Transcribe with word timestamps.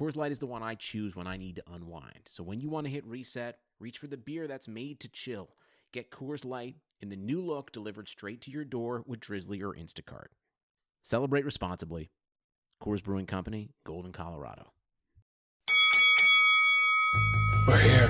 Coors 0.00 0.16
Light 0.16 0.32
is 0.32 0.38
the 0.38 0.46
one 0.46 0.62
I 0.62 0.76
choose 0.76 1.14
when 1.14 1.26
I 1.26 1.36
need 1.36 1.56
to 1.56 1.62
unwind. 1.74 2.22
So 2.24 2.42
when 2.42 2.58
you 2.58 2.70
want 2.70 2.86
to 2.86 2.90
hit 2.90 3.04
reset, 3.04 3.58
reach 3.78 3.98
for 3.98 4.06
the 4.06 4.16
beer 4.16 4.46
that's 4.46 4.66
made 4.66 4.98
to 5.00 5.08
chill. 5.08 5.50
Get 5.92 6.10
Coors 6.10 6.42
Light 6.42 6.76
in 7.02 7.10
the 7.10 7.16
new 7.16 7.42
look 7.42 7.70
delivered 7.70 8.08
straight 8.08 8.40
to 8.42 8.50
your 8.50 8.64
door 8.64 9.04
with 9.06 9.20
Drizzly 9.20 9.60
or 9.62 9.74
Instacart. 9.74 10.28
Celebrate 11.02 11.44
responsibly. 11.44 12.08
Coors 12.82 13.04
Brewing 13.04 13.26
Company, 13.26 13.72
Golden, 13.84 14.10
Colorado. 14.10 14.72
We're 17.68 17.76
here. 17.76 18.08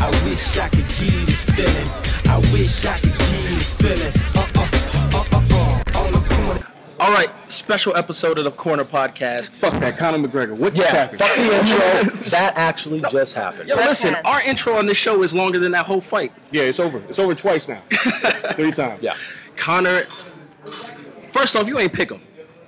I 0.00 0.10
wish 0.24 0.58
I 0.58 0.68
could 0.68 0.78
give 0.78 1.26
this 1.26 1.44
feeling. 1.50 1.88
I 2.26 2.38
wish 2.52 2.86
I 2.86 3.00
could 3.00 3.18
give 3.18 3.18
this 3.18 3.72
feeling. 3.72 4.43
All 7.04 7.10
right, 7.12 7.28
special 7.52 7.94
episode 7.96 8.38
of 8.38 8.44
the 8.44 8.50
Corner 8.50 8.82
Podcast. 8.82 9.50
Fuck 9.50 9.74
that, 9.80 9.98
Conor 9.98 10.26
McGregor. 10.26 10.56
What 10.56 10.72
just 10.72 10.90
Yeah, 10.90 11.00
happened? 11.00 11.18
fuck 11.18 11.36
the 11.36 11.42
intro. 12.08 12.30
that 12.30 12.54
actually 12.56 13.02
just 13.10 13.34
happened. 13.34 13.68
Yo, 13.68 13.74
listen, 13.76 14.14
our 14.24 14.40
intro 14.40 14.72
on 14.78 14.86
this 14.86 14.96
show 14.96 15.22
is 15.22 15.34
longer 15.34 15.58
than 15.58 15.70
that 15.72 15.84
whole 15.84 16.00
fight. 16.00 16.32
Yeah, 16.50 16.62
it's 16.62 16.80
over. 16.80 17.02
It's 17.10 17.18
over 17.18 17.34
twice 17.34 17.68
now. 17.68 17.82
Three 18.52 18.70
times. 18.72 19.02
Yeah. 19.02 19.12
Conor, 19.54 20.04
first 21.26 21.56
off, 21.56 21.68
you 21.68 21.78
ain't 21.78 21.92
pick 21.92 22.10
him. 22.10 22.22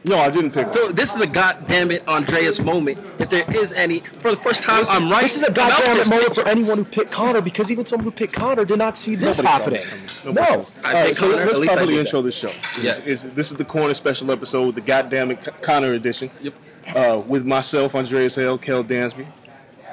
No, 0.06 0.18
I 0.18 0.30
didn't 0.30 0.52
pick. 0.52 0.70
So 0.70 0.92
this 0.92 1.14
is 1.14 1.20
a 1.20 1.26
goddamn 1.26 1.90
it 1.90 2.06
Andreas 2.06 2.60
moment. 2.60 2.98
If 3.18 3.28
there 3.28 3.44
is 3.54 3.72
any, 3.72 4.00
for 4.20 4.30
the 4.30 4.36
first 4.36 4.62
time, 4.62 4.84
I'm 4.88 5.10
right. 5.10 5.22
This 5.22 5.36
is 5.36 5.42
a 5.42 5.50
about 5.50 5.70
goddamn 5.70 5.96
this. 5.96 6.08
moment 6.08 6.34
for 6.34 6.46
anyone 6.46 6.78
who 6.78 6.84
picked 6.84 7.10
Connor 7.10 7.40
because 7.40 7.72
even 7.72 7.84
someone 7.84 8.04
who 8.04 8.10
picked 8.12 8.32
Connor 8.32 8.64
did 8.64 8.78
not 8.78 8.96
see 8.96 9.16
this 9.16 9.38
Nobody 9.42 9.52
happening. 9.52 9.80
saw 9.80 9.96
this 9.96 10.12
coming. 10.20 10.36
Nobody 10.36 10.52
No. 10.52 10.58
this. 10.62 10.70
I 10.84 10.88
All 10.88 10.94
right, 10.94 11.06
picked 11.08 11.18
so 11.18 11.30
Conor, 11.30 11.36
let's 11.44 11.54
at 11.54 11.60
least 11.60 11.72
I 11.72 11.74
properly 11.74 11.98
intro 11.98 12.20
that. 12.22 12.26
this 12.28 12.34
show. 12.36 12.52
Yes. 12.80 12.96
This 12.98 13.08
is, 13.08 13.30
this 13.34 13.50
is 13.50 13.56
the 13.56 13.64
corner 13.64 13.94
special 13.94 14.30
episode, 14.30 14.74
the 14.76 14.80
goddamn 14.80 15.32
it 15.32 15.62
Connor 15.62 15.92
edition. 15.94 16.30
Yep. 16.40 16.54
Uh, 16.94 17.22
with 17.26 17.44
myself, 17.44 17.96
Andreas 17.96 18.36
Hale, 18.36 18.58
Kel 18.58 18.84
Dansby. 18.84 19.26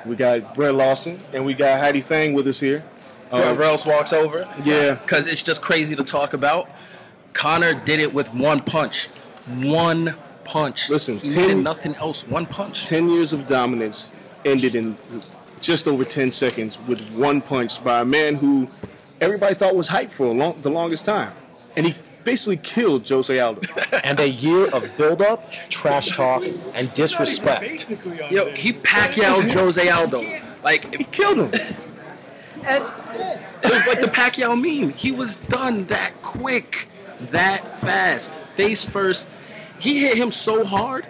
We 0.06 0.16
got 0.16 0.54
Brett 0.54 0.76
Lawson, 0.76 1.20
and 1.34 1.44
we 1.44 1.56
got 1.56 1.80
Heidi 1.80 2.02
Fang 2.02 2.34
with 2.34 2.48
us 2.48 2.60
here. 2.60 2.84
Whoever 3.32 3.64
else 3.64 3.84
walks 3.84 4.14
over. 4.14 4.48
Yeah. 4.64 4.94
Because 4.94 5.26
it's 5.26 5.42
just 5.42 5.64
crazy 5.64 5.96
to 5.96 6.04
talk 6.04 6.34
about. 6.34 6.70
Connor 7.32 7.74
did 7.74 8.00
it 8.00 8.14
with 8.14 8.32
one 8.32 8.60
punch. 8.60 9.08
One 9.48 10.16
punch. 10.44 10.90
Listen, 10.90 11.18
he 11.18 11.30
10 11.30 11.42
needed 11.42 11.64
nothing 11.64 11.96
else. 11.96 12.28
One 12.28 12.46
punch. 12.46 12.88
10 12.88 13.10
years 13.10 13.34
of 13.34 13.48
dominance 13.48 14.10
ended 14.46 14.76
in 14.76 14.98
just 15.62 15.88
over 15.88 16.04
10 16.04 16.32
seconds 16.32 16.78
with 16.88 17.02
one 17.16 17.42
punch 17.42 17.84
by 17.84 18.02
a 18.02 18.06
man 18.06 18.36
who 18.36 18.68
everybody 19.22 19.56
thought 19.56 19.76
was 19.76 19.90
hyped 19.90 20.12
for 20.12 20.26
a 20.28 20.32
long, 20.32 20.62
the 20.62 20.70
longest 20.70 21.06
time. 21.06 21.34
And 21.76 21.86
he 21.88 21.96
basically 22.24 22.58
killed 22.58 23.08
Jose 23.08 23.38
Aldo. 23.38 23.62
And 24.04 24.20
a 24.20 24.28
year 24.30 24.68
of 24.74 24.96
build-up, 24.98 25.52
trash 25.70 26.10
talk, 26.10 26.44
and 26.74 26.94
disrespect. 26.94 27.90
Yo, 28.30 28.52
he 28.54 28.74
Pacquiao 28.74 29.50
Jose 29.54 29.90
Aldo. 29.90 30.22
Like, 30.64 30.94
he 30.94 31.04
killed 31.06 31.38
him. 31.38 31.76
and 32.66 32.84
It 33.64 33.72
was 33.72 33.88
like 33.88 34.02
the 34.02 34.12
Pacquiao 34.12 34.56
meme. 34.60 34.92
He 34.94 35.12
was 35.12 35.38
done 35.38 35.86
that 35.86 36.14
quick, 36.22 36.90
that 37.32 37.80
fast, 37.80 38.32
face 38.56 38.86
first. 38.86 39.30
He 39.80 40.00
hit 40.00 40.18
him 40.18 40.32
so 40.32 40.64
hard 40.64 41.06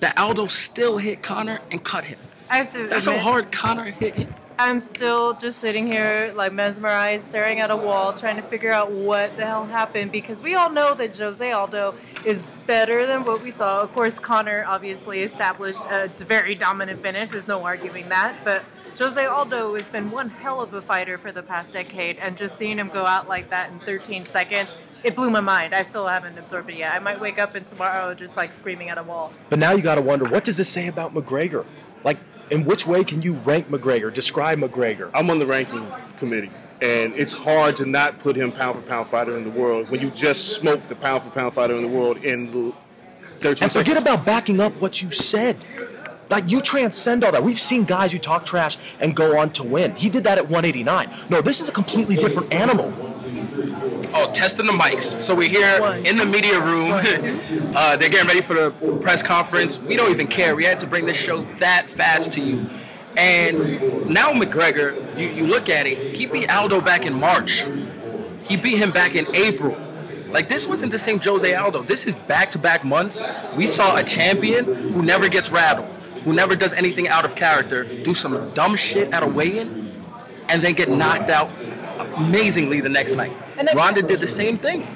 that 0.00 0.18
Aldo 0.18 0.46
still 0.46 0.98
hit 0.98 1.22
Connor 1.22 1.60
and 1.70 1.82
cut 1.82 2.04
him. 2.04 2.18
I 2.50 2.58
have 2.58 2.72
to. 2.72 2.86
That's 2.88 3.06
how 3.06 3.18
hard 3.18 3.52
Connor 3.52 3.90
hit 3.90 4.14
him. 4.14 4.34
I'm 4.60 4.80
still 4.80 5.34
just 5.34 5.60
sitting 5.60 5.86
here, 5.86 6.32
like 6.34 6.52
mesmerized, 6.52 7.26
staring 7.26 7.60
at 7.60 7.70
a 7.70 7.76
wall, 7.76 8.12
trying 8.12 8.34
to 8.36 8.42
figure 8.42 8.72
out 8.72 8.90
what 8.90 9.36
the 9.36 9.46
hell 9.46 9.66
happened 9.66 10.10
because 10.10 10.42
we 10.42 10.56
all 10.56 10.68
know 10.68 10.94
that 10.94 11.16
Jose 11.16 11.48
Aldo 11.48 11.94
is 12.24 12.42
better 12.66 13.06
than 13.06 13.24
what 13.24 13.40
we 13.40 13.52
saw. 13.52 13.80
Of 13.80 13.94
course, 13.94 14.18
Connor 14.18 14.64
obviously 14.66 15.22
established 15.22 15.78
a 15.88 16.10
very 16.18 16.56
dominant 16.56 17.02
finish. 17.02 17.30
There's 17.30 17.46
no 17.46 17.62
arguing 17.62 18.08
that. 18.08 18.34
But 18.44 18.64
Jose 18.98 19.24
Aldo 19.24 19.76
has 19.76 19.86
been 19.86 20.10
one 20.10 20.28
hell 20.28 20.60
of 20.60 20.74
a 20.74 20.82
fighter 20.82 21.18
for 21.18 21.30
the 21.30 21.42
past 21.42 21.72
decade, 21.72 22.18
and 22.18 22.36
just 22.36 22.56
seeing 22.58 22.78
him 22.78 22.88
go 22.88 23.06
out 23.06 23.28
like 23.28 23.48
that 23.50 23.70
in 23.70 23.78
13 23.80 24.24
seconds. 24.24 24.76
It 25.04 25.14
blew 25.14 25.30
my 25.30 25.40
mind. 25.40 25.72
I 25.72 25.84
still 25.84 26.08
haven't 26.08 26.36
absorbed 26.36 26.70
it 26.70 26.78
yet. 26.78 26.92
I 26.92 26.98
might 26.98 27.20
wake 27.20 27.38
up 27.38 27.54
and 27.54 27.64
tomorrow 27.64 28.12
just 28.14 28.36
like 28.36 28.52
screaming 28.52 28.90
at 28.90 28.98
a 28.98 29.02
wall. 29.04 29.32
But 29.50 29.60
now 29.60 29.72
you 29.72 29.82
got 29.82 29.94
to 29.94 30.02
wonder, 30.02 30.24
what 30.24 30.44
does 30.44 30.56
this 30.56 30.68
say 30.68 30.88
about 30.88 31.14
McGregor? 31.14 31.64
Like, 32.02 32.18
in 32.50 32.64
which 32.64 32.86
way 32.86 33.04
can 33.04 33.22
you 33.22 33.34
rank 33.34 33.68
McGregor? 33.68 34.12
Describe 34.12 34.58
McGregor. 34.58 35.10
I'm 35.14 35.30
on 35.30 35.38
the 35.38 35.46
ranking 35.46 35.86
committee, 36.16 36.50
and 36.82 37.14
it's 37.14 37.34
hard 37.34 37.76
to 37.76 37.86
not 37.86 38.18
put 38.18 38.34
him 38.34 38.50
pound 38.50 38.82
for 38.82 38.88
pound 38.88 39.06
fighter 39.06 39.36
in 39.36 39.44
the 39.44 39.50
world 39.50 39.90
when 39.90 40.00
you 40.00 40.10
just 40.10 40.56
smoked 40.56 40.88
the 40.88 40.96
pound 40.96 41.22
for 41.22 41.30
pound 41.30 41.54
fighter 41.54 41.76
in 41.76 41.82
the 41.82 41.96
world 41.96 42.16
in 42.24 42.72
13 43.36 43.62
And 43.62 43.72
forget 43.72 43.72
seconds. 43.72 43.98
about 44.00 44.26
backing 44.26 44.60
up 44.60 44.72
what 44.80 45.00
you 45.00 45.12
said. 45.12 45.56
Like 46.30 46.50
you 46.50 46.60
transcend 46.60 47.24
all 47.24 47.32
that. 47.32 47.42
We've 47.42 47.60
seen 47.60 47.84
guys 47.84 48.12
who 48.12 48.18
talk 48.18 48.44
trash 48.44 48.76
and 49.00 49.16
go 49.16 49.38
on 49.38 49.52
to 49.52 49.64
win. 49.64 49.94
He 49.94 50.08
did 50.08 50.24
that 50.24 50.38
at 50.38 50.44
189. 50.44 51.10
No, 51.30 51.40
this 51.40 51.60
is 51.60 51.68
a 51.68 51.72
completely 51.72 52.16
different 52.16 52.52
animal. 52.52 52.92
Oh, 54.14 54.30
testing 54.32 54.66
the 54.66 54.72
mics. 54.72 55.20
So 55.22 55.34
we're 55.34 55.48
here 55.48 55.80
in 56.04 56.16
the 56.18 56.26
media 56.26 56.60
room. 56.60 56.88
Uh, 57.78 57.96
they're 57.96 58.08
getting 58.08 58.26
ready 58.26 58.40
for 58.40 58.54
the 58.54 58.70
press 59.00 59.22
conference. 59.22 59.80
We 59.80 59.94
don't 59.94 60.10
even 60.10 60.26
care. 60.26 60.56
We 60.56 60.64
had 60.64 60.78
to 60.80 60.86
bring 60.86 61.06
this 61.06 61.16
show 61.16 61.42
that 61.56 61.88
fast 61.88 62.32
to 62.32 62.40
you. 62.40 62.66
And 63.16 64.08
now 64.08 64.32
McGregor, 64.32 65.18
you, 65.18 65.28
you 65.28 65.46
look 65.46 65.68
at 65.68 65.86
it, 65.86 66.16
he 66.16 66.26
beat 66.26 66.50
Aldo 66.50 66.80
back 66.80 67.06
in 67.06 67.14
March. 67.14 67.64
He 68.42 68.56
beat 68.56 68.78
him 68.78 68.90
back 68.90 69.14
in 69.14 69.32
April. 69.34 69.76
Like 70.28 70.48
this 70.48 70.66
wasn't 70.66 70.92
the 70.92 70.98
same 70.98 71.20
Jose 71.20 71.54
Aldo. 71.54 71.82
This 71.82 72.06
is 72.06 72.14
back-to-back 72.14 72.84
months. 72.84 73.20
We 73.56 73.66
saw 73.66 73.96
a 73.96 74.02
champion 74.02 74.64
who 74.64 75.02
never 75.02 75.28
gets 75.28 75.50
rattled, 75.50 75.88
who 76.24 76.32
never 76.32 76.56
does 76.56 76.72
anything 76.72 77.08
out 77.08 77.24
of 77.24 77.34
character, 77.34 77.84
do 77.84 78.14
some 78.14 78.38
dumb 78.54 78.76
shit 78.76 79.12
at 79.12 79.22
a 79.22 79.26
weigh-in, 79.26 79.92
and 80.48 80.62
then 80.62 80.74
get 80.74 80.88
knocked 80.88 81.30
out 81.30 81.50
amazingly 82.16 82.80
the 82.80 82.88
next 82.88 83.12
night. 83.12 83.32
And 83.56 83.68
Ronda 83.74 84.02
did 84.02 84.20
the 84.20 84.26
same 84.26 84.58
thing. 84.58 84.86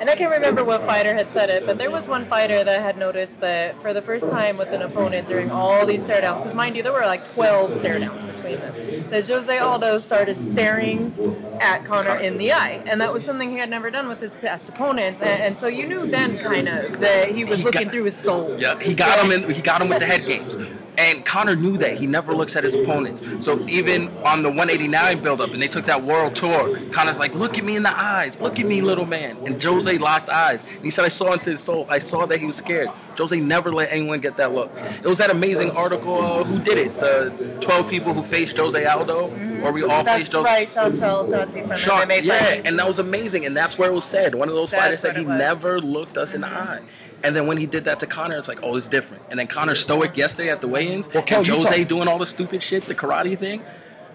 And 0.00 0.08
I 0.08 0.14
can't 0.16 0.30
remember 0.32 0.64
what 0.64 0.80
fighter 0.86 1.12
had 1.12 1.26
said 1.26 1.50
it, 1.50 1.66
but 1.66 1.76
there 1.76 1.90
was 1.90 2.08
one 2.08 2.24
fighter 2.24 2.64
that 2.64 2.80
had 2.80 2.96
noticed 2.96 3.40
that 3.42 3.80
for 3.82 3.92
the 3.92 4.00
first 4.00 4.30
time 4.30 4.56
with 4.56 4.68
an 4.68 4.80
opponent 4.80 5.28
during 5.28 5.50
all 5.50 5.84
these 5.84 6.02
stare 6.04 6.22
downs, 6.22 6.40
because 6.40 6.54
mind 6.54 6.74
you, 6.74 6.82
there 6.82 6.92
were 6.94 7.02
like 7.02 7.20
12 7.34 7.74
stare 7.74 7.98
downs 7.98 8.22
between 8.24 8.58
them, 8.60 9.10
that 9.10 9.28
Jose 9.28 9.58
Aldo 9.58 9.98
started 9.98 10.42
staring 10.42 11.12
at 11.60 11.84
Connor 11.84 12.16
in 12.16 12.38
the 12.38 12.50
eye. 12.50 12.82
And 12.86 12.98
that 13.02 13.12
was 13.12 13.26
something 13.26 13.50
he 13.50 13.58
had 13.58 13.68
never 13.68 13.90
done 13.90 14.08
with 14.08 14.20
his 14.22 14.32
past 14.32 14.70
opponents. 14.70 15.20
And, 15.20 15.42
and 15.42 15.54
so 15.54 15.68
you 15.68 15.86
knew 15.86 16.06
then 16.06 16.38
kind 16.38 16.66
of 16.70 16.98
that 17.00 17.32
he 17.34 17.44
was 17.44 17.58
He 17.58 17.64
looking 17.66 17.82
got- 17.84 17.92
through 17.92 18.04
his 18.04 18.16
soul. 18.16 18.56
Yeah, 18.58 18.80
he 18.80 18.94
got 18.94 19.22
him 19.22 19.30
in. 19.30 19.50
He 19.52 19.60
got 19.60 19.82
him 19.82 19.90
with 19.90 19.98
the 19.98 20.06
head 20.06 20.24
games. 20.26 20.56
And 21.00 21.24
Connor 21.24 21.56
knew 21.56 21.78
that 21.78 21.96
he 21.96 22.06
never 22.06 22.34
looks 22.34 22.56
at 22.56 22.64
his 22.64 22.74
opponents. 22.74 23.22
So 23.42 23.66
even 23.68 24.08
on 24.18 24.42
the 24.42 24.50
189 24.50 25.22
buildup, 25.22 25.54
and 25.54 25.62
they 25.62 25.66
took 25.68 25.86
that 25.86 26.02
world 26.04 26.34
tour, 26.34 26.78
Connor's 26.90 27.18
like, 27.18 27.34
"Look 27.34 27.56
at 27.56 27.64
me 27.64 27.74
in 27.76 27.82
the 27.82 27.98
eyes, 27.98 28.38
look 28.38 28.60
at 28.60 28.66
me, 28.66 28.82
little 28.82 29.06
man." 29.06 29.38
And 29.46 29.62
Jose 29.62 29.96
locked 29.96 30.28
eyes. 30.28 30.62
And 30.62 30.84
he 30.84 30.90
said, 30.90 31.06
"I 31.06 31.08
saw 31.08 31.32
into 31.32 31.50
his 31.52 31.62
soul. 31.62 31.86
I 31.88 32.00
saw 32.00 32.26
that 32.26 32.38
he 32.38 32.44
was 32.44 32.56
scared." 32.56 32.90
Jose 33.16 33.40
never 33.40 33.72
let 33.72 33.90
anyone 33.90 34.20
get 34.20 34.36
that 34.36 34.52
look. 34.52 34.70
It 35.02 35.08
was 35.08 35.16
that 35.18 35.30
amazing 35.30 35.70
article. 35.70 36.20
Uh, 36.20 36.44
who 36.44 36.58
did 36.58 36.76
it? 36.76 37.00
The 37.00 37.56
12 37.62 37.88
people 37.88 38.12
who 38.12 38.22
faced 38.22 38.58
Jose 38.58 38.84
Aldo, 38.84 39.30
or 39.62 39.72
we 39.72 39.82
all 39.82 40.04
That's 40.04 40.18
faced 40.18 40.32
Jose. 40.32 40.50
right, 40.50 40.68
Shanti 40.68 41.66
from 41.66 41.76
Sean, 41.78 42.02
MMA 42.08 42.20
yeah, 42.24 42.38
Fighting. 42.38 42.66
and 42.66 42.78
that 42.78 42.86
was 42.86 42.98
amazing, 42.98 43.46
and 43.46 43.56
that's 43.56 43.78
where 43.78 43.90
it 43.90 43.94
was 43.94 44.04
said. 44.04 44.34
One 44.34 44.48
of 44.50 44.54
those 44.54 44.70
That's 44.70 44.82
fighters 44.82 45.00
said 45.00 45.16
he 45.16 45.24
never 45.24 45.80
looked 45.80 46.18
us 46.18 46.34
in 46.34 46.42
the 46.42 46.48
eye. 46.48 46.80
And 47.22 47.36
then 47.36 47.46
when 47.46 47.58
he 47.58 47.66
did 47.66 47.84
that 47.84 47.98
to 48.00 48.06
Connor, 48.06 48.36
it's 48.38 48.48
like, 48.48 48.60
oh, 48.62 48.76
it's 48.76 48.88
different. 48.88 49.22
And 49.30 49.38
then 49.38 49.46
Connor 49.46 49.74
stoic 49.74 50.16
yesterday 50.16 50.50
at 50.50 50.60
the 50.60 50.68
weigh-ins, 50.68 51.12
Well, 51.12 51.22
Kel, 51.22 51.38
and 51.38 51.46
Jose 51.48 51.78
talk- 51.78 51.88
doing 51.88 52.08
all 52.08 52.18
the 52.18 52.26
stupid 52.26 52.62
shit, 52.62 52.84
the 52.86 52.94
karate 52.94 53.38
thing, 53.38 53.62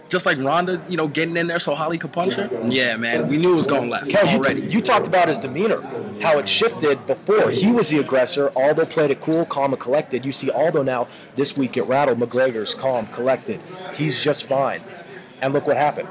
just 0.10 0.26
like 0.26 0.38
Ronda, 0.40 0.82
you 0.88 0.98
know, 0.98 1.08
getting 1.08 1.36
in 1.38 1.48
there 1.48 1.60
so 1.60 1.74
Holly 1.76 1.98
could 1.98 2.14
punch 2.14 2.34
her. 2.36 2.50
Yeah, 2.68 2.96
man, 2.96 3.28
we 3.28 3.38
knew 3.38 3.54
it 3.54 3.56
was 3.58 3.68
going 3.68 3.90
left 3.90 4.10
Kel, 4.10 4.26
you, 4.28 4.38
already. 4.38 4.62
you 4.62 4.82
talked 4.82 5.08
about 5.08 5.28
his 5.28 5.38
demeanor, 5.40 5.82
how 6.22 6.38
it 6.40 6.48
shifted 6.48 7.06
before. 7.08 7.50
He 7.50 7.72
was 7.72 7.90
the 7.90 8.00
aggressor. 8.00 8.52
Aldo 8.56 8.86
played 8.86 9.12
it 9.12 9.20
cool, 9.22 9.46
calm, 9.46 9.74
and 9.74 9.80
collected. 9.80 10.24
You 10.24 10.32
see 10.32 10.50
Aldo 10.52 10.84
now 10.84 11.08
this 11.36 11.58
week 11.58 11.74
get 11.74 11.88
rattled. 11.88 12.20
McGregor's 12.20 12.74
calm, 12.74 13.08
collected. 13.08 13.60
He's 13.94 14.22
just 14.22 14.44
fine. 14.46 14.82
And 15.42 15.54
look 15.54 15.66
what 15.68 15.78
happened. 15.78 16.08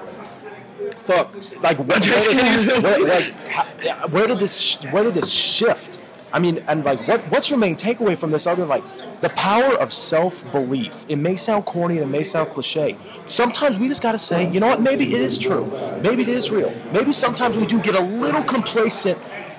Fuck. 1.05 1.35
Like, 1.63 1.79
what, 1.79 1.89
where, 1.89 2.01
did, 2.01 3.09
like, 3.09 3.33
how, 3.49 4.09
where 4.09 4.27
did 4.27 4.39
this? 4.39 4.83
Where 4.85 5.05
did 5.05 5.15
this 5.15 5.31
shift? 5.31 5.94
I 6.35 6.41
mean, 6.41 6.65
and 6.67 6.85
like, 6.85 7.07
what, 7.07 7.21
what's 7.31 7.49
your 7.49 7.61
main 7.61 7.77
takeaway 7.77 8.19
from 8.19 8.33
this? 8.33 8.49
Other 8.49 8.67
like 8.67 8.83
the 9.21 9.29
power 9.31 9.79
of 9.79 9.93
self 9.93 10.51
belief. 10.51 11.07
It 11.09 11.17
may 11.17 11.37
sound 11.37 11.65
corny 11.65 11.99
and 11.99 12.05
it 12.05 12.09
may 12.11 12.25
sound 12.25 12.51
cliche. 12.51 12.97
Sometimes 13.27 13.79
we 13.79 13.87
just 13.87 14.03
got 14.03 14.13
to 14.13 14.19
say, 14.19 14.51
you 14.51 14.59
know 14.59 14.67
what? 14.67 14.81
Maybe 14.81 15.15
it 15.15 15.21
is 15.21 15.39
true. 15.39 15.67
Maybe 16.03 16.23
it 16.23 16.29
is 16.29 16.51
real. 16.51 16.75
Maybe 16.93 17.13
sometimes 17.13 17.57
we 17.57 17.67
do 17.67 17.81
get 17.81 17.95
a 17.95 18.01
little 18.01 18.43
complacent 18.43 19.17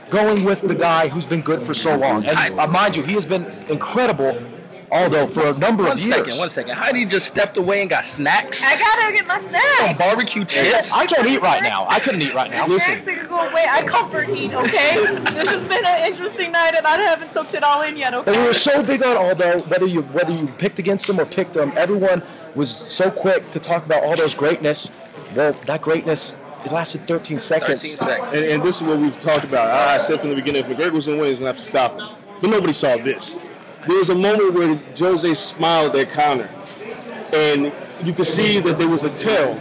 going 0.10 0.44
with 0.44 0.62
the 0.64 0.76
guy 0.76 1.08
who's 1.08 1.26
been 1.26 1.42
good 1.42 1.62
for 1.62 1.74
so 1.74 1.96
long. 1.98 2.26
And 2.26 2.60
uh, 2.60 2.68
mind 2.68 2.98
you, 2.98 3.04
he 3.04 3.14
has 3.14 3.26
been 3.26 3.46
incredible, 3.70 4.38
Aldo, 4.96 5.28
for 5.28 5.48
a 5.48 5.58
number 5.58 5.84
One 5.84 5.94
of 5.94 6.00
years. 6.00 6.16
second, 6.16 6.38
one 6.38 6.50
second. 6.50 6.76
Heidi 6.76 7.06
just 7.06 7.28
stepped 7.28 7.58
away 7.58 7.82
and 7.82 7.90
got 7.90 8.06
snacks, 8.06 8.64
I 8.64 8.78
gotta 8.78 9.14
get 9.14 9.28
my 9.28 9.38
snacks. 9.38 9.78
Some 9.78 9.98
barbecue 9.98 10.46
chips. 10.46 10.94
I 10.94 11.06
can't 11.06 11.28
eat 11.28 11.42
right 11.42 11.62
now. 11.62 11.86
I 11.90 12.00
couldn't 12.00 12.22
eat 12.22 12.34
right 12.34 12.50
now. 12.50 12.66
Snacks 12.68 12.88
Listen. 12.88 13.06
that 13.06 13.20
could 13.20 13.30
go 13.30 13.50
away. 13.50 13.66
I 13.70 13.84
comfort 13.84 14.30
eat, 14.30 14.54
okay? 14.54 15.06
this 15.32 15.50
has 15.50 15.66
been 15.66 15.86
an 15.86 16.06
interesting 16.06 16.52
night, 16.52 16.76
and 16.76 16.88
I 16.88 16.98
haven't 17.02 17.32
soaked 17.32 17.54
it 17.54 17.64
all 17.64 17.82
in 17.82 17.98
yet, 17.98 18.14
Okay. 18.14 18.32
And 18.32 18.42
we 18.42 18.48
were 18.48 18.54
so 18.54 18.84
big 18.84 19.04
on 19.04 19.18
Aldo, 19.18 19.60
whether 19.68 19.86
you 19.86 20.02
whether 20.04 20.32
you 20.32 20.48
picked 20.48 20.80
against 20.80 21.10
him 21.10 21.20
or 21.20 21.26
picked 21.26 21.56
him, 21.56 21.74
everyone 21.76 22.24
was 22.56 22.70
so 22.72 23.12
quick 23.12 23.52
to 23.52 23.60
talk 23.60 23.86
about 23.86 24.04
Aldo's 24.04 24.34
greatness. 24.34 24.92
Well, 25.36 25.52
that 25.66 25.82
greatness 25.82 26.38
it 26.66 26.72
lasted 26.72 27.08
13 27.08 27.40
seconds. 27.40 27.82
13 27.82 27.98
seconds. 27.98 28.34
And, 28.34 28.46
and 28.46 28.64
this 28.64 28.82
is 28.82 28.88
what 28.88 28.98
we've 28.98 29.20
talked 29.20 29.44
about. 29.44 29.70
I, 29.70 29.96
I 29.96 29.98
said 30.00 30.20
from 30.20 30.30
the 30.30 30.36
beginning, 30.36 30.64
if 30.64 30.68
McGregor 30.68 30.94
was 30.94 31.06
going 31.06 31.20
to 31.20 31.22
win, 31.22 31.30
he's 31.30 31.40
going 31.40 31.54
to 31.54 31.54
have 31.54 31.58
to 31.58 31.62
stop 31.62 31.92
him. 32.00 32.18
But 32.42 32.50
nobody 32.50 32.74
saw 32.74 32.98
this. 32.98 33.40
There 33.88 33.98
was 33.98 34.10
a 34.10 34.16
moment 34.16 34.54
where 34.54 34.76
Jose 34.98 35.34
smiled 35.36 35.96
at 35.96 36.10
Connor, 36.12 36.50
and 37.34 37.72
you 38.04 38.14
could 38.14 38.26
see 38.26 38.60
that 38.60 38.78
there 38.78 38.90
was 38.90 39.04
a 39.04 39.10
tell. 39.12 39.52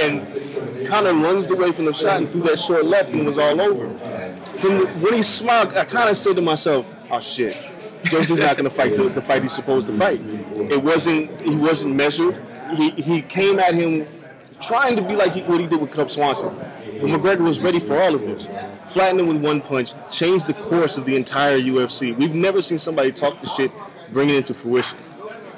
And 0.00 0.86
Connor 0.86 1.12
lunged 1.12 1.50
away 1.50 1.72
from 1.72 1.86
the 1.86 1.92
shot 1.92 2.18
and 2.18 2.30
threw 2.30 2.42
that 2.42 2.58
short 2.58 2.84
left 2.84 3.10
and 3.10 3.26
was 3.26 3.38
all 3.38 3.60
over. 3.60 3.88
From 4.56 4.78
the, 4.78 4.86
when 5.00 5.14
he 5.14 5.22
smiled, 5.22 5.74
I 5.74 5.84
kind 5.84 6.08
of 6.10 6.16
said 6.16 6.36
to 6.36 6.42
myself, 6.42 6.86
"Oh 7.10 7.20
shit, 7.20 7.56
Jose's 8.10 8.38
not 8.38 8.56
going 8.56 8.68
to 8.68 8.74
fight 8.74 8.96
the, 8.96 9.08
the 9.08 9.22
fight 9.22 9.42
he's 9.42 9.52
supposed 9.52 9.86
to 9.86 9.92
fight." 9.94 10.20
It 10.54 10.82
wasn't. 10.82 11.40
He 11.40 11.54
wasn't 11.54 11.96
measured. 11.96 12.36
He 12.74 12.90
he 12.90 13.22
came 13.22 13.58
at 13.58 13.74
him 13.74 14.06
trying 14.60 14.96
to 14.96 15.02
be 15.02 15.16
like 15.16 15.32
he, 15.32 15.42
what 15.42 15.60
he 15.60 15.66
did 15.66 15.80
with 15.80 15.90
Cub 15.90 16.10
Swanson. 16.10 16.54
But 17.00 17.08
McGregor 17.08 17.40
was 17.40 17.60
ready 17.60 17.80
for 17.80 18.00
all 18.00 18.14
of 18.14 18.22
this. 18.22 18.48
Flattened 18.86 19.20
him 19.20 19.28
with 19.28 19.38
one 19.38 19.60
punch, 19.60 19.94
changed 20.10 20.46
the 20.46 20.54
course 20.54 20.98
of 20.98 21.06
the 21.06 21.16
entire 21.16 21.58
UFC. 21.58 22.16
We've 22.16 22.34
never 22.34 22.60
seen 22.60 22.78
somebody 22.78 23.10
talk 23.12 23.34
the 23.40 23.46
shit, 23.46 23.72
bring 24.12 24.28
it 24.28 24.36
into 24.36 24.54
fruition. 24.54 24.98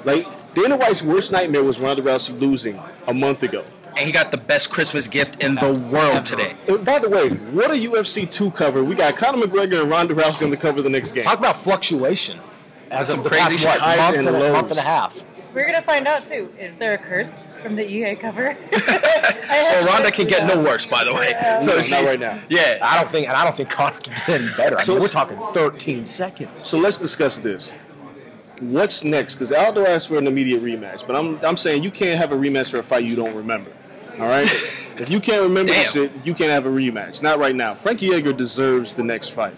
Like 0.05 0.25
Dana 0.53 0.77
White's 0.77 1.01
worst 1.03 1.31
nightmare 1.31 1.63
was 1.63 1.79
Ronda 1.79 2.01
Rousey 2.01 2.39
losing 2.39 2.79
a 3.07 3.13
month 3.13 3.43
ago. 3.43 3.65
And 3.95 3.99
he 3.99 4.11
got 4.11 4.31
the 4.31 4.37
best 4.37 4.71
Christmas 4.71 5.05
gift 5.05 5.43
in 5.43 5.55
the 5.55 5.73
world 5.91 6.25
today. 6.25 6.55
And 6.67 6.83
by 6.83 6.97
the 6.97 7.09
way, 7.09 7.29
what 7.29 7.69
a 7.69 7.75
UFC 7.75 8.29
two 8.29 8.49
cover! 8.51 8.83
We 8.83 8.95
got 8.95 9.15
Conor 9.17 9.45
McGregor 9.45 9.81
and 9.81 9.89
Ronda 9.89 10.15
Rousey 10.15 10.43
on 10.43 10.49
the 10.49 10.57
cover 10.57 10.79
of 10.79 10.83
the 10.83 10.89
next 10.89 11.11
game. 11.11 11.23
Talk 11.23 11.39
about 11.39 11.57
fluctuation. 11.57 12.39
As 12.89 13.09
Some 13.09 13.19
of 13.19 13.23
the 13.23 13.29
crazy 13.29 13.57
past, 13.57 13.81
what, 13.81 13.97
month 13.97 14.17
and 14.17 14.27
and, 14.27 14.37
a, 14.37 14.51
month 14.53 14.69
and 14.71 14.79
a 14.79 14.83
half. 14.83 15.21
We're 15.53 15.65
gonna 15.65 15.81
find 15.81 16.07
out 16.07 16.25
too. 16.25 16.49
Is 16.59 16.77
there 16.77 16.93
a 16.93 16.97
curse 16.97 17.49
from 17.61 17.75
the 17.75 17.85
EA 17.89 18.15
cover? 18.15 18.57
So 19.53 19.85
Ronda 19.85 20.09
can 20.11 20.25
get 20.27 20.47
no 20.47 20.59
worse, 20.61 20.85
by 20.87 21.03
the 21.03 21.13
way. 21.13 21.33
So 21.61 21.75
No, 21.75 21.81
she, 21.83 21.91
not 21.91 22.05
right 22.05 22.19
now. 22.19 22.39
Yeah, 22.49 22.79
I 22.81 22.95
don't 22.99 23.07
think, 23.09 23.27
and 23.27 23.35
I 23.37 23.43
don't 23.43 23.55
think 23.55 23.69
Conor 23.69 23.97
can 23.99 24.13
get 24.15 24.41
any 24.41 24.51
better. 24.57 24.79
I 24.79 24.83
So 24.83 24.93
mean, 24.93 25.01
we're 25.03 25.07
talking 25.09 25.37
13 25.37 26.05
seconds. 26.05 26.61
So 26.61 26.79
let's 26.79 26.97
discuss 26.97 27.37
this. 27.37 27.71
What's 28.59 29.03
next? 29.03 29.35
Because 29.35 29.51
Aldo 29.51 29.85
asked 29.85 30.07
for 30.07 30.17
an 30.17 30.25
immediate 30.25 30.63
rematch, 30.63 31.05
but 31.05 31.15
I'm 31.15 31.37
I'm 31.45 31.57
saying 31.57 31.83
you 31.83 31.91
can't 31.91 32.19
have 32.19 32.31
a 32.31 32.35
rematch 32.35 32.71
for 32.71 32.79
a 32.79 32.83
fight 32.83 33.03
you 33.03 33.15
don't 33.15 33.35
remember. 33.35 33.71
All 34.13 34.25
right? 34.27 34.43
if 34.97 35.09
you 35.09 35.19
can't 35.19 35.41
remember 35.43 35.71
the 35.71 35.77
Damn. 35.83 35.91
shit, 35.91 36.11
you 36.23 36.33
can't 36.33 36.49
have 36.51 36.65
a 36.65 36.69
rematch. 36.69 37.21
Not 37.21 37.37
right 37.39 37.55
now. 37.55 37.73
Frankie 37.75 38.11
Edgar 38.13 38.33
deserves 38.33 38.93
the 38.95 39.03
next 39.03 39.29
fight. 39.29 39.55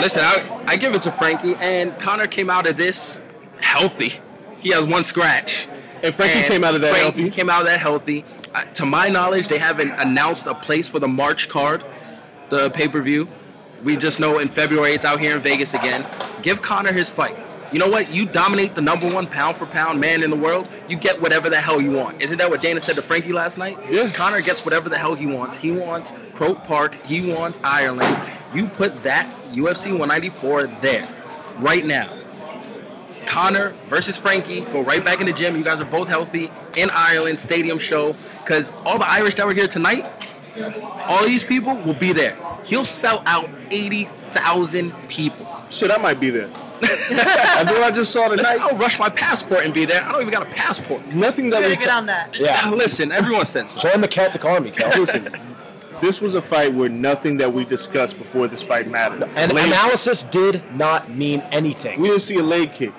Listen, 0.00 0.22
I, 0.24 0.64
I 0.66 0.76
give 0.76 0.94
it 0.94 1.02
to 1.02 1.12
Frankie, 1.12 1.54
and 1.60 1.96
Connor 1.98 2.26
came 2.26 2.48
out 2.50 2.66
of 2.66 2.76
this 2.76 3.20
healthy. 3.60 4.20
He 4.62 4.70
has 4.70 4.86
one 4.86 5.02
scratch. 5.02 5.66
And 6.02 6.14
Frankie 6.14 6.48
came 6.48 6.62
out 6.62 6.74
of 6.74 6.80
that 6.82 6.90
Frankie 6.90 7.22
healthy. 7.22 7.30
came 7.30 7.50
out 7.50 7.60
of 7.62 7.66
that 7.66 7.80
healthy. 7.80 8.24
Uh, 8.54 8.62
to 8.74 8.86
my 8.86 9.08
knowledge, 9.08 9.48
they 9.48 9.58
haven't 9.58 9.90
announced 9.92 10.46
a 10.46 10.54
place 10.54 10.88
for 10.88 10.98
the 10.98 11.08
March 11.08 11.48
card, 11.48 11.84
the 12.48 12.70
pay 12.70 12.86
per 12.86 13.02
view. 13.02 13.28
We 13.82 13.96
just 13.96 14.20
know 14.20 14.38
in 14.38 14.48
February 14.48 14.92
it's 14.92 15.04
out 15.04 15.20
here 15.20 15.34
in 15.34 15.42
Vegas 15.42 15.74
again. 15.74 16.06
Give 16.42 16.62
Connor 16.62 16.92
his 16.92 17.10
fight. 17.10 17.36
You 17.72 17.78
know 17.78 17.88
what? 17.88 18.12
You 18.12 18.26
dominate 18.26 18.74
the 18.74 18.82
number 18.82 19.10
one 19.10 19.26
pound 19.26 19.56
for 19.56 19.66
pound 19.66 19.98
man 19.98 20.22
in 20.22 20.30
the 20.30 20.36
world. 20.36 20.68
You 20.88 20.96
get 20.96 21.20
whatever 21.20 21.48
the 21.48 21.60
hell 21.60 21.80
you 21.80 21.90
want. 21.90 22.20
Isn't 22.20 22.36
that 22.38 22.50
what 22.50 22.60
Dana 22.60 22.80
said 22.80 22.96
to 22.96 23.02
Frankie 23.02 23.32
last 23.32 23.56
night? 23.56 23.78
Yeah. 23.90 24.10
Connor 24.10 24.42
gets 24.42 24.64
whatever 24.64 24.88
the 24.90 24.98
hell 24.98 25.14
he 25.14 25.26
wants. 25.26 25.56
He 25.56 25.72
wants 25.72 26.12
Croke 26.34 26.62
Park. 26.64 26.96
He 27.06 27.32
wants 27.32 27.58
Ireland. 27.64 28.30
You 28.54 28.68
put 28.68 29.02
that 29.04 29.26
UFC 29.52 29.86
194 29.86 30.66
there, 30.82 31.08
right 31.58 31.84
now. 31.84 32.12
Connor 33.26 33.70
versus 33.86 34.16
Frankie. 34.18 34.60
Go 34.60 34.82
right 34.82 35.04
back 35.04 35.20
in 35.20 35.26
the 35.26 35.32
gym. 35.32 35.56
You 35.56 35.64
guys 35.64 35.80
are 35.80 35.84
both 35.86 36.08
healthy 36.08 36.50
in 36.76 36.90
Ireland 36.92 37.40
stadium 37.40 37.78
show 37.78 38.14
because 38.42 38.70
all 38.84 38.98
the 38.98 39.08
Irish 39.08 39.34
that 39.34 39.46
were 39.46 39.54
here 39.54 39.68
tonight, 39.68 40.06
all 41.08 41.24
these 41.24 41.44
people 41.44 41.74
will 41.76 41.94
be 41.94 42.12
there. 42.12 42.36
He'll 42.64 42.84
sell 42.84 43.22
out 43.26 43.48
eighty 43.70 44.04
thousand 44.30 44.92
people. 45.08 45.46
Shit, 45.70 45.90
I 45.90 45.96
might 45.98 46.20
be 46.20 46.30
there. 46.30 46.50
After 46.82 47.74
what 47.74 47.82
I 47.84 47.90
just 47.92 48.12
saw 48.12 48.26
Listen, 48.26 48.38
tonight, 48.38 48.60
I'll 48.60 48.76
rush 48.76 48.98
my 48.98 49.08
passport 49.08 49.64
and 49.64 49.72
be 49.72 49.84
there. 49.84 50.02
I 50.04 50.10
don't 50.10 50.20
even 50.20 50.32
got 50.32 50.42
a 50.42 50.50
passport. 50.50 51.06
nothing 51.14 51.50
that 51.50 51.60
We're 51.62 51.68
we 51.68 51.74
gonna 51.76 51.86
get 51.86 51.94
on 51.94 52.06
that. 52.06 52.38
Yeah. 52.38 52.70
Listen, 52.70 53.12
everyone 53.12 53.46
said 53.46 53.70
so. 53.70 53.80
Join 53.88 54.00
the 54.00 54.08
Celtic 54.08 54.44
Army, 54.44 54.72
Kel. 54.72 54.88
Listen, 54.98 55.28
this 56.00 56.20
was 56.20 56.34
a 56.34 56.42
fight 56.42 56.74
where 56.74 56.88
nothing 56.88 57.36
that 57.36 57.52
we 57.54 57.64
discussed 57.64 58.18
before 58.18 58.48
this 58.48 58.62
fight 58.62 58.88
mattered. 58.90 59.22
And 59.36 59.52
Leg- 59.52 59.68
analysis 59.68 60.24
did 60.24 60.62
not 60.74 61.08
mean 61.08 61.40
anything. 61.52 62.00
We 62.00 62.08
didn't 62.08 62.22
see 62.22 62.38
a 62.38 62.42
leg 62.42 62.72
kick. 62.72 62.92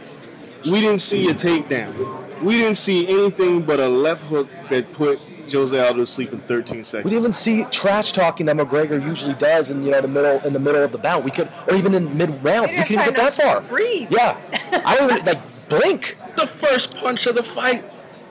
We 0.65 0.81
didn't 0.81 0.99
see 0.99 1.27
a 1.29 1.33
takedown. 1.33 2.41
We 2.41 2.57
didn't 2.57 2.75
see 2.77 3.07
anything 3.07 3.61
but 3.63 3.79
a 3.79 3.87
left 3.87 4.23
hook 4.25 4.47
that 4.69 4.91
put 4.93 5.17
Jose 5.51 5.77
Aldo 5.77 5.99
to 5.99 6.07
sleep 6.07 6.33
in 6.33 6.39
13 6.41 6.83
seconds. 6.83 7.03
We 7.05 7.11
didn't 7.11 7.21
even 7.21 7.33
see 7.33 7.63
trash 7.65 8.11
talking 8.11 8.45
that 8.47 8.55
McGregor 8.57 9.01
usually 9.01 9.33
does 9.35 9.71
in 9.71 9.83
you 9.83 9.91
know 9.91 10.01
the 10.01 10.07
middle 10.07 10.39
in 10.45 10.53
the 10.53 10.59
middle 10.59 10.81
of 10.83 10.91
the 10.91 10.97
bout. 10.97 11.23
We 11.23 11.31
could, 11.31 11.49
or 11.69 11.75
even 11.75 11.93
in 11.93 12.17
mid 12.17 12.43
round, 12.43 12.67
We 12.67 12.77
we 12.77 12.83
didn't 12.83 12.87
couldn't 12.87 13.05
get 13.05 13.15
that 13.15 13.33
far. 13.33 13.61
breathe. 13.61 14.11
Yeah, 14.11 14.37
I 14.85 14.95
don't 14.97 15.11
even 15.11 15.25
like 15.25 15.69
blink. 15.69 16.17
The 16.35 16.47
first 16.47 16.95
punch 16.97 17.27
of 17.27 17.35
the 17.35 17.43
fight. 17.43 17.83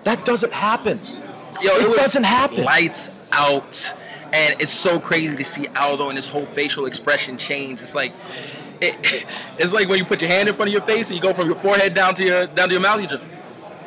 That 0.04 0.24
doesn't 0.24 0.52
happen. 0.52 1.00
Yo, 1.62 1.70
It 1.76 1.88
was 1.88 1.96
doesn't 1.98 2.24
happen. 2.24 2.64
Lights 2.64 3.14
out, 3.30 3.94
and 4.32 4.60
it's 4.60 4.72
so 4.72 4.98
crazy 4.98 5.36
to 5.36 5.44
see 5.44 5.68
Aldo 5.68 6.08
and 6.08 6.18
his 6.18 6.26
whole 6.26 6.44
facial 6.44 6.86
expression 6.86 7.38
change. 7.38 7.80
It's 7.80 7.94
like, 7.94 8.12
it, 8.82 9.26
it's 9.58 9.72
like 9.72 9.88
when 9.88 9.98
you 9.98 10.04
put 10.04 10.20
your 10.20 10.30
hand 10.30 10.48
in 10.48 10.54
front 10.54 10.68
of 10.68 10.72
your 10.72 10.82
face 10.82 11.08
and 11.10 11.16
you 11.16 11.22
go 11.22 11.32
from 11.32 11.46
your 11.46 11.56
forehead 11.56 11.94
down 11.94 12.14
to 12.16 12.24
your 12.24 12.46
down 12.46 12.68
to 12.68 12.74
your 12.74 12.82
mouth. 12.82 13.00
You 13.00 13.06
just, 13.06 13.22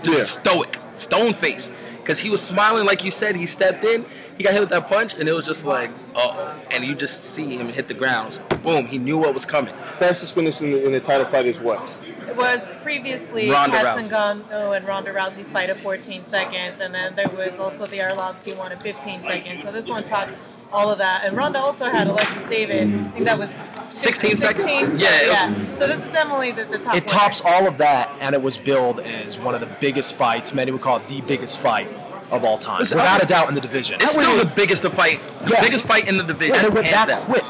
just 0.03 0.17
Yeah. 0.17 0.51
stoic, 0.53 0.79
stone 0.93 1.33
face. 1.33 1.71
because 1.97 2.19
he 2.19 2.29
was 2.29 2.41
smiling 2.41 2.85
like 2.85 3.03
you 3.03 3.09
said. 3.11 3.35
He 3.35 3.47
stepped 3.47 3.83
in, 3.83 4.05
he 4.37 4.43
got 4.43 4.53
hit 4.53 4.59
with 4.59 4.69
that 4.69 4.87
punch, 4.87 5.15
and 5.15 5.27
it 5.27 5.33
was 5.33 5.43
just 5.45 5.65
like, 5.65 5.89
uh 6.15 6.19
oh. 6.33 6.55
And 6.71 6.83
you 6.83 6.93
just 6.93 7.33
see 7.33 7.57
him 7.57 7.67
hit 7.69 7.87
the 7.87 7.95
ground. 7.95 8.39
Boom, 8.61 8.85
he 8.85 8.97
knew 8.99 9.17
what 9.17 9.33
was 9.33 9.43
coming. 9.45 9.73
Fastest 9.97 10.35
finish 10.35 10.61
in 10.61 10.71
the, 10.71 10.85
in 10.85 10.91
the 10.91 10.99
title 10.99 11.25
fight 11.25 11.47
is 11.47 11.59
what? 11.59 11.81
It 12.27 12.35
was 12.35 12.69
previously 12.83 13.49
Ronda 13.49 13.77
Katz 13.77 14.07
Rousey. 14.07 14.09
Zingano 14.09 14.75
and 14.77 14.85
Ronda 14.85 15.13
Rousey's 15.13 15.49
fight 15.49 15.69
of 15.71 15.77
14 15.77 16.23
seconds, 16.25 16.79
and 16.79 16.93
then 16.93 17.15
there 17.15 17.29
was 17.29 17.59
also 17.59 17.85
the 17.87 17.97
Arlovsky 17.99 18.55
one 18.55 18.71
of 18.71 18.81
15 18.81 19.23
seconds. 19.23 19.63
So 19.63 19.71
this 19.71 19.87
one 19.89 20.03
tops 20.03 20.37
all 20.71 20.89
of 20.91 20.97
that. 20.99 21.25
And 21.25 21.35
Ronda 21.37 21.59
also 21.59 21.89
had 21.89 22.07
Alexis 22.07 22.43
Davis. 22.45 22.93
I 22.93 23.09
think 23.09 23.25
that 23.25 23.37
was 23.39 23.63
16 23.89 24.35
seconds? 24.37 24.65
16, 24.65 24.99
Yeah, 24.99 25.49
it 25.51 25.69
was- 25.69 25.79
So 25.79 25.87
this 25.87 26.03
is 26.03 26.09
definitely 26.09 26.51
the, 26.51 26.65
the 26.65 26.77
top. 26.77 26.95
It 26.95 27.05
winner. 27.05 27.19
tops 27.19 27.41
all 27.45 27.67
of 27.67 27.77
that, 27.77 28.09
and 28.19 28.35
it 28.35 28.41
was 28.41 28.57
billed 28.57 28.99
as 28.99 29.39
one 29.39 29.53
of 29.55 29.61
the 29.61 29.69
biggest 29.79 30.15
fights. 30.15 30.53
Many 30.53 30.71
would 30.71 30.81
call 30.81 30.97
it 30.97 31.07
the 31.07 31.21
biggest 31.21 31.59
fight 31.59 31.87
of 32.31 32.43
all 32.43 32.57
time, 32.57 32.79
Listen, 32.79 32.97
without 32.97 33.23
a 33.23 33.27
doubt 33.27 33.49
in 33.49 33.55
the 33.55 33.61
division. 33.61 33.95
It's 34.01 34.11
still 34.11 34.37
the 34.37 34.45
biggest 34.45 34.81
to 34.81 34.89
fight, 34.89 35.19
Yeah. 35.47 35.61
biggest 35.61 35.85
fight 35.85 36.07
in 36.07 36.17
the 36.17 36.23
division. 36.23 36.55
and 36.55 36.65
it 36.65 36.73
went 36.73 36.87
hands 36.87 37.07
that 37.07 37.21
quick. 37.21 37.43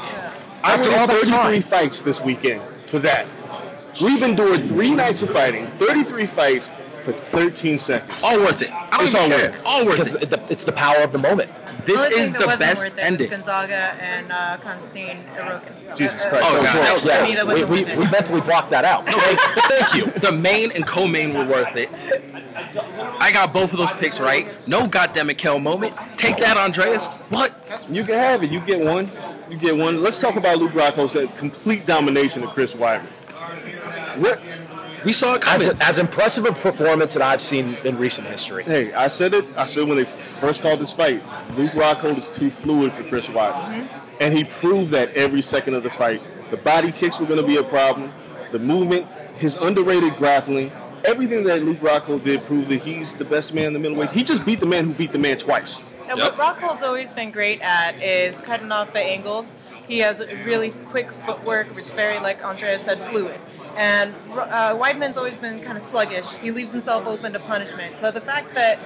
I 0.62 0.74
After 0.74 0.88
went 0.90 1.00
all 1.00 1.06
33 1.08 1.32
time. 1.32 1.62
fights 1.62 2.02
this 2.02 2.20
weekend 2.20 2.60
for 2.86 2.98
that. 3.00 3.26
We've 4.02 4.22
endured 4.22 4.62
three 4.64 4.90
nights 4.94 5.22
of 5.22 5.30
fighting, 5.30 5.68
33 5.78 6.26
fights 6.26 6.70
for 7.06 7.12
13 7.12 7.78
seconds. 7.78 8.12
All 8.22 8.38
worth 8.40 8.60
it. 8.62 8.70
I 8.72 8.90
don't 8.90 9.04
It's 9.04 9.14
all 9.14 9.28
care. 9.28 9.38
worth 9.50 9.54
it. 9.56 9.62
All 9.64 9.84
worth 9.86 9.94
Because 9.94 10.14
it. 10.14 10.22
it- 10.24 10.30
the- 10.30 10.42
it's 10.52 10.64
the 10.64 10.72
power 10.72 10.98
of 11.02 11.12
the 11.12 11.18
moment. 11.18 11.50
This 11.86 12.00
only 12.00 12.14
thing 12.14 12.22
is 12.24 12.32
the 12.32 12.38
best 12.58 12.82
worth 12.84 12.92
it 12.94 12.96
was 12.96 13.04
ending. 13.04 13.30
Gonzaga 13.30 13.74
and 14.00 14.32
uh, 14.32 14.56
Konstantin 14.60 15.24
Erokhin. 15.36 15.96
Jesus 15.96 16.24
Uh, 16.24 16.28
Christ. 16.30 16.44
Oh, 16.48 16.62
God, 16.62 16.66
horrible. 16.66 16.82
that 16.82 16.94
was 16.94 17.04
To 17.04 17.22
me, 17.22 17.34
that 17.36 17.46
we, 17.46 17.62
we, 17.64 17.84
we 17.96 18.10
mentally 18.10 18.40
blocked 18.40 18.70
that 18.70 18.84
out. 18.84 19.06
Thank, 19.06 19.38
thank 19.70 19.94
you. 19.94 20.10
The 20.20 20.32
main 20.32 20.72
and 20.72 20.84
co-main 20.84 21.32
were 21.32 21.44
worth 21.44 21.76
it. 21.76 21.88
I 23.20 23.30
got 23.32 23.52
both 23.52 23.70
of 23.72 23.78
those 23.78 23.92
picks 23.92 24.18
right. 24.18 24.48
No 24.66 24.88
goddamn 24.88 25.30
it, 25.30 25.38
Kel 25.38 25.60
moment. 25.60 25.94
Take 26.16 26.38
that, 26.38 26.56
Andreas. 26.56 27.06
What? 27.30 27.54
You 27.88 28.02
can 28.02 28.14
have 28.18 28.42
it. 28.42 28.50
You 28.50 28.58
get 28.60 28.80
one. 28.80 29.08
You 29.48 29.56
get 29.56 29.76
one. 29.76 30.02
Let's 30.02 30.20
talk 30.20 30.34
about 30.34 30.58
Luke 30.58 30.72
Rockhold's 30.74 31.14
uh, 31.14 31.26
complete 31.38 31.86
domination 31.86 32.42
of 32.42 32.50
Chris 32.50 32.74
Weidman. 32.74 33.06
What? 34.18 34.40
We 35.06 35.12
saw 35.12 35.34
it 35.34 35.46
As, 35.46 35.62
coming. 35.62 35.80
as 35.80 35.98
impressive 35.98 36.46
a 36.46 36.52
performance 36.52 37.14
that 37.14 37.22
I've 37.22 37.40
seen 37.40 37.76
in 37.84 37.96
recent 37.96 38.26
history. 38.26 38.64
Hey, 38.64 38.92
I 38.92 39.06
said 39.06 39.34
it. 39.34 39.44
I 39.56 39.66
said 39.66 39.86
when 39.86 39.98
they 39.98 40.04
first 40.04 40.62
called 40.62 40.80
this 40.80 40.90
fight, 40.90 41.22
Luke 41.56 41.70
Rockhold 41.74 42.18
is 42.18 42.28
too 42.28 42.50
fluid 42.50 42.92
for 42.92 43.04
Chris 43.04 43.28
Weidman, 43.28 43.86
mm-hmm. 43.86 44.16
and 44.20 44.36
he 44.36 44.42
proved 44.42 44.90
that 44.90 45.14
every 45.14 45.42
second 45.42 45.74
of 45.74 45.84
the 45.84 45.90
fight. 45.90 46.20
The 46.50 46.56
body 46.56 46.90
kicks 46.90 47.20
were 47.20 47.26
going 47.26 47.40
to 47.40 47.46
be 47.46 47.56
a 47.56 47.62
problem. 47.62 48.12
The 48.50 48.58
movement, 48.58 49.06
his 49.36 49.56
underrated 49.56 50.16
grappling, 50.16 50.72
everything 51.04 51.44
that 51.44 51.62
Luke 51.62 51.78
Rockhold 51.78 52.24
did 52.24 52.42
proved 52.42 52.68
that 52.70 52.82
he's 52.82 53.16
the 53.16 53.24
best 53.24 53.54
man 53.54 53.66
in 53.66 53.72
the 53.74 53.78
middleweight. 53.78 54.10
He 54.10 54.24
just 54.24 54.44
beat 54.44 54.58
the 54.58 54.66
man 54.66 54.86
who 54.86 54.92
beat 54.92 55.12
the 55.12 55.18
man 55.18 55.38
twice. 55.38 55.94
And 56.08 56.18
Yep. 56.18 56.36
what 56.36 56.36
Rockhold's 56.36 56.82
always 56.82 57.10
been 57.10 57.30
great 57.30 57.60
at 57.62 58.02
is 58.02 58.40
cutting 58.40 58.72
off 58.72 58.92
the 58.92 59.00
angles. 59.00 59.60
He 59.86 60.00
has 60.00 60.18
a 60.18 60.26
really 60.42 60.70
quick 60.70 61.12
footwork, 61.24 61.72
which 61.76 61.86
very, 61.90 62.18
like 62.18 62.44
Andrea 62.44 62.76
said, 62.76 63.00
fluid. 63.06 63.38
And 63.76 64.14
uh, 64.32 64.74
Weidman's 64.74 65.16
always 65.16 65.36
been 65.36 65.60
kind 65.60 65.76
of 65.76 65.84
sluggish. 65.84 66.34
He 66.36 66.50
leaves 66.50 66.72
himself 66.72 67.06
open 67.06 67.32
to 67.34 67.40
punishment. 67.40 68.00
So 68.00 68.10
the 68.10 68.22
fact 68.22 68.54
that 68.54 68.78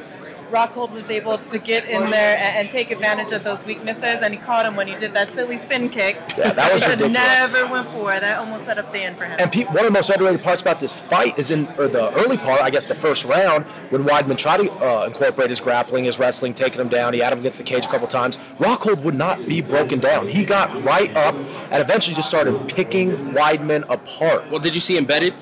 Rockhold 0.50 0.90
was 0.90 1.08
able 1.10 1.38
to 1.38 1.58
get 1.58 1.84
in 1.84 2.10
there 2.10 2.36
and, 2.38 2.56
and 2.58 2.70
take 2.70 2.90
advantage 2.90 3.32
of 3.32 3.44
those 3.44 3.64
weaknesses, 3.64 4.22
and 4.22 4.34
he 4.34 4.40
caught 4.40 4.66
him 4.66 4.76
when 4.76 4.88
he 4.88 4.94
did 4.96 5.14
that 5.14 5.30
silly 5.30 5.56
spin 5.56 5.88
kick. 5.88 6.16
Yeah, 6.36 6.50
that 6.52 6.72
was 6.72 6.82
he 6.82 6.90
should 6.90 7.00
ridiculous. 7.00 7.52
never 7.52 7.66
went 7.66 7.88
for. 7.88 8.18
That 8.18 8.38
almost 8.38 8.64
set 8.64 8.78
up 8.78 8.92
the 8.92 8.98
end 8.98 9.16
for 9.16 9.24
him. 9.24 9.36
And 9.38 9.50
pe- 9.52 9.64
one 9.64 9.78
of 9.78 9.84
the 9.84 9.90
most 9.92 10.10
underrated 10.10 10.42
parts 10.42 10.60
about 10.62 10.80
this 10.80 11.00
fight 11.00 11.38
is 11.38 11.50
in 11.50 11.68
or 11.78 11.88
the 11.88 12.12
early 12.14 12.36
part, 12.36 12.60
I 12.60 12.70
guess 12.70 12.86
the 12.86 12.94
first 12.94 13.24
round, 13.24 13.64
when 13.90 14.04
Weidman 14.04 14.36
tried 14.38 14.58
to 14.58 14.70
uh, 14.72 15.06
incorporate 15.06 15.50
his 15.50 15.60
grappling, 15.60 16.04
his 16.04 16.18
wrestling, 16.18 16.54
taking 16.54 16.80
him 16.80 16.88
down. 16.88 17.14
He 17.14 17.20
had 17.20 17.32
him 17.32 17.38
against 17.40 17.58
the 17.58 17.64
cage 17.64 17.86
a 17.86 17.88
couple 17.88 18.08
times. 18.08 18.38
Rockhold 18.58 19.02
would 19.02 19.14
not 19.14 19.46
be 19.46 19.60
broken 19.60 20.00
down. 20.00 20.28
He 20.28 20.44
got 20.44 20.82
right 20.84 21.14
up 21.16 21.34
and 21.34 21.80
eventually 21.82 22.16
just 22.16 22.28
started 22.28 22.68
picking 22.68 23.10
Weidman 23.32 23.84
apart. 23.88 24.50
Well, 24.50 24.60
did 24.60 24.74
you 24.74 24.80
see 24.80 24.98
embedded? 24.98 25.34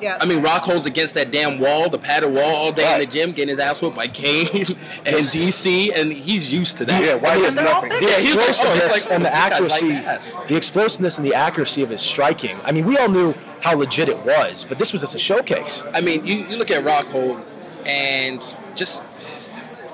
Yeah. 0.00 0.18
I 0.20 0.26
mean, 0.26 0.42
Rockhold's 0.42 0.86
against 0.86 1.14
that 1.14 1.30
damn 1.30 1.58
wall, 1.58 1.88
the 1.88 1.98
padded 1.98 2.32
wall, 2.32 2.54
all 2.54 2.72
day 2.72 2.94
in 2.94 3.00
the 3.00 3.06
gym, 3.06 3.32
getting 3.32 3.50
his 3.50 3.58
ass 3.58 3.80
whooped 3.80 3.96
by 3.96 4.08
Cain 4.08 4.46
and 4.56 5.16
DC, 5.26 5.92
and 5.94 6.12
he's 6.12 6.52
used 6.52 6.78
to 6.78 6.84
that. 6.84 7.02
Yeah, 7.02 7.14
why 7.14 7.36
is 7.36 7.54
they're 7.54 7.66
all 7.66 7.82
nothing. 7.82 7.90
The 7.90 8.06
Yeah, 8.06 8.18
he 8.20 8.30
was 8.30 8.38
like, 8.38 8.46
oh, 8.46 8.74
explosiveness 8.74 9.04
like, 9.06 9.12
and 9.14 9.24
the 9.24 9.30
oh, 9.30 9.32
this 9.32 9.80
guy's 9.80 9.82
accuracy, 9.82 10.36
like 10.38 10.48
the 10.48 10.56
explosiveness 10.56 11.18
and 11.18 11.26
the 11.26 11.34
accuracy 11.34 11.82
of 11.82 11.90
his 11.90 12.02
striking. 12.02 12.58
I 12.64 12.72
mean, 12.72 12.86
we 12.86 12.96
all 12.98 13.08
knew 13.08 13.34
how 13.60 13.76
legit 13.76 14.08
it 14.08 14.24
was, 14.24 14.64
but 14.64 14.78
this 14.78 14.92
was 14.92 15.02
just 15.02 15.14
a 15.14 15.18
showcase. 15.18 15.84
I 15.94 16.00
mean, 16.00 16.26
you, 16.26 16.46
you 16.46 16.56
look 16.56 16.70
at 16.70 16.84
Rockhold 16.84 17.46
and 17.86 18.40
just 18.74 19.04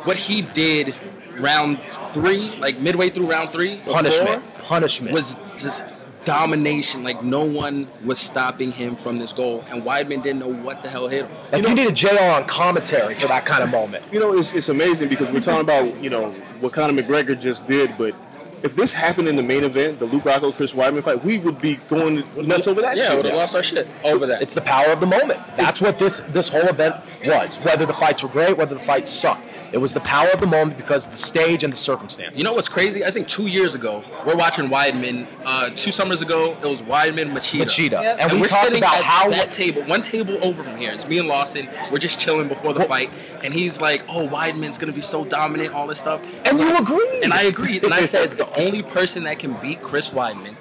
what 0.04 0.16
he 0.16 0.42
did 0.42 0.94
round 1.38 1.80
three, 2.12 2.56
like 2.56 2.78
midway 2.78 3.10
through 3.10 3.30
round 3.30 3.52
three, 3.52 3.76
before, 3.76 3.94
Punishment, 3.94 4.58
punishment. 4.58 5.12
was 5.12 5.36
just 5.58 5.84
domination. 6.24 7.02
Like 7.04 7.22
no 7.22 7.44
one 7.44 7.86
was 8.04 8.18
stopping 8.18 8.72
him 8.72 8.96
from 8.96 9.18
this 9.18 9.32
goal, 9.32 9.64
and 9.68 9.82
Weidman 9.82 10.22
didn't 10.22 10.38
know 10.40 10.52
what 10.52 10.82
the 10.82 10.88
hell 10.90 11.08
hit 11.08 11.26
him. 11.26 11.36
Like 11.52 11.66
you 11.66 11.74
need 11.74 11.88
a 11.88 11.92
JR 11.92 12.18
on 12.20 12.44
commentary 12.46 13.14
for 13.14 13.28
that 13.28 13.44
kind 13.46 13.62
of 13.62 13.70
moment. 13.70 14.04
You 14.12 14.20
know, 14.20 14.32
it's, 14.36 14.54
it's 14.54 14.68
amazing 14.68 15.08
because 15.08 15.30
we're 15.30 15.40
talking 15.40 15.60
about, 15.62 16.02
you 16.02 16.10
know, 16.10 16.30
what 16.60 16.72
Conor 16.72 17.00
McGregor 17.02 17.38
just 17.38 17.66
did, 17.68 17.96
but 17.98 18.14
if 18.62 18.76
this 18.76 18.94
happened 18.94 19.26
in 19.26 19.34
the 19.34 19.42
main 19.42 19.64
event, 19.64 19.98
the 19.98 20.04
Luke 20.06 20.22
Rockhold 20.22 20.54
Chris 20.54 20.72
Weidman 20.72 21.02
fight, 21.02 21.24
we 21.24 21.36
would 21.38 21.60
be 21.60 21.76
going 21.88 22.22
nuts 22.46 22.68
over 22.68 22.80
that 22.80 22.96
Yeah, 22.96 23.02
shit. 23.02 23.10
we 23.10 23.16
would 23.16 23.26
have 23.26 23.34
lost 23.34 23.56
our 23.56 23.62
shit 23.64 23.88
over 24.04 24.24
that. 24.26 24.40
It's 24.40 24.54
the 24.54 24.60
power 24.60 24.86
of 24.92 25.00
the 25.00 25.06
moment. 25.06 25.40
That's 25.56 25.80
what 25.80 25.98
this 25.98 26.20
this 26.28 26.48
whole 26.48 26.68
event 26.68 26.94
was. 27.26 27.56
Whether 27.58 27.86
the 27.86 27.92
fights 27.92 28.22
were 28.22 28.28
great, 28.28 28.56
whether 28.56 28.74
the 28.76 28.80
fights 28.80 29.10
sucked, 29.10 29.42
it 29.72 29.78
was 29.78 29.94
the 29.94 30.00
power 30.00 30.28
of 30.34 30.40
the 30.40 30.46
moment 30.46 30.76
because 30.76 31.06
of 31.06 31.12
the 31.12 31.18
stage 31.18 31.64
and 31.64 31.72
the 31.72 31.76
circumstances. 31.76 32.36
You 32.36 32.44
know 32.44 32.52
what's 32.52 32.68
crazy? 32.68 33.04
I 33.04 33.10
think 33.10 33.26
two 33.26 33.46
years 33.46 33.74
ago, 33.74 34.04
we're 34.26 34.36
watching 34.36 34.68
Weidman. 34.68 35.26
Uh, 35.44 35.70
two 35.70 35.90
summers 35.90 36.20
ago, 36.22 36.56
it 36.62 36.66
was 36.68 36.82
Weidman 36.82 37.32
Machida. 37.32 37.62
Machida, 37.64 37.90
Yep. 38.02 38.04
and, 38.04 38.20
And, 38.20 38.32
we 38.34 38.40
we're 38.42 38.48
talked 38.48 38.64
sitting 38.64 38.78
about 38.80 38.98
at 38.98 39.04
how 39.04 39.30
that 39.30 39.50
table, 39.50 39.82
one 39.84 40.02
table 40.02 40.38
over 40.42 40.62
from 40.62 40.76
here. 40.76 40.92
It's 40.92 41.08
me 41.08 41.18
and 41.18 41.26
Lawson. 41.28 41.68
We're 41.90 41.98
just 41.98 42.20
chilling 42.20 42.48
before 42.48 42.72
the 42.74 42.80
Well- 42.80 42.88
fight, 42.88 43.10
and 43.42 43.52
he's 43.54 43.80
like, 43.80 44.04
"Oh, 44.08 44.28
Weidman's 44.28 44.76
gonna 44.78 44.92
be 44.92 45.00
so 45.00 45.24
dominant, 45.24 45.74
all 45.74 45.86
this 45.86 45.98
stuff." 45.98 46.20
and 46.44 46.58
you 46.58 46.76
agreed. 46.76 47.24
And 47.24 47.32
I 47.32 47.42
agreed. 47.42 47.84
And 47.84 47.94
I 47.94 48.04
said 48.04 48.32
the 48.38 48.52
only 48.60 48.82
person 48.82 49.24
that 49.24 49.38
can 49.38 49.54
beat 49.54 49.82
Chris 49.82 50.10
Weidman, 50.10 50.56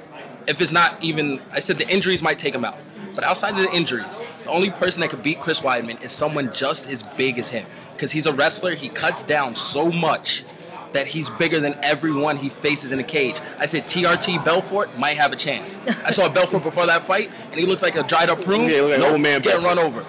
if 0.48 0.62
it's 0.62 0.72
not 0.72 0.96
even, 1.04 1.42
I 1.52 1.60
said 1.60 1.78
the 1.78 1.90
injuries 1.90 2.22
might 2.22 2.40
take 2.40 2.56
him 2.56 2.64
out. 2.66 2.78
But 3.14 3.26
outside 3.26 3.50
of 3.52 3.58
the 3.58 3.72
injuries, 3.74 4.22
the 4.46 4.50
only 4.50 4.70
person 4.70 5.02
that 5.02 5.10
could 5.10 5.22
beat 5.22 5.42
Chris 5.42 5.60
Weidman 5.60 6.02
is 6.02 6.14
someone 6.14 6.54
just 6.54 6.88
as 6.90 7.04
big 7.04 7.40
as 7.40 7.50
him. 7.50 7.66
Because 8.02 8.12
he's 8.14 8.26
a 8.26 8.34
wrestler, 8.34 8.74
he 8.74 8.90
cuts 8.90 9.22
down 9.22 9.54
so 9.54 9.92
much 9.92 10.44
that 10.92 11.06
he's 11.06 11.30
bigger 11.30 11.60
than 11.60 11.76
everyone 11.84 12.36
he 12.36 12.50
faces 12.50 12.92
in 12.92 12.98
a 12.98 13.04
cage. 13.04 13.40
I 13.60 13.68
said 13.68 13.84
TRT 13.84 14.44
Belfort 14.44 14.98
might 14.98 15.18
have 15.18 15.32
a 15.32 15.36
chance. 15.36 15.78
I 15.86 16.10
saw 16.10 16.28
Belfort 16.34 16.64
before 16.64 16.88
that 16.88 17.04
fight, 17.04 17.30
and 17.52 17.60
he 17.60 17.68
looked 17.68 17.84
like 17.84 17.96
a 17.96 18.02
dried 18.02 18.32
up 18.32 18.42
prune. 18.44 18.68
Yeah, 18.72 18.82
like 18.82 19.00
Nope, 19.02 19.12
old 19.12 19.22
man 19.22 19.34
he's 19.36 19.44
getting 19.52 19.62
Belfort. 19.62 19.78
run 19.78 20.04
over. 20.04 20.06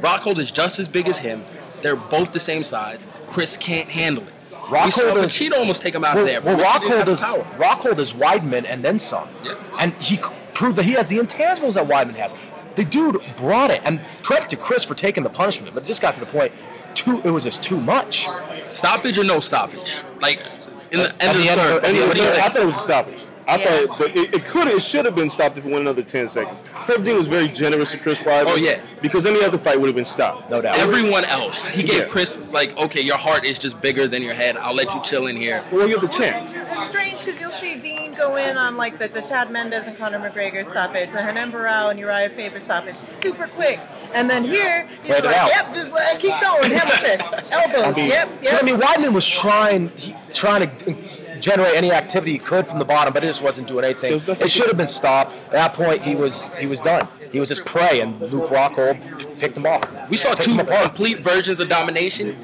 Rockhold 0.00 0.38
is 0.38 0.50
just 0.50 0.78
as 0.78 0.88
big 0.88 1.06
as 1.06 1.18
him. 1.18 1.44
They're 1.82 1.96
both 1.96 2.32
the 2.32 2.40
same 2.40 2.62
size. 2.62 3.06
Chris 3.26 3.58
can't 3.58 3.90
handle 3.90 4.24
it. 4.26 4.32
we 4.62 4.90
saw 4.90 5.02
Rockhold 5.02 5.24
is- 5.24 5.32
Machida 5.34 5.58
almost 5.58 5.82
take 5.82 5.94
him 5.94 6.02
out 6.02 6.14
well, 6.14 6.24
of 6.24 6.30
there. 6.30 6.40
well 6.40 6.56
but 6.56 6.64
Machida 6.80 7.04
didn't 7.04 7.18
have 7.18 7.36
Rockhold 7.58 7.98
is. 7.98 7.98
Rockhold 7.98 7.98
is 7.98 8.12
Weidman 8.14 8.64
and 8.66 8.82
then 8.82 8.98
some. 8.98 9.28
Yeah. 9.44 9.56
And 9.78 9.92
he 10.00 10.16
proved 10.54 10.76
that 10.78 10.86
he 10.86 10.92
has 10.92 11.10
the 11.10 11.18
intangibles 11.18 11.74
that 11.74 11.86
Weidman 11.86 12.14
has. 12.14 12.34
The 12.76 12.86
dude 12.86 13.22
brought 13.36 13.70
it, 13.70 13.82
and 13.84 14.00
credit 14.22 14.48
to 14.48 14.56
Chris 14.56 14.82
for 14.82 14.94
taking 14.94 15.22
the 15.22 15.30
punishment, 15.30 15.74
but 15.74 15.82
it 15.82 15.86
just 15.86 16.00
got 16.00 16.14
to 16.14 16.20
the 16.20 16.26
point. 16.26 16.50
Too, 16.94 17.20
it 17.24 17.30
was 17.30 17.44
just 17.44 17.62
too 17.62 17.78
much. 17.80 18.28
Stoppage 18.66 19.18
or 19.18 19.24
no 19.24 19.40
stoppage? 19.40 20.00
Like 20.20 20.46
in 20.90 21.00
the 21.00 21.22
end 21.22 21.30
of 21.32 21.36
the 21.36 21.42
the 21.42 21.48
end 21.50 21.60
of 21.60 21.66
third. 21.66 21.82
the- 21.84 22.14
do 22.14 22.22
I 22.28 22.48
thought 22.48 22.56
it 22.62 22.66
was 22.66 22.76
a 22.76 22.78
stoppage. 22.78 23.20
I 23.46 23.56
Yeah. 23.58 23.86
thought, 23.86 23.98
but 23.98 24.16
it, 24.16 24.34
it 24.34 24.44
could, 24.46 24.68
it 24.68 24.82
should 24.82 25.04
have 25.04 25.14
been 25.14 25.30
stopped 25.30 25.58
if 25.58 25.64
it 25.66 25.68
went 25.68 25.82
another 25.82 26.02
ten 26.02 26.28
seconds. 26.28 26.62
Herb 26.72 27.04
Dean 27.04 27.16
was 27.16 27.28
very 27.28 27.48
generous 27.48 27.92
to 27.92 27.98
Chris 27.98 28.18
Weidman. 28.20 28.44
Oh, 28.46 28.56
yeah. 28.56 28.80
because 29.02 29.26
any 29.26 29.42
other 29.44 29.58
fight 29.58 29.78
would 29.80 29.86
have 29.86 29.94
been 29.96 30.04
stopped. 30.04 30.50
No 30.50 30.60
doubt. 30.60 30.76
Everyone 30.78 31.24
else, 31.26 31.66
he 31.68 31.82
gave 31.82 31.98
Yeah. 32.00 32.04
Chris 32.08 32.42
like, 32.52 32.76
okay, 32.78 33.00
your 33.02 33.18
heart 33.18 33.44
is 33.44 33.58
just 33.58 33.80
bigger 33.80 34.08
than 34.08 34.22
your 34.22 34.34
head. 34.34 34.56
I'll 34.56 34.74
let 34.74 34.92
you 34.94 35.02
chill 35.02 35.26
in 35.26 35.36
here. 35.36 35.62
Well, 35.70 35.86
you 35.88 35.98
have 35.98 36.00
the 36.00 36.08
champ. 36.16 36.48
It's 36.54 36.86
strange 36.88 37.18
because 37.20 37.40
you'll 37.40 37.50
see 37.52 37.76
Dean 37.76 38.14
go 38.14 38.36
in 38.36 38.56
on 38.56 38.76
like 38.76 38.98
the, 38.98 39.08
the 39.08 39.20
Chad 39.22 39.50
Mendes 39.50 39.86
and 39.86 39.96
Conor 39.98 40.18
McGregor 40.18 40.66
stoppage, 40.66 41.10
the 41.10 41.18
Renan 41.18 41.52
Barão 41.52 41.90
and 41.90 42.00
Urijah 42.00 42.34
Faber 42.34 42.60
stoppage, 42.60 42.96
super 42.96 43.46
quick. 43.48 43.78
And 44.14 44.28
then 44.30 44.44
here, 44.44 44.86
he's 45.02 45.06
Played 45.20 45.24
like, 45.24 45.36
yep, 45.54 45.72
just 45.74 45.92
let 45.92 46.18
keep 46.18 46.34
going, 46.40 46.70
hammer 46.70 46.90
fist, 46.92 47.32
elbows, 47.52 47.96
yep, 47.98 48.28
yep. 48.42 48.62
I 48.62 48.64
mean, 48.64 48.80
Weidman 48.80 49.12
was 49.12 49.28
trying, 49.28 49.88
he, 49.96 50.14
trying 50.32 50.68
to 50.68 50.96
generate 51.44 51.76
any 51.76 51.92
activity 51.92 52.32
he 52.32 52.38
could 52.38 52.66
from 52.66 52.78
the 52.78 52.84
bottom, 52.86 53.12
but 53.12 53.22
it 53.22 53.26
just 53.26 53.42
wasn't 53.42 53.68
doing 53.68 53.84
anything. 53.84 54.14
It 54.14 54.50
should 54.50 54.66
have 54.66 54.78
been 54.78 54.88
stopped. 54.88 55.34
At 55.46 55.52
that 55.52 55.74
point, 55.74 56.00
he 56.00 56.14
was 56.14 56.42
he 56.58 56.66
was 56.66 56.80
done. 56.80 57.06
He 57.30 57.38
was 57.38 57.50
his 57.50 57.60
prey, 57.60 58.00
and 58.00 58.18
Luke 58.20 58.48
Rockhold 58.48 59.38
picked 59.38 59.58
him 59.58 59.66
off. 59.66 59.84
We 60.08 60.16
saw 60.16 60.34
two 60.34 60.56
complete 60.56 61.20
versions 61.20 61.60
of 61.60 61.68
domination, 61.68 62.36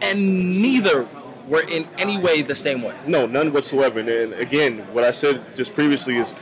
and 0.00 0.62
neither 0.62 1.08
were 1.48 1.62
in 1.62 1.88
any 1.98 2.18
way 2.18 2.42
the 2.42 2.54
same 2.54 2.82
way. 2.82 2.94
No, 3.06 3.26
none 3.26 3.52
whatsoever. 3.52 3.98
And, 4.00 4.34
again, 4.34 4.78
what 4.92 5.04
I 5.04 5.10
said 5.10 5.56
just 5.56 5.74
previously 5.74 6.16
is 6.16 6.34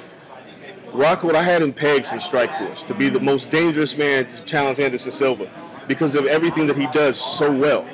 Rockhold, 0.92 1.34
I 1.34 1.42
had 1.42 1.62
him 1.62 1.72
pegged 1.72 2.12
in 2.12 2.20
Strike 2.20 2.52
Force 2.54 2.82
to 2.84 2.94
be 2.94 3.08
the 3.08 3.20
most 3.20 3.50
dangerous 3.50 3.96
man 3.96 4.26
to 4.26 4.44
challenge 4.44 4.78
Anderson 4.78 5.12
Silva 5.12 5.48
because 5.86 6.14
of 6.14 6.26
everything 6.26 6.66
that 6.66 6.76
he 6.76 6.86
does 6.88 7.20
so 7.20 7.52
well. 7.52 7.86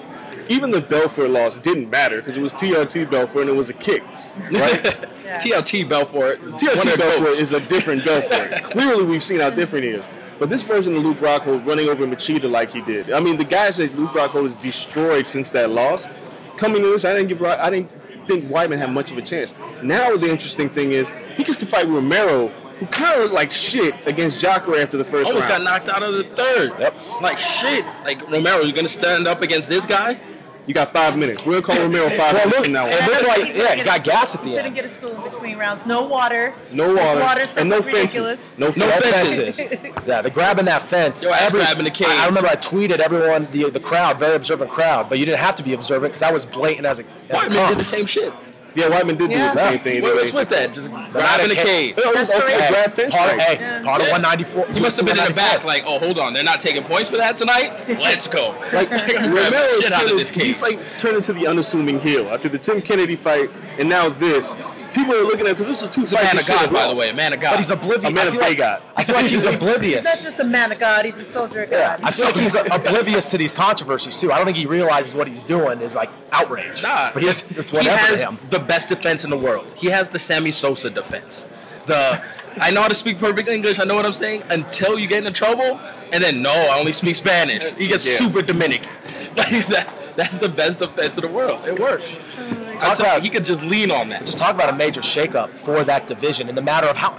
Even 0.50 0.72
the 0.72 0.80
Belfort 0.80 1.30
loss 1.30 1.60
didn't 1.60 1.88
matter 1.90 2.16
because 2.16 2.36
it 2.36 2.40
was 2.40 2.52
TRT 2.52 3.08
Belfort 3.08 3.42
and 3.42 3.50
it 3.50 3.56
was 3.56 3.70
a 3.70 3.72
kick, 3.72 4.02
right? 4.50 4.82
TLT 5.40 5.88
Belfort. 5.88 6.40
is 6.42 6.52
one 6.52 6.60
TRT 6.60 6.76
of 6.76 6.82
the 6.82 6.96
Belfort 6.98 7.24
goats. 7.26 7.40
is 7.40 7.52
a 7.52 7.60
different 7.60 8.04
Belfort. 8.04 8.50
Clearly, 8.64 9.04
we've 9.04 9.22
seen 9.22 9.38
how 9.38 9.50
different 9.50 9.84
he 9.84 9.90
is. 9.92 10.08
But 10.40 10.50
this 10.50 10.64
version 10.64 10.96
of 10.96 11.04
Luke 11.04 11.18
Rockhold 11.18 11.64
running 11.66 11.88
over 11.88 12.04
Machida 12.04 12.50
like 12.50 12.72
he 12.72 12.80
did. 12.80 13.12
I 13.12 13.20
mean, 13.20 13.36
the 13.36 13.44
guys 13.44 13.76
that 13.76 13.94
Luke 13.96 14.10
Rockhold 14.10 14.42
has 14.42 14.54
destroyed 14.54 15.26
since 15.26 15.52
that 15.52 15.70
loss. 15.70 16.08
Coming 16.56 16.82
to 16.82 16.88
this, 16.88 17.04
I 17.04 17.14
didn't 17.14 17.28
give. 17.28 17.42
I 17.42 17.70
didn't 17.70 17.90
think 18.26 18.46
Weidman 18.46 18.78
had 18.78 18.90
much 18.90 19.12
of 19.12 19.18
a 19.18 19.22
chance. 19.22 19.54
Now 19.84 20.16
the 20.16 20.30
interesting 20.30 20.68
thing 20.68 20.90
is 20.92 21.12
he 21.36 21.44
gets 21.44 21.60
to 21.60 21.66
fight 21.66 21.86
Romero, 21.86 22.48
who 22.48 22.86
kind 22.86 23.14
of 23.14 23.20
looked 23.22 23.34
like 23.34 23.52
shit 23.52 23.94
against 24.06 24.40
Jacare 24.40 24.80
after 24.80 24.96
the 24.96 25.04
first 25.04 25.28
Almost 25.30 25.46
got 25.48 25.62
knocked 25.62 25.88
out 25.88 26.02
of 26.02 26.14
the 26.14 26.24
third. 26.24 26.72
Yep. 26.78 26.94
Like 27.22 27.38
shit. 27.38 27.84
Like 28.04 28.28
Romero, 28.28 28.62
you're 28.62 28.74
gonna 28.74 28.88
stand 28.88 29.28
up 29.28 29.42
against 29.42 29.68
this 29.68 29.86
guy? 29.86 30.18
You 30.66 30.74
got 30.74 30.90
five 30.92 31.16
minutes. 31.16 31.44
We're 31.44 31.60
gonna 31.60 31.62
call 31.62 31.76
Romero 31.86 32.08
five 32.10 32.34
Well, 32.34 32.46
minutes 32.46 32.56
look, 32.56 32.64
from 32.64 32.72
now 32.74 32.86
it 32.86 33.02
on. 33.02 33.08
looked 33.08 33.26
like 33.26 33.38
yeah, 33.48 33.54
gonna 33.56 33.68
he 33.70 33.76
get 33.76 33.86
got 33.86 34.04
gas 34.04 34.28
stool- 34.30 34.40
at 34.42 34.46
the 34.46 34.50
end. 34.52 34.56
Shouldn't 34.58 34.74
get 34.76 34.84
a 34.84 34.88
stool 34.88 35.10
in 35.16 35.22
between 35.22 35.58
rounds. 35.58 35.86
No 35.86 36.04
water. 36.04 36.54
No 36.72 36.94
water, 36.94 37.20
water 37.20 37.46
stuff 37.46 37.58
and 37.62 37.70
no 37.70 37.76
fences. 37.82 37.94
ridiculous. 37.94 38.54
No, 38.58 38.66
No 38.68 38.72
No 38.86 38.90
fences. 38.92 39.60
fences. 39.60 39.92
yeah, 40.06 40.22
the 40.22 40.30
grabbing 40.30 40.66
that 40.66 40.82
fence. 40.82 41.24
Yo, 41.24 41.30
ass 41.32 41.50
grabbing 41.50 41.84
the 41.84 41.90
cage. 41.90 42.06
I, 42.08 42.24
I 42.24 42.26
remember 42.26 42.48
I 42.48 42.56
tweeted 42.56 42.98
everyone, 43.00 43.48
the 43.50 43.70
the 43.70 43.80
crowd, 43.80 44.18
very 44.18 44.36
observant 44.36 44.70
crowd, 44.70 45.08
but 45.08 45.18
you 45.18 45.24
didn't 45.24 45.40
have 45.40 45.56
to 45.56 45.62
be 45.62 45.72
observant 45.74 46.12
because 46.12 46.20
that 46.20 46.32
was 46.32 46.44
blatant 46.44 46.86
as 46.86 47.00
a. 47.00 47.04
As 47.30 47.42
it 47.42 47.50
Weidman 47.52 47.68
did 47.70 47.78
the 47.78 47.84
same 47.84 48.06
shit. 48.06 48.32
Yeah, 48.74 48.84
Weidman 48.90 49.16
did 49.18 49.30
Yeah. 49.30 49.48
do 49.52 49.58
the 49.58 49.70
same 49.70 49.80
thing. 49.80 50.02
What, 50.02 50.14
what's 50.14 50.32
with 50.32 50.48
that? 50.50 50.72
Just 50.74 50.90
But 50.90 50.98
not 51.00 51.12
grabbing 51.12 51.48
the 51.48 51.60
a 51.60 51.64
cage. 51.64 51.94
It 51.98 52.04
was 52.06 52.14
That's 52.14 52.30
ultimate 52.30 52.56
correct. 52.56 52.72
grab 52.72 52.92
fence 52.94 53.14
Part, 53.16 53.30
fight. 53.30 53.40
hey, 53.42 53.54
Yeah. 53.60 53.82
part 53.82 54.00
of 54.02 54.08
194. 54.08 54.66
He 54.72 54.80
must 54.80 54.96
have 54.96 55.06
been 55.06 55.18
in 55.18 55.24
the 55.24 55.34
back, 55.34 55.64
like, 55.64 55.82
oh, 55.86 55.98
hold 55.98 56.18
on, 56.18 56.32
they're 56.32 56.44
not 56.44 56.60
taking 56.60 56.82
points 56.84 57.10
for 57.10 57.16
that 57.16 57.36
tonight. 57.36 57.72
Let's 58.00 58.26
go. 58.28 58.54
Like 58.72 58.90
I'm 58.92 58.98
grabbing 59.06 59.30
Romero 59.32 59.50
the 59.50 59.56
is 59.56 59.82
shit 59.84 59.92
out 59.92 60.02
of 60.02 60.08
turning, 60.08 60.18
this 60.18 60.30
cage. 60.30 60.42
he's 60.44 60.62
like 60.62 60.78
turned 60.98 61.16
into 61.16 61.32
the 61.32 61.46
unassuming 61.46 61.98
heel 62.00 62.28
after 62.30 62.48
the 62.48 62.58
Tim 62.58 62.80
Kennedy 62.80 63.16
fight 63.16 63.50
and 63.78 63.88
now 63.88 64.08
this. 64.08 64.56
People 64.94 65.14
are 65.14 65.22
looking 65.22 65.46
at 65.46 65.52
because 65.52 65.66
this 65.66 65.82
is 65.82 65.88
two 65.88 66.02
He's 66.02 66.12
a 66.12 66.16
man 66.16 66.38
of 66.38 66.46
God, 66.46 66.72
by 66.72 66.88
the 66.88 66.94
way, 66.94 67.10
a 67.10 67.14
man 67.14 67.32
of 67.32 67.40
God. 67.40 67.50
But 67.52 67.58
he's 67.58 67.70
oblivious. 67.70 68.10
A 68.10 68.14
man 68.14 68.26
of 68.26 68.32
feel 68.34 68.42
like- 68.42 68.58
God. 68.58 68.82
I 68.96 69.04
feel 69.04 69.14
like 69.16 69.26
he's 69.26 69.44
He's 69.44 70.04
not 70.04 70.04
just 70.04 70.38
a 70.38 70.44
man 70.44 70.72
of 70.72 70.78
God. 70.78 71.04
He's 71.04 71.18
a 71.18 71.24
soldier 71.24 71.62
of 71.62 71.70
God. 71.70 71.76
Yeah, 71.76 71.96
God. 71.98 72.04
I 72.06 72.10
feel 72.10 72.26
like 72.26 72.34
he's 72.36 72.54
oblivious 72.54 73.30
to 73.30 73.38
these 73.38 73.52
controversies 73.52 74.18
too. 74.20 74.32
I 74.32 74.36
don't 74.36 74.44
think 74.46 74.56
he 74.56 74.66
realizes 74.66 75.14
what 75.14 75.26
he's 75.28 75.42
doing 75.42 75.80
is 75.80 75.94
like 75.94 76.10
outrage. 76.32 76.82
Nah, 76.82 77.12
but 77.12 77.22
he's, 77.22 77.44
it's 77.56 77.70
he 77.70 77.86
has 77.86 78.22
to 78.22 78.28
him. 78.30 78.38
the 78.50 78.58
best 78.58 78.88
defense 78.88 79.24
in 79.24 79.30
the 79.30 79.38
world. 79.38 79.72
He 79.76 79.86
has 79.88 80.08
the 80.08 80.18
Sammy 80.18 80.50
Sosa 80.50 80.90
defense. 80.90 81.46
The 81.86 82.22
I 82.60 82.70
know 82.70 82.82
how 82.82 82.88
to 82.88 82.94
speak 82.94 83.18
perfect 83.18 83.48
English. 83.48 83.78
I 83.78 83.84
know 83.84 83.94
what 83.94 84.04
I'm 84.04 84.12
saying. 84.12 84.42
Until 84.50 84.98
you 84.98 85.06
get 85.06 85.18
into 85.18 85.32
trouble, 85.32 85.80
and 86.12 86.22
then 86.22 86.42
no, 86.42 86.50
I 86.50 86.78
only 86.78 86.92
speak 86.92 87.14
Spanish. 87.16 87.70
He 87.72 87.86
gets 87.86 88.06
Yeah. 88.06 88.16
super 88.16 88.42
Dominican. 88.42 88.92
Like 89.36 89.50
that's 89.68 89.92
that's 90.16 90.38
the 90.38 90.48
best 90.48 90.80
defense 90.80 91.16
in 91.16 91.22
the 91.22 91.30
world. 91.30 91.64
It 91.66 91.78
works. 91.78 92.18
Mm. 92.36 92.69
Talk 92.80 92.90
Until 92.92 93.06
about- 93.06 93.22
he 93.22 93.28
could 93.28 93.44
just 93.44 93.62
lean 93.62 93.90
on 93.90 94.08
that. 94.08 94.24
Just 94.24 94.38
talk 94.38 94.54
about 94.54 94.70
a 94.70 94.76
major 94.76 95.00
shakeup 95.02 95.50
for 95.58 95.84
that 95.84 96.06
division 96.08 96.48
in 96.48 96.54
the 96.54 96.62
matter 96.62 96.86
of 96.86 96.96
how. 96.96 97.10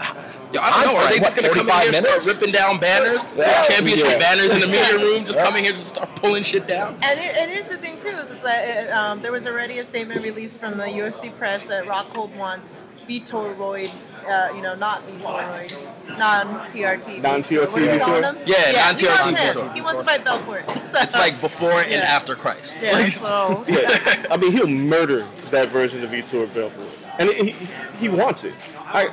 Yo, 0.52 0.60
I 0.62 0.84
don't 0.84 0.94
know. 0.94 1.00
Are 1.00 1.08
they 1.10 1.20
just 1.20 1.36
gonna 1.36 1.50
come 1.50 1.70
in 1.70 1.76
here 1.78 1.88
and 1.88 1.96
start 1.96 2.26
ripping 2.26 2.52
down 2.52 2.78
banners? 2.80 3.26
Yeah. 3.38 3.46
There's 3.46 3.68
championship 3.68 4.08
Yeah. 4.08 4.18
banners 4.20 4.50
in 4.50 4.60
the 4.60 4.68
media 4.68 4.98
room. 4.98 5.24
Just 5.26 5.38
Yeah. 5.40 5.46
coming 5.46 5.64
here 5.64 5.72
to 5.74 5.86
start 5.86 6.14
pulling 6.16 6.44
shit 6.44 6.68
down. 6.68 6.98
And, 7.04 7.18
here- 7.20 7.34
and 7.38 7.50
here's 7.50 7.68
the 7.68 7.78
thing 7.78 7.98
too: 8.00 8.10
is 8.10 8.42
that 8.44 8.90
uh, 8.92 8.98
um, 8.98 9.22
there 9.22 9.32
was 9.32 9.48
already 9.48 9.78
a 9.80 9.86
statement 9.86 10.22
released 10.24 10.60
from 10.60 10.78
the 10.78 10.86
UFC 10.88 11.30
press 11.30 11.64
that 11.66 11.86
Rockhold 11.86 12.36
wants 12.36 12.78
Vitoroid, 13.08 13.90
uh, 14.28 14.50
you 14.56 14.62
know, 14.62 14.76
not 14.76 15.08
Vitor 15.08 15.22
Vitoroid, 15.22 15.74
non-TRT. 16.18 17.22
Non-TRT 17.22 17.72
What 17.72 17.82
are 17.82 17.92
we 17.92 18.00
calling 18.00 18.24
Vitor? 18.24 18.36
him? 18.36 18.44
Yeah, 18.46 18.68
he 18.68 18.74
non-TRT 18.78 19.26
wants 19.26 19.26
him. 19.26 19.36
Vitor. 19.68 19.74
He 19.76 19.82
wants 19.82 20.00
to 20.00 20.06
fight 20.06 20.24
Belfort. 20.24 20.66
So, 20.70 21.00
It's 21.02 21.16
like 21.16 21.42
before 21.42 21.72
and 21.82 21.94
after 22.04 22.36
Christ. 22.36 22.80
yeah, 22.82 22.92
Like, 22.94 23.12
so 23.12 23.64
Yeah, 23.68 24.26
I 24.32 24.38
mean 24.38 24.52
he'll 24.52 24.68
murder 24.68 25.26
that 25.52 25.70
version 25.70 26.04
of 26.04 26.10
Vitor 26.12 26.52
Belfort, 26.54 26.96
and 27.20 27.30
he 27.30 27.56
he 28.00 28.10
wants 28.10 28.44
it. 28.46 28.54
I, 28.86 29.10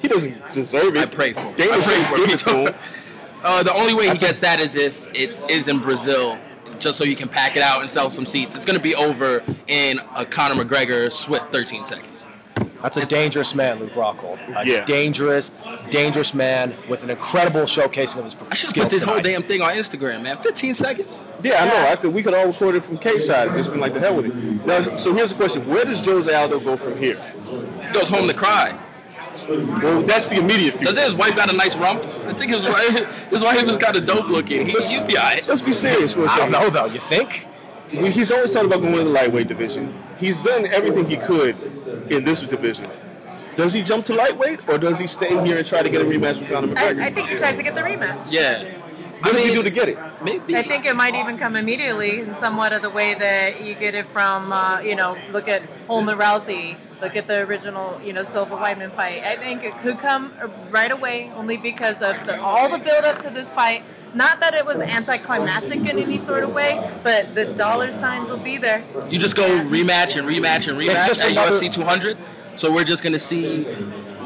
he 0.00 0.08
doesn't 0.08 0.48
deserve 0.50 0.94
it. 0.96 1.02
I 1.02 1.06
pray 1.06 1.32
for 1.32 1.40
him. 1.40 1.54
Dana 1.56 1.72
I 1.72 1.80
pray 1.80 1.94
should 1.94 2.06
for 2.06 2.16
give 2.16 2.26
him. 2.26 2.34
it 2.34 2.38
to 2.38 2.72
him. 2.72 2.74
Uh, 3.44 3.62
the 3.62 3.72
only 3.74 3.94
way 3.94 4.08
he 4.08 4.16
gets 4.16 4.40
that 4.40 4.58
is 4.58 4.74
if 4.74 5.06
it 5.14 5.38
is 5.48 5.68
in 5.68 5.78
Brazil, 5.78 6.36
just 6.80 6.98
so 6.98 7.04
you 7.04 7.14
can 7.14 7.28
pack 7.28 7.54
it 7.54 7.62
out 7.62 7.80
and 7.80 7.88
sell 7.88 8.10
some 8.10 8.26
seats. 8.26 8.56
It's 8.56 8.64
going 8.64 8.78
to 8.78 8.82
be 8.82 8.94
over 8.96 9.44
in 9.68 10.00
a 10.16 10.24
Conor 10.24 10.64
McGregor 10.64 11.12
swift 11.12 11.52
13 11.52 11.84
seconds. 11.84 12.15
That's 12.86 12.98
a 12.98 13.04
dangerous 13.06 13.52
man, 13.52 13.80
Luke 13.80 13.94
Rockhold. 13.94 14.38
A 14.56 14.64
Yeah. 14.64 14.84
dangerous, 14.84 15.50
dangerous 15.90 16.32
man 16.34 16.72
with 16.88 17.02
an 17.02 17.10
incredible 17.10 17.62
showcasing 17.62 18.18
of 18.18 18.24
his 18.24 18.36
I 18.48 18.54
should 18.54 18.68
skills 18.68 18.84
put 18.84 18.90
this 18.92 19.02
whole 19.02 19.18
damn 19.18 19.42
thing 19.42 19.60
on 19.60 19.72
Instagram, 19.74 20.22
man. 20.22 20.36
15 20.36 20.72
seconds. 20.72 21.20
Yeah, 21.42 21.64
I 21.64 21.66
know. 21.66 21.90
I 21.90 21.96
could. 21.96 22.14
We 22.14 22.22
could 22.22 22.32
all 22.32 22.46
record 22.46 22.76
it 22.76 22.84
from 22.84 22.98
K 22.98 23.18
side. 23.18 23.56
Just 23.56 23.72
been 23.72 23.80
like 23.80 23.92
the 23.92 23.98
hell 23.98 24.14
with 24.14 24.26
it. 24.26 24.64
Now, 24.66 24.94
so 24.94 25.12
here's 25.12 25.30
the 25.30 25.36
question: 25.36 25.68
Where 25.68 25.84
does 25.84 25.98
Jose 26.06 26.32
Aldo 26.32 26.60
go 26.60 26.76
from 26.76 26.96
here? 26.96 27.16
He 27.86 27.92
goes 27.92 28.08
home 28.08 28.28
to 28.28 28.34
cry. 28.34 28.78
Well, 29.48 30.02
that's 30.02 30.28
the 30.28 30.36
immediate 30.36 30.72
future. 30.74 30.84
Doesn't 30.86 31.02
his 31.04 31.16
wife 31.16 31.34
got 31.34 31.52
a 31.52 31.56
nice 31.56 31.76
rump? 31.76 32.04
I 32.28 32.34
think 32.34 32.52
his 32.52 32.64
wife, 32.64 33.28
his 33.30 33.42
wife 33.42 33.64
is 33.64 33.78
kind 33.78 33.96
of 33.96 34.04
dope 34.04 34.28
looking. 34.28 34.64
He, 34.66 34.76
he'd 34.78 35.06
be 35.08 35.16
alright. 35.18 35.44
Let's 35.48 35.60
be 35.60 35.72
serious 35.72 36.12
for 36.12 36.20
a 36.20 36.30
I 36.30 36.36
don't 36.38 36.52
second. 36.52 36.52
know 36.52 36.70
though. 36.70 36.86
You 36.86 37.00
think? 37.00 37.48
He's 37.90 38.30
always 38.30 38.52
talked 38.52 38.66
about 38.66 38.80
going 38.82 38.94
to 38.94 39.04
the 39.04 39.10
lightweight 39.10 39.48
division. 39.48 39.92
He's 40.18 40.38
done 40.38 40.66
everything 40.66 41.06
he 41.06 41.16
could 41.16 41.54
in 42.10 42.24
this 42.24 42.40
division. 42.40 42.86
Does 43.54 43.72
he 43.72 43.82
jump 43.82 44.04
to 44.06 44.14
lightweight, 44.14 44.68
or 44.68 44.78
does 44.78 44.98
he 44.98 45.06
stay 45.06 45.42
here 45.44 45.58
and 45.58 45.66
try 45.66 45.82
to 45.82 45.88
get 45.88 46.02
a 46.02 46.04
rematch 46.04 46.40
with 46.40 46.50
Conor 46.50 46.68
McGregor? 46.68 47.02
I, 47.02 47.06
I 47.06 47.12
think 47.12 47.28
he 47.28 47.36
tries 47.36 47.56
to 47.56 47.62
get 47.62 47.74
the 47.74 47.80
rematch. 47.80 48.30
Yeah. 48.30 48.85
What 49.20 49.32
does 49.32 49.44
he 49.44 49.52
do 49.52 49.62
to 49.62 49.70
get 49.70 49.88
it? 49.88 49.98
Maybe. 50.22 50.56
I 50.56 50.62
think 50.62 50.84
it 50.84 50.94
might 50.94 51.14
even 51.14 51.38
come 51.38 51.56
immediately 51.56 52.20
in 52.20 52.34
somewhat 52.34 52.72
of 52.72 52.82
the 52.82 52.90
way 52.90 53.14
that 53.14 53.64
you 53.64 53.74
get 53.74 53.94
it 53.94 54.06
from, 54.06 54.52
uh, 54.52 54.80
you 54.80 54.94
know, 54.94 55.16
look 55.32 55.48
at 55.48 55.62
Holman 55.86 56.18
Rousey, 56.18 56.76
look 57.00 57.16
at 57.16 57.26
the 57.26 57.38
original, 57.40 58.00
you 58.04 58.12
know, 58.12 58.22
Silva 58.22 58.56
Weidman 58.56 58.94
fight. 58.94 59.22
I 59.24 59.36
think 59.36 59.64
it 59.64 59.76
could 59.78 59.98
come 59.98 60.32
right 60.70 60.90
away 60.92 61.30
only 61.34 61.56
because 61.56 62.02
of 62.02 62.14
the, 62.26 62.40
all 62.40 62.68
the 62.70 62.78
build 62.78 63.04
up 63.04 63.18
to 63.20 63.30
this 63.30 63.52
fight. 63.52 63.84
Not 64.14 64.40
that 64.40 64.54
it 64.54 64.64
was 64.64 64.80
anticlimactic 64.80 65.80
in 65.80 65.98
any 65.98 66.18
sort 66.18 66.42
of 66.44 66.52
way, 66.52 66.94
but 67.02 67.34
the 67.34 67.46
dollar 67.54 67.92
signs 67.92 68.30
will 68.30 68.36
be 68.38 68.56
there. 68.58 68.84
You 69.08 69.18
just 69.18 69.36
go 69.36 69.44
rematch 69.64 70.16
and 70.16 70.26
rematch 70.28 70.68
and 70.68 70.78
rematch 70.78 71.06
just 71.06 71.22
at 71.22 71.32
another- 71.32 71.56
UFC 71.56 71.70
200. 71.70 72.16
So 72.56 72.72
we're 72.72 72.84
just 72.84 73.02
gonna 73.02 73.18
see 73.18 73.66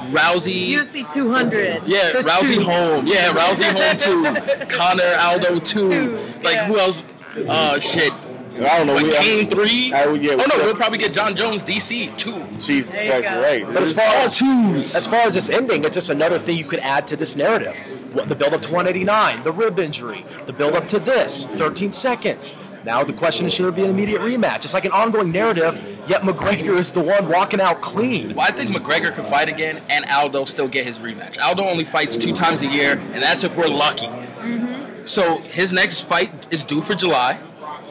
Rousey. 0.09 0.71
UFC 0.71 1.13
200. 1.13 1.83
Yeah, 1.87 2.11
The 2.13 2.19
Rousey 2.21 2.55
twos. 2.57 2.65
home. 2.67 3.07
Yeah, 3.07 3.33
Rousey 3.33 3.71
Holm 3.73 3.97
two. 3.97 4.67
Connor 4.77 5.15
Aldo 5.19 5.59
two. 5.61 5.89
Two, 5.89 6.17
Like 6.43 6.55
yeah. 6.57 6.67
who 6.67 6.79
else? 6.79 7.05
Uh, 7.49 7.79
shit. 7.79 8.13
I 8.55 8.79
don't 8.79 8.89
know. 8.89 8.95
Like 8.95 9.05
we- 9.05 9.13
Kane 9.13 9.49
three. 9.49 9.93
I 9.93 10.07
would- 10.07 10.23
yeah, 10.23 10.33
oh 10.33 10.45
no, 10.49 10.57
we- 10.59 10.65
we'll 10.65 10.75
probably 10.75 10.99
get 10.99 11.15
Jon 11.15 11.35
Jones 11.37 11.63
DC 11.65 12.17
two. 12.17 12.45
Jesus 12.59 12.91
There 12.91 13.09
Christ, 13.21 13.35
go. 13.35 13.41
right? 13.41 13.67
But 13.73 13.83
as 13.83 13.93
far 13.95 14.05
All 14.07 14.27
as 14.27 14.39
twos. 14.39 14.97
as 14.97 15.07
far 15.07 15.21
as 15.21 15.35
this 15.35 15.49
ending, 15.49 15.85
it's 15.85 15.95
just 15.95 16.11
another 16.11 16.39
thing 16.39 16.59
you 16.59 16.65
could 16.65 16.81
add 16.81 17.07
to 17.09 17.17
this 17.17 17.37
narrative. 17.37 17.77
What, 18.13 18.29
the 18.29 18.35
build 18.35 18.53
up 18.55 18.63
to 18.63 18.73
189, 18.73 19.45
the 19.45 19.53
rib 19.53 19.79
injury, 19.79 20.27
the 20.47 20.53
build 20.53 20.75
up 20.75 20.89
to 20.89 20.99
this, 20.99 21.45
13 21.45 21.93
seconds. 21.93 22.57
Now 22.85 23.05
the 23.05 23.13
question 23.13 23.47
is, 23.47 23.53
should 23.55 23.65
there 23.65 23.73
be 23.73 23.85
an 23.85 23.91
immediate 23.91 24.21
rematch? 24.23 24.65
It's 24.65 24.75
like 24.75 24.85
an 24.87 24.93
ongoing 24.93 25.31
narrative. 25.33 25.75
Yet 26.09 26.23
McGregor 26.23 26.77
is 26.79 26.93
the 26.93 27.01
one 27.03 27.29
walking 27.29 27.61
out 27.61 27.81
clean. 27.83 28.35
Well, 28.35 28.47
I 28.47 28.53
think 28.53 28.71
McGregor 28.71 29.15
could 29.15 29.27
fight 29.27 29.49
again, 29.49 29.83
and 29.91 30.05
Aldo 30.11 30.45
still 30.45 30.67
get 30.67 30.87
his 30.87 30.99
rematch. 30.99 31.39
Aldo 31.39 31.65
only 31.65 31.85
fights 31.85 32.17
two 32.17 32.33
times 32.33 32.63
a 32.63 32.67
year, 32.67 32.93
and 33.13 33.23
that's 33.23 33.45
if 33.45 33.57
we're 33.57 33.69
lucky. 33.69 34.07
Mm-hmm. 34.07 35.05
So 35.05 35.39
his 35.41 35.73
next 35.73 36.03
fight 36.03 36.33
is 36.51 36.65
due 36.65 36.81
for 36.81 36.95
July. 36.95 37.39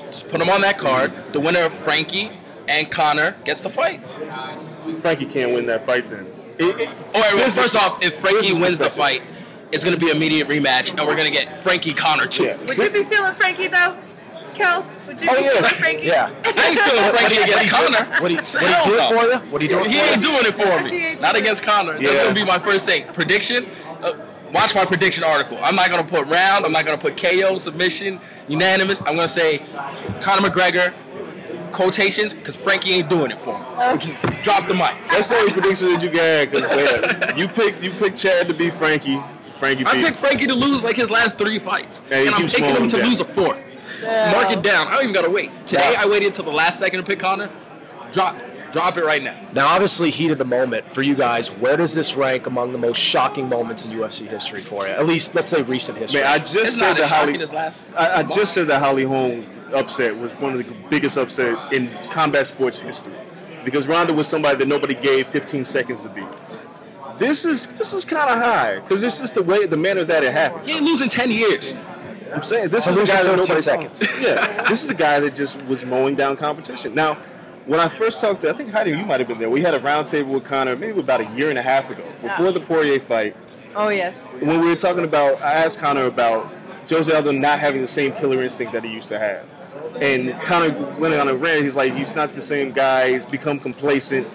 Just 0.07 0.27
put 0.29 0.41
him 0.41 0.49
on 0.49 0.61
that 0.61 0.77
card. 0.77 1.15
The 1.33 1.39
winner 1.39 1.61
of 1.61 1.71
Frankie 1.71 2.31
and 2.67 2.89
Connor 2.91 3.35
gets 3.45 3.61
the 3.61 3.69
fight. 3.69 4.01
Frankie 4.99 5.25
can't 5.25 5.53
win 5.53 5.65
that 5.67 5.85
fight 5.85 6.09
then. 6.09 6.25
It- 6.57 6.65
it- 6.81 6.87
All 6.89 7.21
right, 7.21 7.33
well, 7.35 7.45
business- 7.45 7.55
first 7.71 7.75
off, 7.75 8.03
if 8.03 8.15
Frankie 8.15 8.53
wins 8.53 8.79
the 8.79 8.85
perspective. 8.89 8.93
fight, 8.93 9.21
it's 9.71 9.83
going 9.85 9.97
to 9.97 10.03
be 10.03 10.09
an 10.11 10.17
immediate 10.17 10.47
rematch, 10.47 10.89
and 10.89 10.99
we're 11.01 11.15
going 11.15 11.27
to 11.27 11.33
get 11.33 11.59
Frankie 11.59 11.93
Connor 11.93 12.25
too. 12.25 12.45
Yeah. 12.45 12.57
Would 12.67 12.77
you 12.77 12.89
be 12.89 13.03
feeling 13.03 13.35
Frankie 13.35 13.67
though? 13.67 13.95
Kel, 14.59 14.83
would 15.07 15.21
you 15.21 15.29
Oh, 15.31 15.35
be 15.37 15.41
yes. 15.43 15.77
Frankie? 15.77 16.05
Yeah. 16.05 16.25
I 16.45 16.69
ain't 16.69 16.79
feeling 16.79 17.11
Frankie 17.15 17.37
against 17.37 17.69
Connor. 17.69 18.21
What 18.21 18.31
he, 18.31 18.37
what 18.37 18.51
he 18.59 18.65
Hell 18.67 18.85
do 18.85 18.93
it 18.93 18.97
no. 18.97 19.07
for 19.19 19.25
you? 19.45 19.51
What 19.51 19.61
he 19.61 19.67
do 19.69 19.79
it 19.79 19.87
He 19.87 19.97
ain't 19.99 20.21
doing 20.21 20.45
it 20.45 20.53
for 20.55 20.83
me. 20.83 21.15
Not 21.21 21.35
against 21.37 21.63
Connor. 21.63 21.93
That's 22.01 22.17
gonna 22.23 22.33
be 22.35 22.43
my 22.43 22.59
first 22.59 22.85
thing. 22.85 23.05
Prediction. 23.13 23.65
Uh, 24.03 24.13
watch 24.53 24.75
my 24.75 24.83
prediction 24.85 25.23
article. 25.23 25.57
I'm 25.61 25.75
not 25.75 25.89
gonna 25.89 26.03
put 26.03 26.27
round. 26.27 26.65
I'm 26.65 26.71
not 26.71 26.85
gonna 26.85 26.97
put 26.97 27.15
KO 27.17 27.57
submission 27.57 28.19
unanimous. 28.47 28.99
I'm 29.01 29.15
gonna 29.15 29.27
say 29.29 29.59
Conor 30.21 30.49
McGregor 30.49 30.93
quotations 31.71 32.33
because 32.33 32.55
Frankie 32.55 32.91
ain't 32.91 33.09
doing 33.09 33.31
it 33.31 33.37
for 33.37 33.57
me. 33.59 33.65
Drop 34.43 34.67
the 34.67 34.73
mic. 34.73 34.93
That's 35.09 35.29
the 35.29 35.35
only 35.35 35.51
prediction 35.51 35.89
that 35.93 36.01
you 36.01 36.09
got 36.09 36.51
because 36.51 37.37
you 37.37 37.47
picked 37.47 37.83
you 37.83 37.91
picked 37.91 38.17
Chad 38.17 38.47
to 38.47 38.53
beat 38.53 38.73
Frankie. 38.73 39.21
Frankie 39.57 39.83
I 39.85 39.93
picked 40.01 40.17
Frankie 40.17 40.47
to 40.47 40.55
lose 40.55 40.83
like 40.85 40.95
his 40.95 41.11
last 41.11 41.37
three 41.37 41.59
fights, 41.59 42.01
Yeah, 42.09 42.19
and 42.19 42.29
I'm 42.29 42.47
keep 42.47 42.51
picking 42.63 42.75
him 42.75 42.87
to 42.87 42.97
down. 42.97 43.07
lose 43.09 43.19
a 43.19 43.25
fourth. 43.25 43.65
Mark 44.03 44.51
it 44.51 44.61
down. 44.63 44.87
I 44.87 44.91
don't 44.91 45.03
even 45.03 45.13
gotta 45.13 45.29
wait. 45.29 45.51
Today 45.65 45.95
I 45.97 46.05
waited 46.05 46.27
until 46.27 46.45
the 46.45 46.51
last 46.51 46.79
second 46.79 46.99
to 46.99 47.05
pick 47.05 47.19
Connor. 47.19 47.49
Drop, 48.11 48.37
drop 48.71 48.97
it 48.97 49.03
right 49.05 49.21
now. 49.21 49.39
Now, 49.53 49.67
obviously, 49.67 50.09
heat 50.09 50.31
of 50.31 50.37
the 50.37 50.45
moment 50.45 50.91
for 50.91 51.01
you 51.01 51.15
guys. 51.15 51.49
Where 51.49 51.77
does 51.77 51.93
this 51.93 52.15
rank 52.15 52.47
among 52.47 52.71
the 52.71 52.77
most 52.77 52.97
shocking 52.97 53.47
moments 53.49 53.85
in 53.85 53.91
UFC 53.91 54.27
history 54.29 54.61
for 54.61 54.87
you? 54.87 54.93
At 54.93 55.05
least, 55.05 55.35
let's 55.35 55.51
say 55.51 55.61
recent 55.61 55.97
history. 55.99 56.21
Man, 56.21 56.31
I 56.31 56.39
just 56.39 56.55
It's 56.55 56.79
said 56.79 56.87
not 56.89 56.97
that 56.97 57.09
Holly. 57.09 57.37
last. 57.37 57.93
I, 57.95 58.19
I 58.19 58.23
just 58.23 58.53
said 58.53 58.67
that 58.67 58.81
Holly 58.81 59.03
Holm 59.03 59.45
upset 59.73 60.17
was 60.17 60.33
one 60.33 60.53
of 60.53 60.65
the 60.65 60.73
biggest 60.89 61.17
upset 61.17 61.71
in 61.73 61.91
combat 62.09 62.47
sports 62.47 62.79
history 62.79 63.13
because 63.63 63.87
Ronda 63.87 64.13
was 64.13 64.27
somebody 64.27 64.57
that 64.57 64.67
nobody 64.67 64.95
gave 64.95 65.27
15 65.27 65.65
seconds 65.65 66.01
to 66.03 66.09
beat. 66.09 66.25
This 67.19 67.43
is 67.45 67.67
this 67.73 67.93
is 67.93 68.05
kind 68.05 68.29
of 68.29 68.37
high 68.39 68.79
because 68.79 69.01
this 69.01 69.21
is 69.21 69.31
the 69.33 69.43
way 69.43 69.65
the 69.67 69.75
manner 69.77 70.03
that 70.05 70.23
it 70.23 70.31
happened. 70.31 70.65
He 70.65 70.73
ain't 70.73 70.83
losing 70.85 71.09
10 71.09 71.29
years. 71.31 71.75
I'm 72.33 72.43
saying 72.43 72.69
this 72.69 72.87
is 72.87 72.95
the 72.95 73.05
guy 73.05 73.23
that 73.23 73.35
nobody 73.35 73.61
seconds. 73.61 74.07
saw. 74.09 74.19
Yeah, 74.21 74.63
this 74.63 74.81
is 74.81 74.87
the 74.87 74.93
guy 74.93 75.19
that 75.19 75.35
just 75.35 75.61
was 75.63 75.83
mowing 75.85 76.15
down 76.15 76.37
competition. 76.37 76.93
Now, 76.93 77.15
when 77.65 77.79
I 77.79 77.87
first 77.87 78.19
talked 78.21 78.41
to, 78.41 78.49
I 78.49 78.53
think 78.53 78.71
Heidi, 78.71 78.91
you 78.91 79.05
might 79.05 79.19
have 79.19 79.27
been 79.27 79.37
there. 79.39 79.49
We 79.49 79.61
had 79.61 79.73
a 79.73 79.79
roundtable 79.79 80.29
with 80.29 80.45
Connor 80.45 80.75
maybe 80.75 80.99
about 80.99 81.21
a 81.21 81.29
year 81.35 81.49
and 81.49 81.59
a 81.59 81.61
half 81.61 81.89
ago, 81.89 82.03
before 82.21 82.51
the 82.51 82.59
Poirier 82.59 82.99
fight. 82.99 83.35
Oh 83.75 83.89
yes. 83.89 84.41
When 84.43 84.59
we 84.61 84.67
were 84.67 84.75
talking 84.75 85.03
about, 85.03 85.41
I 85.41 85.53
asked 85.53 85.79
Connor 85.79 86.05
about 86.05 86.51
Jose 86.89 87.13
Aldo 87.13 87.31
not 87.31 87.59
having 87.59 87.81
the 87.81 87.87
same 87.87 88.13
killer 88.13 88.41
instinct 88.41 88.73
that 88.73 88.83
he 88.83 88.91
used 88.91 89.07
to 89.09 89.19
have, 89.19 89.45
and 90.01 90.33
Connor 90.45 90.71
went 90.99 91.13
on 91.13 91.27
a 91.27 91.35
rant. 91.35 91.63
He's 91.63 91.75
like, 91.75 91.93
he's 91.93 92.15
not 92.15 92.33
the 92.33 92.41
same 92.41 92.71
guy. 92.71 93.11
He's 93.13 93.25
become 93.25 93.59
complacent. 93.59 94.27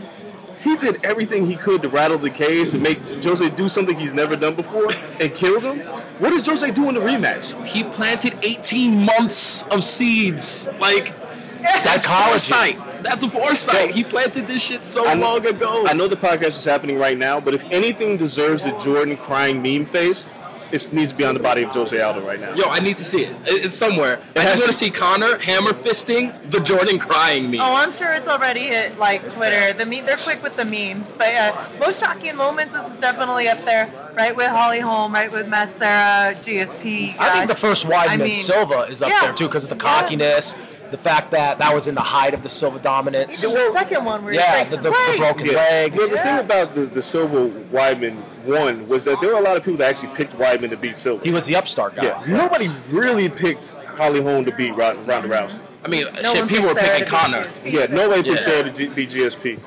He 0.64 0.76
did 0.76 1.04
everything 1.04 1.44
he 1.46 1.56
could 1.56 1.82
to 1.82 1.88
rattle 1.88 2.18
the 2.18 2.30
cage 2.30 2.70
to 2.70 2.78
make 2.78 2.98
Jose 3.22 3.48
do 3.50 3.68
something 3.68 3.96
he's 3.96 4.14
never 4.14 4.34
done 4.34 4.54
before 4.54 4.88
and 5.20 5.32
killed 5.34 5.62
him. 5.62 5.80
What 6.18 6.30
does 6.30 6.46
Jose 6.46 6.70
do 6.72 6.88
in 6.88 6.94
the 6.94 7.00
rematch? 7.00 7.54
He 7.66 7.84
planted 7.84 8.38
18 8.42 9.04
months 9.04 9.64
of 9.64 9.84
seeds. 9.84 10.70
Like, 10.80 11.12
that's 11.60 11.84
Psychology. 12.04 12.30
foresight. 12.30 13.02
That's 13.02 13.22
a 13.24 13.28
foresight. 13.30 13.90
He 13.90 14.02
planted 14.04 14.46
this 14.46 14.62
shit 14.62 14.84
so 14.84 15.06
I 15.06 15.14
know- 15.14 15.32
long 15.34 15.46
ago. 15.46 15.84
I 15.86 15.92
know 15.92 16.08
the 16.08 16.16
podcast 16.16 16.56
is 16.58 16.64
happening 16.64 16.98
right 16.98 17.18
now, 17.18 17.40
but 17.40 17.52
if 17.54 17.64
anything 17.70 18.16
deserves 18.16 18.64
the 18.64 18.72
Jordan 18.72 19.16
crying 19.18 19.60
meme 19.62 19.84
face, 19.84 20.28
it 20.74 20.92
needs 20.92 21.12
to 21.12 21.16
be 21.16 21.24
on 21.24 21.34
the 21.34 21.40
body 21.40 21.62
of 21.62 21.70
Jose 21.70 21.98
Aldo 21.98 22.26
right 22.26 22.40
now. 22.40 22.52
Yo, 22.54 22.64
I 22.68 22.80
need 22.80 22.96
to 22.96 23.04
see 23.04 23.22
it. 23.24 23.30
It- 23.46 23.64
It's 23.66 23.76
somewhere. 23.76 24.18
I 24.36 24.42
just 24.42 24.56
want 24.56 24.60
to- 24.62 24.66
to 24.66 24.72
see 24.72 24.90
Connor 24.90 25.38
hammer 25.38 25.72
fisting 25.72 26.32
the 26.50 26.60
Jordan 26.60 26.98
crying 26.98 27.50
me. 27.50 27.58
Oh, 27.60 27.74
I'm 27.74 27.92
sure 27.92 28.10
it's 28.12 28.28
already 28.28 28.66
hit 28.66 28.98
like 28.98 29.20
Twitter. 29.34 29.72
The 29.72 29.86
me- 29.86 30.00
they're 30.00 30.16
quick 30.16 30.42
with 30.42 30.56
the 30.56 30.64
memes, 30.64 31.14
but 31.16 31.28
yeah, 31.28 31.54
most 31.80 32.00
shocking 32.00 32.36
moments 32.36 32.74
is 32.74 32.94
definitely 32.96 33.48
up 33.48 33.64
there, 33.64 33.88
right 34.14 34.34
with 34.34 34.48
Holly 34.48 34.80
Holm, 34.80 35.12
right 35.14 35.30
with 35.30 35.46
Matt 35.48 35.72
Serra, 35.72 36.34
GSP. 36.42 37.14
I 37.18 37.30
think 37.30 37.48
the 37.48 37.54
first 37.54 37.86
Weidman 37.86 38.08
I 38.08 38.16
mean, 38.16 38.34
Silva 38.34 38.80
is 38.90 39.02
up 39.02 39.08
yeah. 39.10 39.20
there 39.22 39.32
too 39.32 39.46
because 39.46 39.64
of 39.64 39.70
the 39.70 39.76
Yeah. 39.76 40.00
cockiness, 40.00 40.56
the 40.90 40.98
fact 40.98 41.30
that 41.32 41.58
that 41.58 41.74
was 41.74 41.86
in 41.86 41.94
the 41.94 42.00
height 42.00 42.34
of 42.34 42.42
the 42.42 42.50
Silva 42.50 42.78
dominance. 42.78 43.40
The 43.40 43.70
second 43.72 44.04
one 44.04 44.24
where 44.24 44.32
he 44.32 44.38
Yeah, 44.38 44.52
breaks 44.56 44.70
the, 44.70 44.76
his 44.76 44.84
the, 44.84 44.90
the 44.90 45.18
broken 45.18 45.46
Yeah. 45.46 45.52
leg. 45.56 45.94
Well, 45.94 46.08
the 46.08 46.14
Yeah. 46.16 46.22
thing 46.22 46.38
about 46.38 46.74
the, 46.74 46.82
the 46.82 47.02
Silva 47.02 47.48
Weidman 47.72 48.16
one 48.44 48.88
was 48.88 49.04
that 49.04 49.20
there 49.20 49.30
were 49.30 49.38
a 49.38 49.42
lot 49.42 49.56
of 49.56 49.64
people 49.64 49.78
that 49.78 49.90
actually 49.90 50.14
picked 50.14 50.32
Weidman 50.34 50.70
to 50.70 50.76
beat 50.76 50.96
Silva. 50.96 51.24
He 51.24 51.30
was 51.30 51.46
the 51.46 51.56
upstart 51.56 51.94
guy. 51.96 52.04
yeah, 52.04 52.24
nobody 52.26 52.68
really 52.90 53.28
picked 53.28 53.72
Holly 53.72 54.22
Holm 54.22 54.44
to 54.44 54.52
beat 54.52 54.74
Ronda, 54.74 55.02
Ronda 55.02 55.28
Rousey. 55.28 55.60
I 55.84 55.88
mean, 55.88 56.06
No 56.22 56.32
shit, 56.32 56.40
one 56.40 56.48
people 56.48 56.68
were 56.68 56.74
picking 56.74 57.04
to 57.04 57.10
Connor. 57.10 57.44
GSP. 57.44 57.72
Yeah, 57.72 57.86
nobody 57.86 58.22
picked 58.22 58.34
Yeah. 58.36 58.40
Serra 58.42 58.62
to 58.64 58.70
G- 58.70 58.86
beat 58.88 59.10
GSP. 59.10 59.58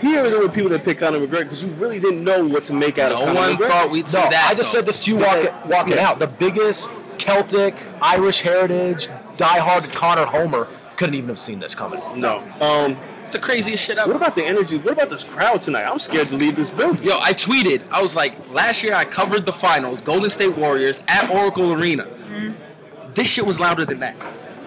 Here, 0.00 0.28
there 0.28 0.40
were 0.40 0.48
people 0.48 0.70
that 0.70 0.84
picked 0.84 1.00
Conor 1.00 1.20
McGregor 1.20 1.40
because 1.44 1.62
you 1.62 1.70
really 1.70 1.98
didn't 2.00 2.22
know 2.24 2.44
what 2.46 2.64
to 2.66 2.74
make 2.74 2.98
out 2.98 3.10
No 3.10 3.20
of 3.22 3.36
Conor 3.36 3.56
one 3.58 3.68
thought 3.68 3.90
we'd 3.90 4.08
see 4.08 4.18
No, 4.18 4.28
that. 4.30 4.48
I 4.50 4.54
just 4.54 4.72
though. 4.72 4.78
said 4.78 4.86
this 4.86 5.04
to 5.04 5.10
you 5.12 5.16
walking, 5.18 5.48
walking 5.68 5.94
Yeah. 5.94 6.08
out. 6.10 6.18
The 6.18 6.26
biggest 6.26 6.90
Celtic, 7.18 7.74
Irish 8.02 8.40
heritage, 8.40 9.08
diehard 9.36 9.92
Connor 9.92 10.24
Homer 10.26 10.66
couldn't 10.96 11.14
even 11.14 11.28
have 11.28 11.38
seen 11.38 11.60
this 11.60 11.74
coming. 11.74 12.00
No. 12.16 12.42
Um, 12.60 12.96
It's 13.24 13.30
the 13.30 13.38
craziest 13.38 13.82
shit 13.82 13.96
what 13.96 14.16
about 14.16 14.34
the 14.34 14.44
energy? 14.44 14.76
What 14.76 14.92
about 14.92 15.08
this 15.08 15.24
crowd 15.24 15.62
tonight? 15.62 15.84
I'm 15.84 15.98
scared 15.98 16.28
to 16.28 16.36
leave 16.36 16.56
this 16.56 16.74
building. 16.74 17.02
Yo, 17.02 17.18
I 17.18 17.32
tweeted. 17.32 17.80
I 17.90 18.02
was 18.02 18.14
like, 18.14 18.34
last 18.50 18.82
year 18.82 18.92
I 18.92 19.06
covered 19.06 19.46
the 19.46 19.52
finals, 19.52 20.02
Golden 20.02 20.28
State 20.28 20.54
Warriors 20.58 21.00
at 21.08 21.30
Oracle 21.30 21.72
Arena. 21.72 22.04
Mm-hmm. 22.04 23.12
This 23.14 23.26
shit 23.26 23.46
was 23.46 23.58
louder 23.58 23.86
than 23.86 24.00
that. 24.00 24.14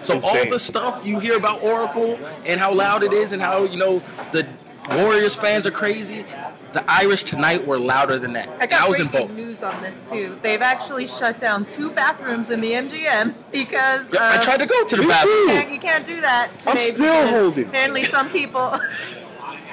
So 0.00 0.14
Insane. 0.14 0.46
all 0.46 0.50
the 0.50 0.58
stuff 0.58 1.06
you 1.06 1.20
hear 1.20 1.36
about 1.36 1.62
Oracle 1.62 2.18
and 2.44 2.58
how 2.58 2.74
loud 2.74 3.04
it 3.04 3.12
is 3.12 3.30
and 3.30 3.40
how 3.40 3.62
you 3.62 3.76
know 3.76 4.02
the 4.32 4.44
Warriors 4.90 5.36
fans 5.36 5.64
are 5.64 5.70
crazy. 5.70 6.24
The 6.72 6.84
Irish 6.86 7.22
tonight 7.22 7.66
were 7.66 7.78
louder 7.78 8.18
than 8.18 8.34
that. 8.34 8.48
I 8.60 8.66
got 8.66 8.82
I 8.84 8.88
was 8.88 9.00
in 9.00 9.08
both. 9.08 9.30
news 9.30 9.62
on 9.62 9.82
this 9.82 10.10
too. 10.10 10.38
They've 10.42 10.60
actually 10.60 11.06
shut 11.06 11.38
down 11.38 11.64
two 11.64 11.90
bathrooms 11.90 12.50
in 12.50 12.60
the 12.60 12.72
MGM 12.72 13.34
because 13.50 14.12
Yeah, 14.12 14.22
I 14.22 14.36
uh, 14.36 14.42
tried 14.42 14.58
to 14.58 14.66
go 14.66 14.84
to 14.84 14.96
the 14.96 15.06
bathroom. 15.06 15.34
You 15.34 15.46
can't, 15.48 15.70
you 15.72 15.78
can't 15.78 16.04
do 16.04 16.20
that. 16.20 16.50
I'm 16.66 16.76
still 16.76 17.26
holding. 17.28 17.68
Apparently, 17.68 18.04
some 18.04 18.28
people 18.28 18.78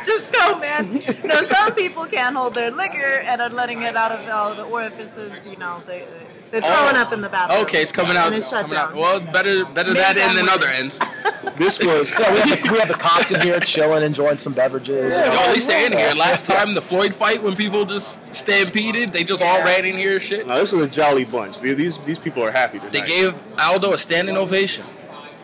just 0.06 0.32
go, 0.32 0.60
man. 0.60 0.94
No, 1.26 1.42
some 1.44 1.74
people 1.74 2.06
can't 2.06 2.36
hold 2.36 2.54
their 2.54 2.72
liquor 2.72 2.98
and 2.98 3.42
are 3.42 3.50
letting 3.50 3.82
it 3.82 3.96
out 3.96 4.12
of 4.12 4.28
all 4.30 4.56
the 4.56 4.64
orifices. 4.64 5.48
You 5.48 5.58
know, 5.58 5.82
they 5.86 6.08
they're 6.52 6.62
oh. 6.64 6.74
throwing 6.74 6.96
up 6.96 7.12
in 7.12 7.22
the 7.22 7.30
bathroom. 7.30 7.60
Oh. 7.60 7.64
Okay, 7.64 7.82
it's 7.82 7.92
coming 7.92 8.16
out. 8.16 8.28
And 8.28 8.36
it's 8.36 8.50
shut 8.50 8.64
coming 8.64 8.78
out. 8.78 8.94
Well, 8.94 9.20
better 9.20 9.66
better 9.66 9.94
that 9.94 10.18
end 10.18 10.38
than 10.38 10.50
other 10.50 10.68
ends. 10.68 11.00
This 11.58 11.80
was. 11.80 12.12
Yeah, 12.12 12.34
we 12.34 12.40
have 12.40 12.64
the, 12.64 12.72
we 12.72 12.80
have 12.80 12.88
the 12.88 12.96
cops 12.96 13.32
in 13.32 13.40
here 13.40 13.60
chilling, 13.60 14.04
enjoying 14.04 14.38
some 14.40 14.52
beverages. 14.52 15.14
you 15.14 15.20
Yo, 15.22 15.28
know. 15.32 15.40
at 15.40 15.54
least 15.54 15.68
they're 15.68 15.86
in 15.86 15.94
here. 15.94 16.12
Last 16.14 16.48
time 16.48 16.74
the 16.74 16.82
Floyd 16.82 17.14
fight, 17.14 17.42
when 17.42 17.56
people 17.56 17.86
just 17.86 18.20
stampeded, 18.36 19.14
they 19.14 19.24
just 19.24 19.44
all 19.44 19.60
Yeah. 19.60 19.64
ran 19.64 19.86
in 19.86 19.98
here 19.98 20.20
shit. 20.20 20.48
No, 20.48 20.58
this 20.58 20.74
is 20.74 20.82
a 20.82 20.88
jolly 20.88 21.24
bunch. 21.24 21.62
These 21.62 22.00
these 22.00 22.20
people 22.20 22.44
are 22.44 22.52
happy 22.52 22.80
tonight. 22.80 22.94
They 22.94 23.04
gave 23.04 23.40
Aldo 23.60 23.94
a 23.94 23.98
standing 23.98 24.38
ovation. 24.38 24.86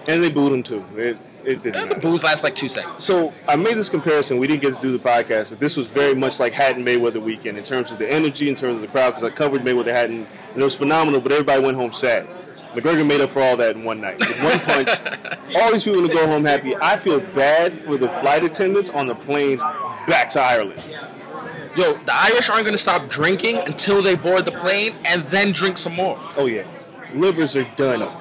and 0.08 0.24
they 0.24 0.32
booed 0.32 0.52
him 0.52 0.64
too. 0.64 0.84
It 0.98 1.18
it 1.46 1.64
didn't. 1.64 1.76
And 1.76 1.92
the 1.92 1.96
booze 1.96 2.24
last 2.24 2.44
like 2.44 2.56
two 2.56 2.70
seconds. 2.70 3.04
So 3.04 3.34
I 3.48 3.56
made 3.56 3.76
this 3.76 3.90
comparison. 3.90 4.38
We 4.38 4.48
didn't 4.48 4.62
get 4.62 4.76
to 4.76 4.82
do 4.82 4.96
the 4.96 5.04
podcast. 5.04 5.50
That 5.50 5.60
this 5.60 5.78
was 5.78 5.90
very 5.90 6.16
much 6.16 6.40
like 6.40 6.54
Hatton 6.54 6.86
Mayweather 6.86 7.22
weekend 7.22 7.58
in 7.58 7.64
terms 7.64 7.92
of 7.92 7.98
the 7.98 8.12
energy, 8.12 8.50
in 8.50 8.56
terms 8.56 8.76
of 8.76 8.82
the 8.82 8.88
crowd. 8.88 9.12
Because 9.12 9.24
I 9.24 9.30
covered 9.30 9.62
Mayweather 9.62 9.92
Hatton, 9.92 10.28
and 10.50 10.58
it 10.58 10.64
was 10.64 10.76
phenomenal. 10.76 11.22
But 11.22 11.32
everybody 11.32 11.64
went 11.64 11.78
home 11.78 11.94
sad. 11.94 12.28
McGregor 12.74 13.06
made 13.06 13.22
up 13.22 13.30
for 13.30 13.42
all 13.42 13.58
that 13.58 13.76
in 13.76 13.84
one 13.84 14.02
night. 14.02 14.20
With 14.20 14.44
one 14.44 14.60
punch, 14.60 14.90
all 15.56 15.72
these 15.72 15.84
people 15.84 16.08
to 16.08 16.14
go 16.14 16.28
home 16.28 16.46
happy. 16.46 16.76
I 16.76 16.98
feel 16.98 17.20
bad 17.20 17.74
for 17.74 17.98
the 17.98 18.10
flight 18.10 18.44
attendants 18.44 18.90
on 18.90 19.08
the 19.08 19.16
planes 19.16 19.62
back 20.08 20.30
to 20.32 20.42
Ireland. 20.42 20.84
Yo, 21.78 21.94
the 21.94 22.14
Irish 22.14 22.50
aren't 22.50 22.66
gonna 22.66 22.78
stop 22.78 23.08
drinking 23.08 23.58
until 23.60 24.02
they 24.02 24.16
board 24.16 24.44
the 24.46 24.52
plane 24.52 24.94
and 25.06 25.22
then 25.24 25.54
drink 25.54 25.78
some 25.78 25.96
more. 25.96 26.20
Oh 26.36 26.46
yeah, 26.46 26.68
livers 27.14 27.56
are 27.56 27.64
done. 27.76 28.21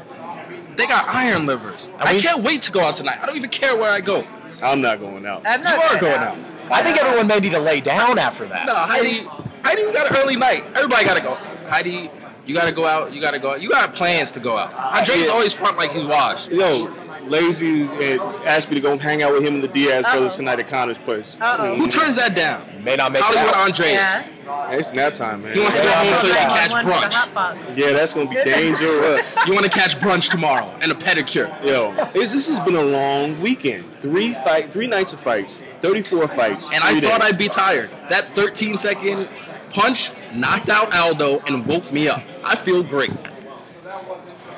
They 0.81 0.87
got 0.87 1.07
iron 1.09 1.45
livers. 1.45 1.91
I 1.99 2.19
can't 2.19 2.43
wait 2.43 2.63
to 2.63 2.73
go 2.73 2.81
out 2.81 2.97
tonight. 2.97 3.19
I 3.21 3.27
don't 3.27 3.37
even 3.37 3.51
care 3.51 3.77
where 3.77 3.93
I 3.93 4.01
go. 4.01 4.27
I'm 4.63 4.81
not 4.81 4.99
going 4.99 5.27
out. 5.27 5.43
I'm 5.47 5.61
You 5.61 5.65
not 5.65 5.95
are 5.95 6.01
going 6.01 6.21
out. 6.23 6.39
I 6.71 6.83
think 6.83 6.97
everyone 6.97 7.27
may 7.27 7.39
need 7.39 7.53
to 7.53 7.59
lay 7.59 7.83
down 7.83 8.19
after 8.19 8.47
that. 8.49 8.67
No, 8.67 8.75
Heidi. 8.75 9.27
Heidi, 9.63 9.83
you 9.83 9.93
got 9.93 10.11
an 10.11 10.17
early 10.17 10.37
night. 10.37 10.65
Everybody 10.75 11.05
gotta 11.05 11.21
go. 11.21 11.35
Heidi, 11.69 12.11
you 12.47 12.55
gotta 12.55 12.73
go 12.73 12.87
out. 12.87 13.13
You 13.13 13.21
gotta 13.21 13.39
go 13.39 13.51
out. 13.53 13.61
You 13.61 13.69
got 13.69 13.93
plans 13.93 14.31
to 14.33 14.41
go 14.41 14.57
out. 14.57 14.73
Andre's 14.73 15.27
Yeah. 15.27 15.33
always 15.35 15.53
front 15.53 15.77
like 15.77 15.93
he's 15.93 16.07
washed. 16.07 16.49
Yo, 16.51 16.87
Lazy 17.27 17.85
uh, 17.85 18.43
asked 18.45 18.69
me 18.71 18.75
to 18.77 18.81
go 18.81 18.97
hang 18.99 19.23
out 19.23 19.33
with 19.33 19.45
him 19.45 19.55
and 19.57 19.65
the 19.65 19.69
Diaz 19.69 20.05
brothers 20.05 20.33
Uh-oh. 20.33 20.37
tonight 20.39 20.59
at 20.59 20.69
Connor's 20.69 20.99
place. 20.99 21.37
Uh-oh. 21.41 21.75
Who 21.77 21.87
turns 21.87 22.17
that 22.17 22.35
down? 22.35 22.83
May 22.83 22.97
not 22.97 23.13
make 23.13 23.23
Hollywood 23.23 23.49
it 23.51 23.55
out. 23.55 23.65
Andres. 23.67 23.89
Yeah. 23.93 24.69
Hey, 24.71 24.79
it's 24.79 24.93
nap 24.93 25.15
time, 25.15 25.43
man. 25.43 25.53
He 25.55 25.61
wants 25.61 25.77
to 25.77 25.83
go 25.83 25.89
Yeah, 25.89 26.05
home 26.05 26.17
so 26.17 26.27
he 26.27 26.33
can 26.33 26.51
catch 26.51 26.73
One 26.73 26.85
for 26.85 26.91
the 26.91 26.97
brunch. 26.97 27.79
Yeah, 27.79 27.93
that's 27.93 28.15
gonna 28.15 28.29
be 28.31 28.37
dangerous. 28.37 29.37
You 29.47 29.53
want 29.55 29.65
to 29.65 29.71
catch 29.71 29.97
brunch 29.99 30.31
tomorrow 30.31 30.75
and 30.81 30.91
a 30.91 30.95
pedicure. 30.95 31.49
Yo, 31.65 31.93
this 32.13 32.33
has 32.49 32.59
been 32.61 32.75
a 32.77 32.83
long 32.83 33.41
weekend. 33.41 33.85
Three 34.01 34.35
fight, 34.35 34.73
three 34.73 34.87
nights 34.87 35.13
of 35.13 35.21
fights, 35.21 35.59
thirty-four 35.81 36.27
fights, 36.29 36.65
And 36.73 36.83
I 36.83 36.93
three 36.93 37.01
thought. 37.03 37.23
I'd 37.23 37.39
be 37.39 37.49
tired. 37.49 37.91
That 38.09 38.35
13 38.35 38.77
second 38.79 39.29
punch 39.71 40.11
knocked 40.35 40.69
out 40.69 40.93
Aldo 40.95 41.41
and 41.47 41.65
woke 41.67 41.93
me 41.93 42.09
up. 42.09 42.23
I 42.45 42.57
feel 42.57 42.83
great. 42.83 43.13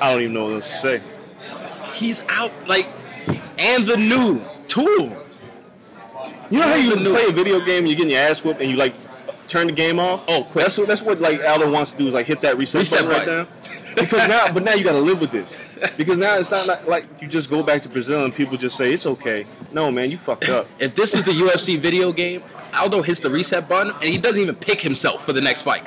I 0.01 0.11
don't 0.11 0.21
even 0.21 0.33
know 0.33 0.45
what 0.45 0.53
else 0.55 0.69
to 0.69 0.75
say. 0.77 1.03
He's 1.93 2.23
out 2.29 2.51
like, 2.67 2.89
and 3.57 3.85
the 3.85 3.97
new 3.97 4.41
tool. 4.67 5.17
You 6.49 6.59
know 6.59 6.67
how 6.67 6.75
you 6.75 6.95
play 6.97 7.25
a 7.27 7.31
video 7.31 7.59
game 7.59 7.79
and 7.79 7.87
you're 7.87 7.95
getting 7.97 8.11
your 8.11 8.19
ass 8.21 8.43
whooped 8.43 8.61
and 8.61 8.69
you 8.69 8.77
like 8.77 8.93
turn 9.47 9.67
the 9.67 9.73
game 9.73 9.99
off? 9.99 10.23
Oh, 10.27 10.43
quick. 10.43 10.65
That's 10.65 10.77
what 10.77 10.87
that's 10.87 11.01
what 11.01 11.19
like 11.21 11.41
Aldo 11.43 11.71
wants 11.71 11.91
to 11.93 11.97
do 11.97 12.07
is 12.07 12.13
like 12.13 12.25
hit 12.25 12.41
that 12.41 12.57
reset, 12.57 12.79
Reset 12.81 13.05
button 13.07 13.11
right 13.11 13.47
button. 13.47 13.83
now. 13.93 13.93
Because 13.95 14.27
now, 14.27 14.51
but 14.51 14.63
now 14.63 14.73
you 14.73 14.83
got 14.83 14.93
to 14.93 14.99
live 14.99 15.19
with 15.21 15.31
this. 15.31 15.69
Because 15.97 16.17
now 16.17 16.37
it's 16.37 16.49
not 16.49 16.65
like, 16.65 16.87
like 16.87 17.21
you 17.21 17.27
just 17.27 17.49
go 17.49 17.61
back 17.61 17.81
to 17.81 17.89
Brazil 17.89 18.23
and 18.23 18.33
people 18.33 18.55
just 18.55 18.77
say 18.77 18.93
it's 18.93 19.05
okay. 19.05 19.45
No, 19.73 19.91
man, 19.91 20.09
you 20.11 20.17
fucked 20.17 20.47
up. 20.47 20.65
If 20.79 20.95
this 20.95 21.13
was 21.13 21.25
the 21.25 21.31
UFC 21.31 21.77
video 21.77 22.13
game, 22.13 22.41
Aldo 22.75 23.01
hits 23.01 23.19
the 23.19 23.29
reset 23.29 23.67
button 23.69 23.91
and 23.93 24.03
he 24.03 24.17
doesn't 24.17 24.41
even 24.41 24.55
pick 24.55 24.81
himself 24.81 25.25
for 25.25 25.33
the 25.33 25.41
next 25.41 25.61
fight. 25.63 25.85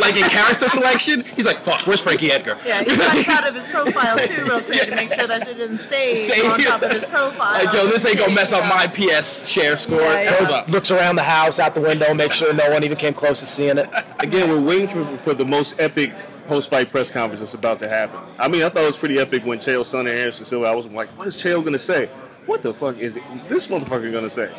like 0.00 0.16
in 0.16 0.22
character 0.28 0.68
selection, 0.68 1.22
he's 1.36 1.46
like, 1.46 1.60
"Fuck, 1.60 1.86
where's 1.86 2.00
Frankie 2.00 2.30
Edgar?" 2.32 2.56
Yeah, 2.64 2.82
he 2.82 2.96
checks 2.96 3.28
out 3.28 3.48
of 3.48 3.54
his 3.54 3.66
profile 3.70 4.18
too, 4.18 4.44
real 4.44 4.62
quick, 4.62 4.82
to 4.82 4.94
make 4.96 5.12
sure 5.12 5.26
that 5.26 5.44
shit 5.44 5.58
doesn't 5.58 5.78
save 5.78 6.18
Save. 6.18 6.44
on 6.44 6.60
top 6.60 6.82
of 6.82 6.92
his 6.92 7.04
profile. 7.04 7.64
Like, 7.64 7.74
yo, 7.74 7.86
this 7.86 8.04
ain't 8.06 8.18
gonna 8.18 8.34
mess 8.34 8.52
up 8.52 8.64
my 8.64 8.86
PS 8.86 9.48
share 9.48 9.76
score. 9.78 10.00
Yeah, 10.00 10.22
yeah. 10.22 10.30
Hold 10.30 10.40
Goes, 10.48 10.50
up. 10.56 10.68
looks 10.68 10.90
around 10.90 11.16
the 11.16 11.22
house, 11.22 11.58
out 11.58 11.74
the 11.74 11.80
window, 11.80 12.12
make 12.14 12.32
sure 12.32 12.52
no 12.54 12.68
one 12.70 12.84
even 12.84 12.96
came 12.96 13.14
close 13.14 13.40
to 13.40 13.46
seeing 13.46 13.78
it. 13.78 13.88
Again, 14.20 14.48
we're 14.48 14.60
waiting 14.60 14.88
for 14.88 15.04
for 15.18 15.34
the 15.34 15.44
most 15.44 15.80
epic 15.80 16.12
post-fight 16.48 16.90
press 16.90 17.10
conference 17.10 17.40
that's 17.40 17.54
about 17.54 17.78
to 17.78 17.88
happen. 17.88 18.18
I 18.38 18.48
mean, 18.48 18.62
I 18.62 18.68
thought 18.68 18.82
it 18.82 18.86
was 18.86 18.98
pretty 18.98 19.18
epic 19.18 19.44
when 19.44 19.58
Chael 19.58 19.80
Sonnen 19.82 20.00
and 20.10 20.18
Anderson 20.18 20.44
Silva. 20.44 20.66
I 20.66 20.74
was 20.74 20.86
like, 20.86 21.08
what 21.16 21.26
is 21.28 21.36
Chael 21.36 21.62
gonna 21.64 21.78
say? 21.78 22.06
What 22.46 22.62
the 22.62 22.72
fuck 22.74 22.98
is 22.98 23.16
it, 23.16 23.22
this 23.48 23.68
motherfucker 23.68 24.12
gonna 24.12 24.28
say? 24.30 24.50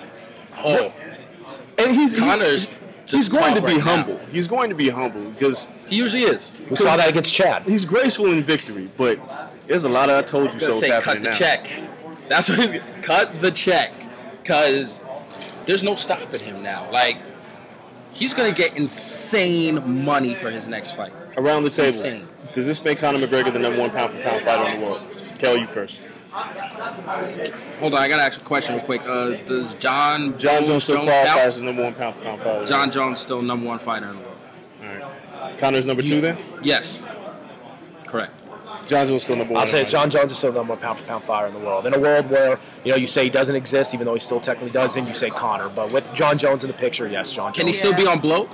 Oh, 0.59 0.93
And 1.77 1.91
he's 1.91 2.17
Connor's 2.17 2.67
he's 3.07 3.29
just 3.29 3.31
going 3.31 3.55
to 3.55 3.61
be 3.61 3.67
right 3.67 3.77
now. 3.77 3.81
humble. 4.03 4.17
He's 4.31 4.47
going 4.47 4.69
to 4.69 4.75
be 4.75 4.89
humble 4.89 5.31
because 5.31 5.67
he 5.87 5.97
usually 5.97 6.23
is. 6.23 6.59
We 6.69 6.75
saw 6.77 6.95
that 6.97 7.09
against 7.09 7.33
Chad. 7.33 7.63
he's 7.63 7.85
graceful 7.85 8.27
in 8.27 8.43
victory, 8.43 8.89
but 8.97 9.19
There's 9.67 9.83
a 9.83 9.89
lot 9.89 10.09
of 10.09 10.17
I 10.17 10.21
told 10.21 10.45
you 10.45 10.51
I'm 10.53 10.59
gonna 10.59 10.73
so 10.73 10.79
say 10.79 11.01
cut 11.01 11.21
the 11.21 11.29
now. 11.29 11.35
check. 11.35 11.67
That's 12.29 12.49
what 12.49 12.59
he's 12.59 12.81
cut 13.01 13.39
the 13.39 13.51
check, 13.51 13.91
because 14.41 15.03
there's 15.65 15.83
no 15.83 15.95
stopping 15.95 16.39
him 16.39 16.61
now. 16.63 16.89
Like 16.91 17.17
he's 18.11 18.33
gonna 18.33 18.51
get 18.53 18.77
insane 18.77 20.03
money 20.03 20.35
for 20.35 20.49
his 20.49 20.67
next 20.67 20.95
fight. 20.95 21.13
Around 21.37 21.63
the 21.63 21.69
table, 21.69 21.87
Insane. 21.87 22.27
does 22.53 22.65
this 22.67 22.83
make 22.83 22.99
Conor 22.99 23.19
McGregor 23.19 23.51
the 23.51 23.59
number 23.59 23.79
one 23.79 23.89
pound 23.89 24.11
for 24.13 24.21
pound 24.21 24.43
fighter 24.43 24.69
in 24.73 24.79
the 24.79 24.85
world? 24.85 25.01
Kel, 25.39 25.57
you 25.57 25.67
first. 25.67 25.99
Hold 26.33 27.93
on, 27.93 28.01
I 28.01 28.07
gotta 28.07 28.23
ask 28.23 28.41
a 28.41 28.43
question 28.43 28.75
real 28.75 28.83
quick. 28.83 29.01
Uh, 29.05 29.33
does 29.45 29.75
Jon 29.75 30.37
Jon 30.39 30.65
Jones 30.65 30.83
still 30.83 30.97
Jones 30.97 31.09
qualifies 31.11 31.27
count? 31.27 31.39
as 31.41 31.59
the 31.59 31.65
number 31.65 31.83
one 31.83 31.93
pound 31.93 32.15
for 32.15 32.23
pound 32.23 32.41
fighter. 32.41 32.65
Jon 32.65 32.91
Jones 32.91 33.19
is 33.19 33.23
still 33.23 33.41
number 33.43 33.67
one 33.67 33.77
fighter 33.77 34.07
in 34.09 34.15
the 34.17 34.21
world. 34.23 34.37
All 34.81 34.87
right. 34.87 35.57
Conor's 35.59 35.85
number 35.85 36.01
two 36.01 36.21
then. 36.21 36.37
Yes, 36.63 37.05
correct. 38.07 38.33
Jon 38.87 39.07
Jones 39.07 39.11
is 39.11 39.23
still 39.23 39.35
number 39.35 39.53
one. 39.53 39.61
I'll 39.61 39.67
say 39.67 39.77
in 39.77 39.81
it's 39.83 39.91
the 39.91 39.97
Jon 39.97 40.09
Jones 40.09 40.31
is 40.31 40.37
still 40.39 40.51
the 40.51 40.57
number 40.57 40.73
one 40.73 40.81
pound 40.81 40.97
for 40.97 41.05
pound 41.05 41.23
fighter 41.23 41.47
in 41.47 41.53
the 41.53 41.59
world. 41.59 41.85
In 41.85 41.93
a 41.93 41.99
world 41.99 42.27
where 42.31 42.59
you 42.83 42.91
know 42.91 42.97
you 42.97 43.05
say 43.07 43.25
he 43.25 43.29
doesn't 43.29 43.55
exist, 43.55 43.93
even 43.93 44.05
though 44.07 44.15
he 44.15 44.19
still 44.19 44.39
technically 44.39 44.71
does, 44.71 44.95
then 44.95 45.05
you 45.05 45.13
say 45.13 45.29
Connor. 45.29 45.69
But 45.69 45.93
with 45.93 46.11
Jon 46.15 46.39
Jones 46.39 46.63
in 46.63 46.67
the 46.71 46.77
picture, 46.77 47.07
yes, 47.07 47.31
Jon. 47.31 47.53
Can 47.53 47.67
he 47.67 47.73
Jones. 47.73 47.79
still 47.79 47.93
be 47.93 48.07
on 48.07 48.19
blow? 48.19 48.49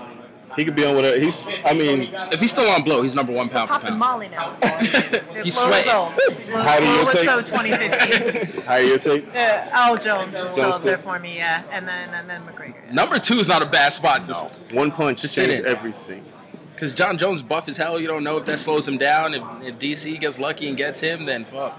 He 0.56 0.66
could 0.66 0.76
be 0.76 0.84
on 0.86 0.96
whatever. 0.96 1.20
He's. 1.20 1.48
I 1.66 1.74
mean, 1.74 2.10
If 2.32 2.40
he's 2.40 2.52
still 2.52 2.70
on 2.70 2.84
blow, 2.84 3.02
he's 3.04 3.16
number 3.16 3.32
one 3.32 3.50
pound 3.50 3.70
for 3.70 3.74
Popping 3.76 3.90
pound. 3.90 4.00
Molly 4.00 4.30
now. 4.30 4.56
He's 5.44 5.56
Blow 5.56 5.72
sweating. 5.72 6.52
How 6.54 6.80
do 6.80 6.86
you 6.88 7.06
take- 7.12 7.30
so 7.30 7.42
2015. 7.42 8.66
how 8.66 8.76
you 8.78 8.98
take? 8.98 9.28
uh, 9.36 9.38
Al 9.72 9.98
Jones 9.98 10.36
is 10.36 10.52
still 10.52 10.74
up 10.74 10.82
there 10.82 10.98
for 10.98 11.20
me, 11.20 11.38
yeah, 11.38 11.64
and 11.72 11.88
then 11.88 12.14
and 12.14 12.30
then 12.30 12.42
McGregor. 12.42 12.92
Number 12.92 13.20
two 13.20 13.36
is 13.36 13.48
not 13.48 13.62
a 13.62 13.66
bad 13.66 13.94
spot 13.94 14.24
to 14.26 14.34
One 14.76 14.92
punch 14.92 15.22
Just 15.22 15.36
sit 15.36 15.48
changes 15.48 15.66
everything. 15.66 16.26
Because 16.74 16.94
Jon 16.94 17.18
Jones 17.18 17.42
buff 17.42 17.68
as 17.70 17.78
hell. 17.78 18.00
You 18.00 18.08
don't 18.08 18.24
know 18.24 18.38
if 18.38 18.46
that 18.46 18.58
slows 18.60 18.88
him 18.88 18.98
down. 18.98 19.34
If, 19.34 19.44
if 19.62 19.80
DC 19.80 20.20
gets 20.20 20.40
lucky 20.40 20.68
and 20.68 20.76
gets 20.78 21.00
him, 21.00 21.26
then 21.26 21.46
fuck. 21.46 21.78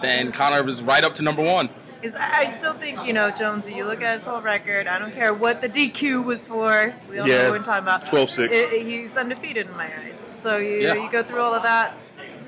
Then 0.00 0.32
Connor 0.32 0.62
was 0.62 0.82
right 0.82 1.04
up 1.04 1.14
to 1.14 1.22
number 1.22 1.42
one. 1.42 1.68
Is 2.02 2.14
I 2.16 2.40
I 2.42 2.46
still 2.48 2.72
think 2.74 3.04
you 3.06 3.12
know 3.12 3.30
Jones. 3.30 3.68
You 3.70 3.84
look 3.84 4.02
at 4.02 4.14
his 4.16 4.24
whole 4.26 4.40
record. 4.42 4.86
I 4.88 4.98
don't 4.98 5.12
care 5.14 5.32
what 5.32 5.60
the 5.60 5.68
DQ 5.68 6.24
was 6.24 6.46
for. 6.48 6.92
We 7.08 7.20
all 7.20 7.28
Yeah, 7.28 7.42
know 7.44 7.50
what 7.52 7.60
we're 7.60 7.64
talking 7.64 7.82
about. 7.84 8.06
12-6. 8.06 8.52
It- 8.52 8.72
it- 8.72 8.86
he's 8.86 9.16
undefeated 9.16 9.68
in 9.68 9.76
my 9.76 9.88
eyes. 10.04 10.26
So 10.30 10.56
you 10.56 10.78
Yeah. 10.78 10.94
you 10.94 11.08
go 11.10 11.22
through 11.22 11.40
all 11.40 11.54
of 11.54 11.62
that. 11.62 11.94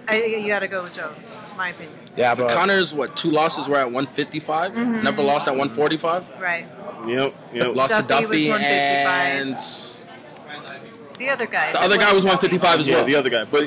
I, 0.07 0.23
you 0.25 0.49
got 0.49 0.59
to 0.59 0.69
go 0.69 0.83
with 0.83 0.95
Jones, 0.95 1.35
in 1.51 1.57
my 1.57 1.71
opinion. 1.71 1.99
Yeah, 2.15 2.35
but 2.35 2.51
Connor's 2.51 2.93
what 2.93 3.17
two 3.17 3.31
losses 3.31 3.69
were 3.69 3.79
at 3.79 3.91
155. 3.91 4.73
Mm-hmm. 4.75 5.03
Never 5.03 5.23
lost 5.23 5.49
at 5.49 5.53
145. 5.57 6.29
Right. 6.41 6.67
Yep. 7.07 7.35
Yep. 7.55 7.75
Lost 7.75 7.97
to 7.97 8.03
Duffy 8.03 8.23
was 8.23 8.31
Duffy 8.31 8.49
155. 8.51 9.41
and 9.41 11.19
The 11.19 11.31
other 11.31 11.47
guy. 11.47 11.73
the 11.73 11.81
other 11.81 11.97
guy 11.97 12.13
was 12.13 12.25
155 12.25 12.81
as 12.81 12.89
Yeah, 12.89 12.97
well. 12.97 13.05
the 13.07 13.15
other 13.15 13.31
guy. 13.31 13.45
But 13.45 13.65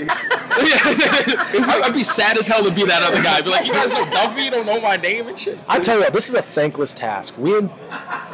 I'd 0.50 1.82
I'd 1.86 1.94
be 1.94 2.04
sad 2.04 2.38
as 2.38 2.48
hell 2.48 2.64
to 2.64 2.72
be 2.72 2.86
that 2.86 3.02
other 3.04 3.22
guy. 3.22 3.42
Be 3.42 3.50
like, 3.50 3.66
you 3.66 3.74
guys 3.74 3.90
don't 3.90 4.06
know 4.10 4.12
Duffy, 4.12 4.44
you 4.44 4.52
don't 4.52 4.66
know 4.66 4.80
my 4.82 4.98
name 4.98 5.28
and 5.28 5.40
shit. 5.40 5.60
I 5.68 5.80
tell 5.80 5.96
you 5.98 6.04
what, 6.04 6.14
this 6.14 6.30
is 6.30 6.36
a 6.36 6.42
thankless 6.42 6.94
task. 6.94 7.38
We 7.38 7.54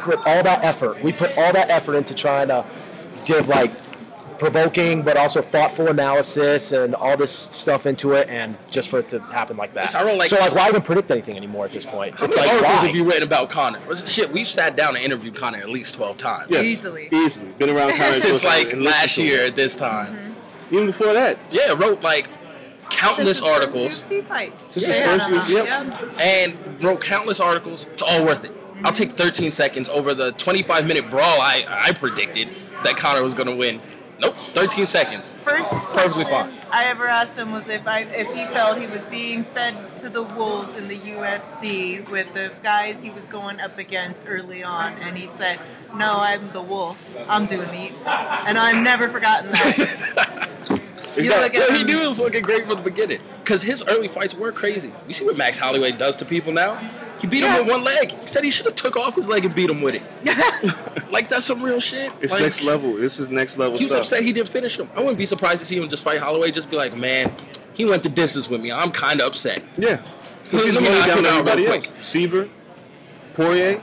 put 0.00 0.18
all 0.18 0.42
that 0.42 0.60
effort. 0.64 1.02
We 1.02 1.12
put 1.12 1.30
all 1.36 1.52
that 1.52 1.70
effort 1.70 1.94
into 1.96 2.14
trying 2.14 2.48
to 2.48 2.64
give 3.24 3.48
like 3.48 3.70
provoking, 4.38 5.02
but 5.02 5.16
also 5.16 5.40
thoughtful 5.40 5.88
analysis 5.88 6.72
and 6.72 6.94
all 6.96 7.16
this 7.16 7.30
stuff 7.32 7.86
into 7.86 8.12
it, 8.12 8.28
and 8.28 8.56
just 8.68 8.88
for 8.88 8.98
it 8.98 9.08
to 9.08 9.20
happen 9.20 9.56
like 9.56 9.72
that. 9.74 9.82
Yes, 9.82 9.94
I 9.94 10.04
wrote, 10.04 10.18
like- 10.18 10.28
so, 10.28 10.36
like, 10.36 10.52
why 10.52 10.68
even 10.68 10.82
predict 10.82 11.08
anything 11.12 11.36
anymore 11.36 11.64
at 11.66 11.72
this 11.72 11.84
point? 11.84 12.18
How 12.18 12.24
It's 12.26 12.36
many 12.36 12.48
like, 12.48 12.56
articles 12.56 12.80
why? 12.82 12.86
have 12.88 12.96
you 12.96 13.04
written 13.04 13.22
about 13.22 13.48
Connor? 13.48 13.78
Was- 13.86 14.12
Shit, 14.12 14.32
we've 14.32 14.48
sat 14.48 14.74
down 14.76 14.96
and 14.96 15.04
interviewed 15.04 15.36
Connor 15.36 15.58
at 15.58 15.70
least 15.70 15.94
12 15.94 16.16
times. 16.16 16.46
yes, 16.50 16.64
Easily. 16.64 17.08
easily 17.12 17.52
been 17.58 17.70
around 17.70 17.90
Conor 17.96 18.12
Since 18.14 18.42
like 18.42 18.74
last 18.74 19.16
year 19.18 19.46
at 19.46 19.54
this 19.54 19.76
time. 19.76 20.14
Mm-hmm. 20.14 20.33
Even 20.74 20.86
before 20.86 21.12
that, 21.12 21.38
Yeah, 21.52 21.72
wrote 21.72 22.02
like 22.02 22.28
countless 22.90 23.38
Since 23.38 23.38
his 23.38 23.40
first 23.40 23.50
articles. 23.54 24.00
UFC 24.10 24.24
fight. 24.26 24.52
Since 24.70 24.86
his 24.86 24.96
Yeah, 24.96 25.18
first 25.18 25.28
UFC, 25.30 25.54
yep. 25.64 26.20
and 26.20 26.82
wrote 26.82 27.00
countless 27.00 27.38
articles. 27.38 27.86
It's 27.92 28.02
all 28.02 28.24
worth 28.24 28.44
it. 28.44 28.52
I'll 28.82 28.92
take 28.92 29.12
13 29.12 29.52
seconds 29.52 29.88
over 29.88 30.14
the 30.14 30.32
25 30.32 30.86
minute 30.86 31.08
brawl 31.10 31.40
I, 31.40 31.64
I 31.68 31.92
predicted 31.92 32.52
that 32.82 32.96
Connor 32.96 33.22
was 33.22 33.34
going 33.34 33.46
to 33.46 33.54
win. 33.54 33.80
Nope, 34.20 34.34
13 34.52 34.86
seconds. 34.86 35.36
First 35.42 35.90
Perfectly 35.92 36.24
question 36.24 36.56
fine. 36.58 36.66
I 36.70 36.84
ever 36.86 37.08
asked 37.08 37.36
him 37.36 37.50
was 37.52 37.68
if 37.68 37.86
I 37.86 38.00
if 38.00 38.28
he 38.32 38.44
felt 38.46 38.78
he 38.78 38.86
was 38.86 39.04
being 39.04 39.44
fed 39.44 39.96
to 39.98 40.08
the 40.08 40.22
wolves 40.22 40.76
in 40.76 40.88
the 40.88 40.98
UFC 40.98 42.08
with 42.10 42.32
the 42.34 42.52
guys 42.62 43.02
he 43.02 43.10
was 43.10 43.26
going 43.26 43.60
up 43.60 43.76
against 43.78 44.26
early 44.28 44.62
on, 44.62 44.92
and 44.94 45.18
he 45.18 45.26
said, 45.26 45.58
"No, 45.96 46.18
I'm 46.20 46.52
the 46.52 46.62
wolf. 46.62 47.16
I'm 47.28 47.46
doing 47.46 47.68
the," 47.70 47.90
and 48.46 48.56
I've 48.56 48.82
never 48.82 49.08
forgotten 49.08 49.50
that. 49.50 50.50
you 51.16 51.30
look 51.30 51.54
at 51.54 51.54
Yeah, 51.54 51.74
he 51.76 51.80
him, 51.82 51.86
knew 51.86 52.02
it 52.02 52.08
was 52.08 52.18
looking 52.18 52.42
great 52.42 52.66
from 52.66 52.76
the 52.76 52.82
beginning. 52.82 53.20
Because 53.42 53.62
his 53.62 53.84
early 53.86 54.08
fights 54.08 54.34
were 54.34 54.52
crazy. 54.52 54.92
You 55.06 55.12
see 55.14 55.24
what 55.24 55.36
Max 55.36 55.58
Holloway 55.58 55.92
does 55.92 56.16
to 56.18 56.24
people 56.24 56.52
now? 56.52 56.76
He 57.20 57.26
beat 57.26 57.42
Yeah. 57.42 57.56
him 57.58 57.66
with 57.66 57.74
one 57.76 57.84
leg. 57.84 58.10
He 58.20 58.26
said 58.26 58.42
he 58.44 58.50
should 58.50 58.66
have 58.66 58.74
took 58.74 58.96
off 58.96 59.14
his 59.14 59.28
leg 59.28 59.44
and 59.44 59.54
beat 59.54 59.70
him 59.70 59.80
with 59.80 59.94
it. 59.94 61.10
like 61.12 61.28
that's 61.28 61.44
some 61.46 61.62
real 61.62 61.80
shit. 61.80 62.12
it's 62.20 62.32
Like, 62.32 62.42
next 62.42 62.62
level. 62.62 62.94
This 62.94 63.18
is 63.20 63.28
next 63.30 63.56
level 63.58 63.78
He 63.78 63.84
was 63.84 63.92
stuff. 63.92 64.02
upset 64.02 64.22
he 64.22 64.32
didn't 64.32 64.48
finish 64.48 64.78
him. 64.78 64.88
I 64.96 65.00
wouldn't 65.00 65.18
be 65.18 65.26
surprised 65.26 65.60
to 65.60 65.66
see 65.66 65.76
him 65.80 65.88
just 65.88 66.02
fight 66.02 66.18
Holloway. 66.20 66.50
Just 66.50 66.68
be 66.70 66.76
like, 66.76 66.96
man, 66.96 67.32
he 67.72 67.84
went 67.84 68.02
the 68.02 68.08
distance 68.08 68.48
with 68.48 68.60
me. 68.60 68.72
I'm 68.72 68.90
kind 68.90 69.20
of 69.20 69.28
upset. 69.28 69.62
Yeah. 69.78 70.02
Because 70.42 70.64
he's 70.64 70.74
Let 70.74 70.82
me 70.82 70.90
mowing 70.90 71.06
down 71.06 71.18
him 71.18 71.26
out 71.48 71.56
real 71.56 71.66
quick. 71.68 71.82
Siver, 72.00 72.48
Poirier. 73.32 73.80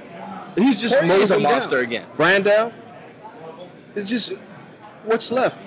He's 0.57 0.81
just 0.81 0.95
Poirier's 0.99 1.31
a 1.31 1.39
monster 1.39 1.77
down. 1.77 1.85
again. 1.85 2.07
Brandao. 2.13 2.73
It's 3.95 4.09
just 4.09 4.33
what's 5.05 5.31
left. 5.31 5.57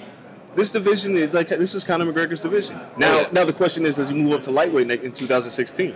This 0.54 0.70
division, 0.70 1.16
is 1.16 1.32
like 1.32 1.48
this 1.48 1.74
is 1.74 1.84
Conor 1.84 2.06
McGregor's 2.12 2.40
division. 2.40 2.80
Now, 2.96 3.20
Yeah. 3.20 3.28
now 3.32 3.44
the 3.44 3.52
question 3.52 3.84
is, 3.86 3.96
does 3.96 4.08
he 4.08 4.14
move 4.14 4.34
up 4.34 4.42
to 4.44 4.50
lightweight 4.50 4.90
in 4.90 5.12
2016? 5.12 5.94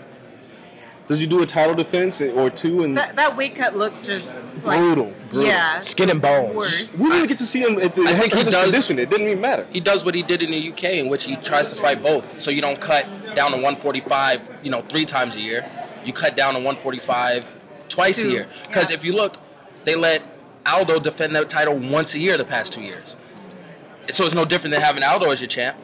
Does 1.06 1.20
he 1.20 1.26
do 1.26 1.40
a 1.42 1.46
title 1.46 1.74
defense 1.74 2.20
or 2.20 2.50
two? 2.50 2.84
And 2.84 2.94
that, 2.94 3.16
that 3.16 3.34
weight 3.34 3.54
cut 3.54 3.74
looked 3.74 4.04
just 4.04 4.66
like 4.66 4.78
Brutal, 4.78 5.10
brutal. 5.30 5.48
yeah, 5.48 5.80
Skin 5.80 6.10
and 6.10 6.20
bones. 6.20 6.54
worse. 6.54 7.00
we 7.00 7.08
didn't 7.08 7.28
get 7.28 7.38
to 7.38 7.46
see 7.46 7.60
him 7.60 7.78
at 7.80 7.94
the 7.94 8.02
I 8.02 8.12
think 8.12 8.32
he 8.34 8.38
hurt 8.40 8.46
his 8.46 8.54
does- 8.54 8.64
condition. 8.64 8.98
It 8.98 9.08
didn't 9.08 9.26
even 9.28 9.40
matter. 9.40 9.66
He 9.72 9.80
does 9.80 10.04
what 10.04 10.14
he 10.14 10.22
did 10.22 10.42
in 10.42 10.50
the 10.50 10.58
UK, 10.70 10.98
in 10.98 11.08
which 11.08 11.24
he 11.24 11.36
tries 11.36 11.70
to 11.72 11.76
fight 11.76 12.02
both. 12.02 12.38
So 12.38 12.50
you 12.50 12.60
don't 12.60 12.78
cut 12.78 13.04
down 13.34 13.52
to 13.52 13.56
145, 13.56 14.50
you 14.62 14.70
know, 14.70 14.82
three 14.82 15.06
times 15.06 15.34
a 15.36 15.40
year. 15.40 15.64
You 16.04 16.12
cut 16.12 16.36
down 16.36 16.52
to 16.54 16.60
145 16.60 17.56
twice 17.88 18.22
a 18.22 18.28
year. 18.28 18.46
Because 18.66 18.90
yeah. 18.90 18.96
if 18.96 19.04
you 19.04 19.14
look, 19.14 19.38
they 19.84 19.94
let 19.94 20.22
Aldo 20.66 21.00
defend 21.00 21.34
that 21.36 21.48
title 21.48 21.78
once 21.78 22.14
a 22.14 22.18
year 22.18 22.36
the 22.36 22.44
past 22.44 22.74
two 22.74 22.82
years. 22.82 23.16
So 24.10 24.24
it's 24.24 24.34
no 24.34 24.44
different 24.44 24.72
than 24.72 24.82
having 24.82 25.02
Aldo 25.02 25.30
as 25.30 25.40
your 25.40 25.48
champ. 25.48 25.76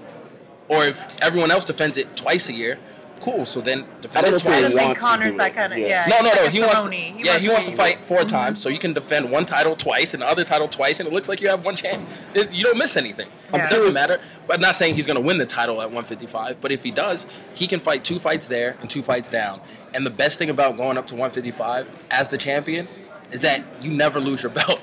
Or 0.68 0.84
if 0.84 1.20
everyone 1.22 1.50
else 1.50 1.64
defends 1.64 1.96
it 1.98 2.16
twice 2.16 2.48
a 2.48 2.54
year, 2.54 2.78
cool. 3.20 3.44
So 3.44 3.60
then 3.60 3.84
defend 4.00 4.26
I 4.26 4.30
don't 4.30 4.40
it 4.40 4.44
know 4.44 4.50
if 4.50 4.56
I 4.56 4.60
don't 4.62 4.70
twice. 4.72 4.84
think 4.84 4.94
to 4.94 5.00
Connor's 5.00 5.34
do 5.34 5.38
that 5.38 5.50
it. 5.50 5.54
kind 5.54 5.72
of 5.74 5.78
Yeah. 5.78 6.08
yeah. 6.08 6.08
No, 6.08 6.16
he's 6.16 6.24
no, 6.24 6.28
like 6.30 6.36
no. 6.36 6.46
a 6.46 6.50
He 6.50 6.60
wants. 6.60 6.80
Cerrone. 6.80 7.24
yeah, 7.24 7.38
he 7.38 7.48
wants 7.50 7.66
to 7.66 7.72
fight 7.72 8.02
4 8.02 8.18
mm-hmm. 8.18 8.26
times, 8.28 8.60
so 8.62 8.68
you 8.70 8.78
can 8.78 8.92
defend 8.94 9.30
one 9.30 9.44
title 9.44 9.76
twice 9.76 10.14
and 10.14 10.22
the 10.22 10.26
other 10.26 10.42
title 10.44 10.68
twice, 10.68 11.00
and 11.00 11.06
it 11.06 11.12
looks 11.12 11.28
like 11.28 11.40
you 11.42 11.48
have 11.48 11.64
one 11.64 11.76
champ. 11.76 12.08
It- 12.34 12.50
You 12.52 12.64
don't 12.64 12.78
miss 12.78 12.96
anything. 12.96 13.28
Yeah. 13.52 13.66
It 13.66 13.70
doesn't 13.70 13.92
matter. 13.94 14.20
But 14.46 14.56
I'm 14.56 14.60
not 14.62 14.76
saying 14.76 14.94
he's 14.94 15.06
going 15.06 15.16
to 15.16 15.22
win 15.26 15.38
the 15.38 15.46
title 15.46 15.76
at 15.82 15.88
155, 15.88 16.60
but 16.60 16.72
if 16.72 16.82
he 16.82 16.90
does, 16.90 17.26
he 17.54 17.66
can 17.66 17.80
fight 17.80 18.04
two 18.04 18.18
fights 18.18 18.48
there 18.48 18.76
and 18.80 18.88
two 18.90 19.02
fights 19.02 19.28
down. 19.28 19.60
And 19.94 20.04
the 20.04 20.10
best 20.10 20.38
thing 20.38 20.50
about 20.50 20.76
going 20.76 20.96
up 20.98 21.06
to 21.08 21.14
155 21.14 21.88
as 22.10 22.28
the 22.30 22.36
champion 22.38 22.88
is 23.32 23.40
that 23.40 23.62
you 23.80 23.90
never 23.92 24.20
lose 24.20 24.42
your 24.42 24.50
belt. 24.52 24.80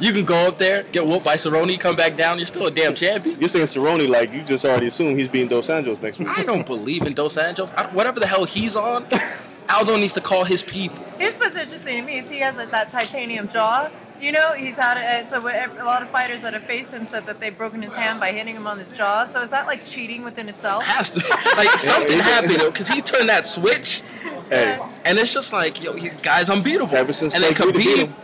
You 0.00 0.12
can 0.12 0.24
go 0.24 0.48
up 0.48 0.56
there, 0.56 0.82
get 0.84 1.06
whooped 1.06 1.24
by 1.24 1.36
Cerrone, 1.36 1.78
come 1.78 1.94
back 1.94 2.16
down, 2.16 2.38
you're 2.38 2.46
still 2.46 2.66
a 2.66 2.70
damn 2.70 2.94
champion. 2.94 3.38
You're 3.38 3.50
saying 3.50 3.66
Cerrone 3.66 4.08
like 4.08 4.32
you 4.32 4.42
just 4.42 4.64
already 4.64 4.86
assume 4.86 5.16
he's 5.16 5.28
beating 5.28 5.48
Dos 5.48 5.68
Anjos 5.68 6.00
next 6.00 6.18
week. 6.18 6.28
I 6.36 6.42
don't 6.42 6.64
believe 6.64 7.02
in 7.02 7.12
Dos 7.12 7.36
Anjos. 7.36 7.72
I 7.76 7.86
whatever 7.92 8.18
the 8.18 8.26
hell 8.26 8.44
he's 8.44 8.76
on, 8.76 9.06
Aldo 9.68 9.96
needs 9.98 10.14
to 10.14 10.22
call 10.22 10.44
his 10.44 10.62
people. 10.62 11.04
Here's 11.18 11.38
what's 11.38 11.54
interesting 11.54 11.98
to 11.98 12.02
me 12.02 12.18
is 12.18 12.30
he 12.30 12.38
has 12.38 12.56
like, 12.56 12.70
that 12.70 12.88
titanium 12.88 13.46
jaw. 13.48 13.90
You 14.20 14.32
know, 14.32 14.52
he's 14.52 14.76
had 14.76 14.98
it. 14.98 15.04
And 15.04 15.28
so 15.28 15.38
a 15.38 15.84
lot 15.84 16.02
of 16.02 16.10
fighters 16.10 16.42
that 16.42 16.52
have 16.52 16.64
faced 16.64 16.92
him 16.92 17.06
said 17.06 17.26
that 17.26 17.40
they've 17.40 17.56
broken 17.56 17.80
his 17.80 17.94
hand 17.94 18.20
by 18.20 18.32
hitting 18.32 18.54
him 18.54 18.66
on 18.66 18.78
his 18.78 18.90
jaw. 18.92 19.24
So 19.24 19.40
is 19.42 19.50
that 19.50 19.66
like 19.66 19.82
cheating 19.84 20.24
within 20.24 20.48
itself? 20.48 20.84
has 20.84 21.10
to 21.10 21.20
like 21.56 21.70
something 21.78 22.18
happened 22.18 22.58
because 22.66 22.88
he 22.88 23.00
turned 23.00 23.28
that 23.28 23.44
switch 23.44 24.02
Hey, 24.50 24.78
and 25.04 25.18
it's 25.18 25.32
just 25.32 25.52
like 25.52 25.80
yo 25.82 25.94
you 25.94 26.10
guys 26.22 26.50
unbeatable 26.50 26.94
Ever 26.96 27.12
since 27.12 27.34
and 27.34 27.42
then 27.42 27.54
Blake 27.54 27.74
beat 27.76 27.86
Khabib 27.86 28.06
him. 28.08 28.14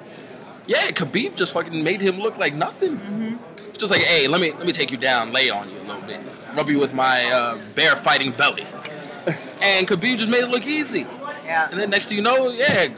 Yeah 0.66 0.90
Khabib 0.90 1.36
just 1.36 1.52
fucking 1.52 1.82
made 1.82 2.00
him 2.00 2.18
look 2.18 2.38
like 2.38 2.54
nothing 2.54 3.38
It's 3.68 3.78
just 3.78 3.90
like 3.92 4.02
hey 4.02 4.26
let 4.28 4.40
me 4.40 4.52
let 4.52 4.66
me 4.66 4.72
take 4.72 4.90
you 4.90 4.96
down 4.96 5.32
lay 5.32 5.50
on 5.50 5.70
you 5.70 5.78
a 5.78 5.82
little 5.84 6.02
bit 6.02 6.20
rub 6.54 6.68
you 6.68 6.78
with 6.78 6.94
my 6.94 7.24
uh, 7.30 7.58
bear 7.74 7.96
fighting 7.96 8.32
belly 8.32 8.66
and 9.62 9.86
Khabib 9.88 10.18
just 10.18 10.30
made 10.30 10.44
it 10.44 10.50
look 10.50 10.66
easy 10.66 11.06
Yeah. 11.44 11.68
and 11.70 11.78
then 11.80 11.90
next 11.90 12.06
thing 12.08 12.18
you 12.18 12.22
know 12.22 12.50
yeah 12.50 12.88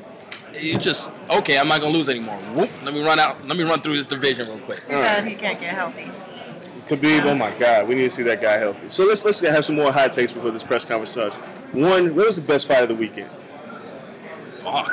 you 0.59 0.79
just 0.79 1.13
okay 1.31 1.59
I'm 1.59 1.69
not 1.69 1.81
gonna 1.81 1.93
lose 1.93 2.09
anymore 2.09 2.37
Whoop, 2.55 2.71
let 2.85 2.95
me 2.95 3.03
run 3.03 3.19
out 3.19 3.47
let 3.47 3.57
me 3.57 3.65
run 3.65 3.81
through 3.81 3.97
this 3.97 4.07
division 4.07 4.47
real 4.47 4.59
quick 4.59 4.83
Too 4.85 4.93
bad 4.95 5.27
he 5.27 5.35
can't 5.35 5.61
get 5.61 5.75
healthy. 5.75 6.11
Khabib, 6.89 7.27
oh 7.27 7.35
my 7.35 7.51
God, 7.59 7.87
we 7.87 7.95
need 7.97 8.05
to 8.05 8.11
see 8.11 8.23
that 8.23 8.41
guy 8.41 8.57
healthy. 8.57 8.89
So 8.89 9.05
let's 9.05 9.23
let's 9.23 9.41
have 9.41 9.63
some 9.63 9.77
more 9.77 9.93
high 9.93 10.09
takes 10.09 10.33
before 10.33 10.51
this 10.53 10.65
press 10.65 10.87
conference 10.87 11.11
starts. 11.11 11.37
One, 11.73 12.17
what 12.17 12.25
was 12.29 12.37
the 12.37 12.41
best 12.43 12.67
fight 12.67 12.83
of 12.83 12.89
the 12.89 12.95
weekend? 12.95 13.29
fuck 14.53 14.87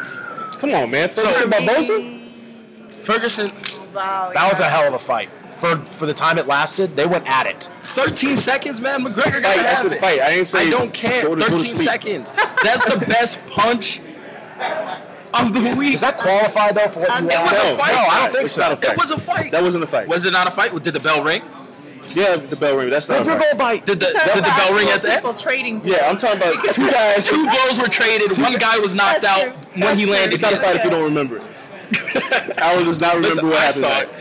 Come 0.60 0.74
on, 0.74 0.92
man. 0.92 1.08
First 1.08 1.22
So- 1.22 1.30
Ferguson 1.50 1.66
Barboza? 1.66 2.15
Ferguson 3.06 3.52
Wow. 3.94 4.32
That 4.34 4.50
was 4.52 4.60
a 4.60 4.70
hell 4.70 4.88
of 4.88 4.94
a 4.94 5.00
fight. 5.00 5.30
For 5.54 5.78
for 5.78 6.06
the 6.06 6.14
time 6.14 6.38
it 6.38 6.48
lasted, 6.48 6.98
they 6.98 7.06
went 7.06 7.26
at 7.28 7.46
it. 7.48 7.70
13 7.84 8.36
seconds, 8.36 8.82
man. 8.82 9.06
McGregor 9.06 9.42
got 9.42 9.56
Fight, 9.56 9.56
to 9.56 9.60
I 9.62 9.64
have 9.64 9.78
said 9.78 9.94
it. 9.94 10.02
fight. 10.02 10.20
I 10.22 10.30
ain't 10.32 10.48
say 10.48 10.68
I 10.68 10.70
don't 10.70 10.94
care. 10.94 11.24
go 11.24 11.36
to- 11.36 11.40
go 11.42 11.46
to 11.48 11.52
13 11.60 11.66
sleep. 11.76 11.88
seconds. 11.88 12.34
That's 12.62 12.84
the 12.84 13.06
best 13.08 13.46
punch 13.48 14.02
of 15.40 15.54
the 15.54 15.76
week. 15.78 15.94
Does 15.94 16.02
that 16.02 16.18
qualified 16.18 16.76
though 16.76 16.90
for 16.90 17.00
what 17.02 17.10
Um, 17.10 17.24
you 17.24 17.30
it 17.30 17.36
want? 17.38 17.52
was 17.52 17.60
a 17.62 17.64
No, 17.72 17.78
fight. 17.78 17.92
no, 17.94 17.98
I 18.00 18.20
don't 18.24 18.32
think 18.34 18.44
It's 18.46 18.54
so. 18.54 18.62
not 18.62 18.72
a 18.72 18.86
It 18.86 18.92
It 18.94 18.98
was 18.98 19.12
a 19.12 19.18
fight. 19.20 19.52
That 19.52 19.64
wasn't 19.64 19.84
a 19.84 19.88
fight. 19.88 20.08
Was 20.10 20.26
it 20.26 20.34
not 20.34 20.48
a 20.48 20.52
fight? 20.52 20.84
Did 20.84 20.94
the 20.94 21.00
bell 21.00 21.24
ring? 21.24 21.42
yeah, 22.14 22.36
the 22.36 22.56
bell 22.58 22.76
ring. 22.76 22.90
That's 22.90 23.08
not 23.08 23.20
a 23.20 23.22
If 23.22 23.28
you're 23.28 23.36
fight. 23.40 23.58
going 23.58 23.58
by 23.58 23.78
Did 23.86 24.00
the, 24.02 24.08
did 24.08 24.38
the 24.44 24.54
bell 24.58 24.74
ring 24.76 24.90
at 24.90 25.02
the 25.02 25.12
end? 25.14 25.22
people 25.22 25.34
trading. 25.34 25.82
Yeah, 25.86 26.10
I'm 26.10 26.18
talking 26.18 26.38
about 26.42 26.64
two 26.76 26.92
guys. 26.92 27.28
Two 27.30 27.50
blows 27.50 27.80
were 27.80 27.88
traded. 27.88 28.38
One 28.38 28.56
guy 28.58 28.78
was 28.80 28.94
knocked 28.94 29.22
That's 29.22 29.46
out 29.46 29.54
true. 29.54 29.72
when 29.72 29.80
That's 29.82 30.00
he 30.00 30.06
landed. 30.06 30.34
It's 30.34 30.42
not 30.42 30.54
a 30.54 30.58
fight 30.62 30.76
if 30.76 30.84
you 30.84 30.90
don't 30.90 31.04
remember 31.04 31.38
it. 31.38 31.44
I 32.62 32.76
will 32.78 32.86
just 32.86 33.02
not 33.02 33.16
remember 33.16 33.44
Listen, 33.44 33.48
what 33.50 33.58
I 33.58 34.02
happened. 34.06 34.20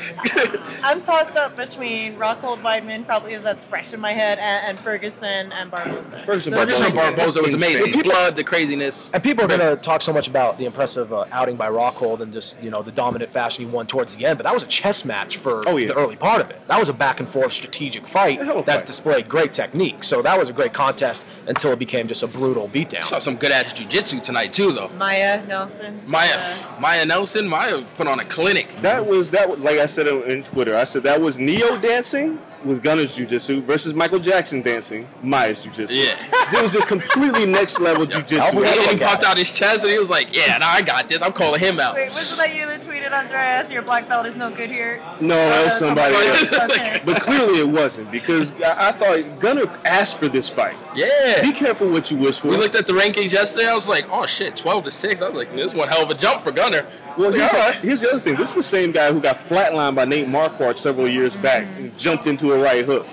saw 0.69 0.87
I'm 0.89 1.01
tossed 1.01 1.37
up 1.37 1.57
between 1.57 2.17
Rockhold 2.17 2.61
Weidman, 2.63 3.07
probably 3.07 3.31
because 3.31 3.45
that's 3.45 3.65
fresh 3.65 3.93
in 3.95 4.01
my 4.01 4.13
head, 4.13 4.39
and, 4.39 4.69
and 4.71 4.79
Ferguson 4.79 5.53
and 5.53 5.71
Barboza. 5.71 6.23
Ferguson 6.25 6.53
Those 6.53 6.69
are 6.69 6.77
Ferguson 6.77 6.95
my. 6.97 7.13
Barbosa 7.13 7.43
was 7.43 7.55
amazing. 7.55 7.87
Insane. 7.89 8.03
Blood, 8.03 8.37
the 8.37 8.45
craziness. 8.45 9.13
And 9.13 9.23
people 9.23 9.45
are 9.45 9.49
going 9.49 9.61
to 9.61 9.77
talk 9.81 10.03
so 10.03 10.13
much 10.13 10.29
about 10.29 10.59
the 10.59 10.65
impressive 10.67 11.13
uh, 11.13 11.25
outing 11.33 11.57
by 11.57 11.69
Rockhold 11.71 12.21
and 12.21 12.33
just 12.33 12.63
you 12.63 12.71
know 12.71 12.83
the 12.83 12.93
dominant 12.93 13.33
fashion 13.33 13.65
he 13.67 13.71
won 13.71 13.87
towards 13.87 14.17
the 14.17 14.27
end, 14.27 14.39
but 14.39 14.45
that 14.45 14.53
was 14.55 14.63
a 14.63 14.67
chess 14.67 15.05
match 15.05 15.37
for 15.37 15.67
Oh, 15.69 15.77
yeah. 15.77 15.89
the 15.89 15.95
early 15.95 16.17
part 16.17 16.41
of 16.41 16.51
it. 16.51 16.61
That 16.69 16.79
was 16.79 16.89
a 16.89 16.93
back 16.93 17.21
and 17.21 17.29
forth 17.29 17.53
strategic 17.53 18.07
fight 18.07 18.41
A 18.41 18.45
hell 18.45 18.59
of 18.59 18.65
a 18.65 18.67
that 18.67 18.77
fight. 18.79 18.87
displayed 18.87 19.29
great 19.29 19.53
technique. 19.53 20.05
So 20.05 20.21
that 20.23 20.39
was 20.39 20.49
a 20.49 20.53
great 20.53 20.73
contest 20.73 21.27
until 21.47 21.73
it 21.73 21.79
became 21.79 22.09
just 22.09 22.23
a 22.23 22.27
brutal 22.27 22.69
beatdown. 22.69 23.05
Saw 23.05 23.19
some 23.19 23.37
good 23.37 23.53
ass 23.53 23.73
jujitsu 23.73 24.23
tonight 24.23 24.53
too, 24.53 24.73
though. 24.73 24.89
Maia 24.99 25.45
Nelson. 25.47 26.03
Maia, 26.07 26.37
Uh, 26.37 26.81
Maia 26.81 27.07
Nelson, 27.07 27.47
Maia 27.55 27.83
put 27.97 28.09
on 28.09 28.19
a 28.19 28.25
clinic. 28.25 28.69
That 28.79 29.07
was 29.07 29.31
that. 29.31 29.49
Was, 29.49 29.61
like 29.61 29.79
I 29.79 29.87
said 29.87 30.09
in 30.09 30.43
Twitter, 30.43 30.75
I 30.75 30.83
said 30.83 31.05
that 31.05 31.21
was 31.21 31.39
Neo 31.39 31.79
dancing 31.79 32.41
with 32.65 32.83
Gunnar's 32.83 33.17
jujitsu 33.17 33.63
versus 33.63 33.95
Michael 33.95 34.19
Jackson 34.19 34.63
dancing 34.63 35.09
Maia's 35.23 35.65
jujitsu. 35.65 35.91
Yeah. 35.91 36.17
it 36.59 36.63
was 36.63 36.73
just 36.73 36.89
completely 36.89 37.47
next 37.47 37.81
level 37.81 38.07
jujitsu. 38.07 38.39
Alfred 38.39 38.67
And 38.67 38.91
he 39.01 39.05
popped 39.05 39.23
out 39.25 39.37
his 39.39 39.53
chest 39.53 39.85
and 39.85 39.93
he 39.93 39.99
was 39.99 40.11
like, 40.11 40.35
"Yeah, 40.35 40.59
no, 40.59 40.67
I 40.67 40.83
got 40.83 41.09
this. 41.09 41.23
I'm 41.23 41.33
calling 41.33 41.61
him 41.61 41.79
out." 41.81 41.95
Wait, 41.95 42.11
wasn't 42.11 42.49
that 42.49 42.57
you 42.57 42.67
that 42.67 42.81
tweeted 42.81 43.13
Andreas? 43.13 43.71
Your 43.71 43.83
black 43.83 44.09
belt 44.09 44.27
is 44.27 44.37
no 44.37 44.51
good 44.51 44.71
here. 44.71 45.03
No, 45.21 45.35
that 45.37 45.65
was 45.65 45.75
Uh, 45.75 45.79
somebody 45.79 46.15
else. 46.15 47.01
But 47.05 47.21
clearly 47.23 47.61
it 47.61 47.69
wasn't 47.69 48.11
because 48.11 48.55
I, 48.61 48.89
I 48.89 48.93
thought 48.93 49.41
Gunnar 49.41 49.67
asked 49.85 50.19
for 50.19 50.29
this 50.29 50.49
fight. 50.49 50.77
Yeah. 50.95 51.43
Be 51.43 51.53
careful 51.53 51.89
what 51.91 52.11
you 52.11 52.17
wish 52.17 52.39
for. 52.41 52.49
We 52.49 52.57
looked 52.57 52.75
at 52.75 52.87
the 52.87 52.93
rankings 52.93 53.33
yesterday. 53.33 53.69
I 53.69 53.75
was 53.75 53.89
like, 53.89 54.07
"Oh 54.11 54.27
shit, 54.27 54.57
12 54.57 54.85
to 54.85 54.91
six. 54.91 55.23
I 55.23 55.29
was 55.29 55.37
like, 55.37 55.55
"This 55.55 55.75
one 55.75 55.89
hell 55.89 56.03
of 56.05 56.11
a 56.11 56.15
jump 56.15 56.41
for 56.41 56.53
Gunner." 56.53 56.87
Well, 57.17 57.31
Like, 57.31 57.39
here's, 57.41 57.53
all 57.55 57.61
right. 57.61 57.75
here's 57.77 58.01
the 58.01 58.11
other 58.11 58.19
thing. 58.19 58.35
This 58.35 58.49
is 58.51 58.55
the 58.57 58.63
same 58.65 58.91
guy 58.91 59.13
who 59.13 59.21
got 59.21 59.37
flatlined 59.37 59.95
by 59.95 60.05
Nate 60.05 60.27
Marquardt 60.27 60.79
several 60.79 61.09
years 61.09 61.37
back 61.37 61.65
and 61.77 61.97
jumped 61.97 62.27
into 62.27 62.53
a 62.54 62.54
right 62.57 62.85
hook. 62.85 63.07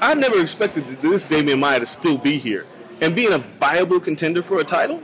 I 0.00 0.14
never 0.14 0.40
expected 0.40 1.02
this 1.02 1.28
Demian 1.28 1.60
Maia 1.60 1.80
to 1.80 1.86
still 1.86 2.18
be 2.18 2.38
here 2.38 2.66
and 3.00 3.14
being 3.14 3.32
a 3.32 3.38
viable 3.38 4.00
contender 4.00 4.42
for 4.42 4.58
a 4.58 4.64
title. 4.64 5.02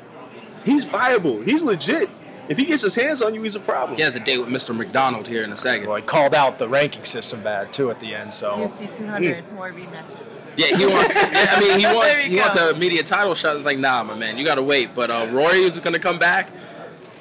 He's 0.64 0.85
viable. 0.85 1.40
He's 1.42 1.62
legit. 1.62 2.09
If 2.49 2.59
he 2.59 2.64
gets 2.64 2.83
his 2.83 2.94
hands 2.94 3.22
on 3.22 3.35
you, 3.35 3.42
he's 3.42 3.57
a 3.57 3.61
problem. 3.61 3.96
He 3.96 4.03
has 4.03 4.14
a 4.14 4.20
date 4.20 4.38
with 4.38 4.49
Mr. 4.49 4.77
MacDonald 4.77 5.27
here 5.27 5.42
in 5.42 5.51
a 5.51 5.57
second. 5.57 5.88
Well, 5.88 5.96
he 5.96 6.03
called 6.03 6.35
out 6.35 6.59
the 6.59 6.68
ranking 6.68 7.03
system 7.03 7.42
bad 7.42 7.72
too 7.72 7.90
at 7.90 7.99
the 7.99 8.14
end. 8.14 8.33
So 8.33 8.53
UFC 8.53 8.96
200 8.96 9.53
more 9.53 9.72
rematches. 9.72 10.46
Yeah, 10.57 10.77
he 10.77 10.87
wants. 10.87 11.14
yeah, 11.16 11.46
I 11.51 11.61
mean, 11.61 11.81
he 11.81 11.87
wants. 11.87 12.25
He 12.25 12.35
you 12.35 12.40
wants 12.40 12.57
a 12.57 12.75
media 12.75 13.03
title 13.03 13.35
shot. 13.35 13.57
It's 13.57 13.64
like, 13.64 13.79
nah, 13.79 14.05
my 14.05 14.14
man, 14.14 14.38
you 14.38 14.44
gotta 14.44 14.62
wait. 14.62 14.94
But 14.94 15.11
uh, 15.11 15.27
Rory 15.31 15.62
is 15.62 15.79
gonna 15.81 15.99
come 15.99 16.18
back 16.18 16.51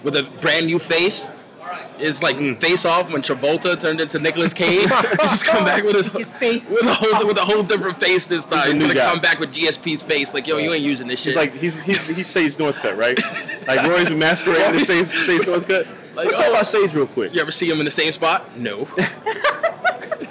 with 0.04 0.16
a 0.16 0.24
brand 0.42 0.68
new 0.68 0.78
face. 0.78 1.32
It's 1.98 2.22
like 2.22 2.38
face 2.58 2.86
off 2.86 3.12
when 3.12 3.22
Travolta 3.22 3.80
turned 3.80 4.02
into 4.02 4.20
Nicolas 4.20 4.54
Cage. 4.54 4.90
He's 5.22 5.30
just 5.32 5.46
come 5.46 5.64
back 5.64 5.84
with 5.84 5.96
his, 5.96 6.08
His 6.10 6.36
face. 6.36 6.70
with 6.70 6.84
a 6.84 6.94
whole 6.94 7.28
with 7.28 7.38
a 7.38 7.46
whole 7.46 7.64
different 7.64 8.00
face 8.00 8.26
this 8.26 8.46
time. 8.46 8.60
He's 8.60 8.70
a 8.70 8.74
He's, 8.74 8.82
gonna 8.82 8.94
guy. 8.94 9.12
come 9.12 9.22
back 9.22 9.40
with 9.40 9.54
GSP's 9.54 10.04
face. 10.04 10.34
Like, 10.34 10.48
yo, 10.48 10.58
you 10.58 10.74
ain't 10.74 10.84
using 10.84 11.08
this 11.08 11.20
shit. 11.20 11.34
He's 11.34 11.36
like 11.36 11.54
he's 11.54 11.84
he's 11.84 12.08
he's 12.08 12.28
Sage 12.28 12.56
Northcutt, 12.58 12.98
right? 12.98 13.18
like 13.68 13.88
Roy's 13.88 14.10
been 14.10 14.20
masquerading 14.20 14.82
as 14.82 14.88
Sage, 14.88 15.08
Sage 15.08 15.42
Northcutt. 15.42 15.88
Like, 16.16 16.26
Let's 16.26 16.38
talk 16.38 16.48
oh. 16.48 16.52
about 16.52 16.66
Sage 16.66 16.94
real 16.94 17.08
quick. 17.08 17.34
you 17.34 17.42
ever 17.42 17.52
see 17.52 17.70
him 17.70 17.80
in 17.80 17.86
the 17.86 17.92
same 17.92 18.12
spot? 18.12 18.58
No. 18.58 18.88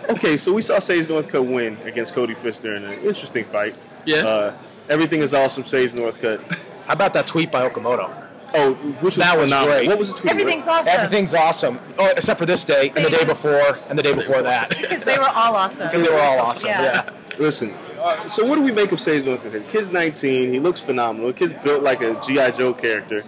Okay, 0.07 0.37
so 0.37 0.53
we 0.53 0.63
saw 0.63 0.79
Sage 0.79 1.07
Northcutt 1.07 1.51
win 1.53 1.77
against 1.85 2.15
Cody 2.15 2.35
Pfister 2.35 2.77
in 2.77 2.85
an 2.85 3.01
interesting 3.01 3.45
fight. 3.45 3.75
Yeah. 4.05 4.17
Uh, 4.19 4.57
everything 4.89 5.21
is 5.21 5.35
awesome, 5.35 5.65
Sage 5.65 5.93
Northcutt. 5.93 6.85
how 6.87 6.93
about 6.93 7.15
that 7.15 7.27
tweet 7.27 7.51
by 7.51 7.69
Okamoto? 7.69 8.24
Oh, 8.57 8.75
which 9.01 9.17
That 9.17 9.37
was 9.37 9.51
phenomenal. 9.51 9.75
great. 9.77 9.89
What 9.89 9.99
was 9.99 10.13
the 10.13 10.19
tweet? 10.19 10.31
Everything's 10.33 10.69
awesome. 10.69 10.93
Everything's 10.95 11.35
awesome, 11.35 11.81
oh, 11.99 12.13
except 12.17 12.39
for 12.39 12.47
this 12.47 12.65
day 12.65 12.91
and 12.97 13.05
the 13.05 13.11
day 13.11 13.25
before 13.25 13.79
and 13.89 13.99
the 13.99 14.03
day 14.03 14.15
before 14.15 14.43
that. 14.43 14.69
Because 14.71 15.03
they 15.05 15.19
were 15.19 15.29
all 15.29 15.57
awesome. 15.57 15.89
Because 15.89 16.05
they 16.05 16.11
were 16.13 16.21
all 16.21 16.39
awesome. 16.41 16.69
Yeah. 16.71 16.83
Yeah. 16.83 17.11
Listen, 17.39 17.71
uh, 18.01 18.29
so 18.29 18.45
what 18.47 18.55
do 18.57 18.63
we 18.63 18.71
make 18.71 18.93
of 18.93 19.01
Sage 19.01 19.25
Northcutt? 19.25 19.53
The 19.53 19.61
kid's 19.61 19.91
19. 19.91 20.53
He 20.53 20.61
looks 20.61 20.81
phenomenal. 20.81 21.33
Kid's 21.33 21.55
built 21.65 21.83
like 21.83 22.01
a 22.01 22.15
GI 22.21 22.53
Joe 22.53 22.73
character. 22.75 23.25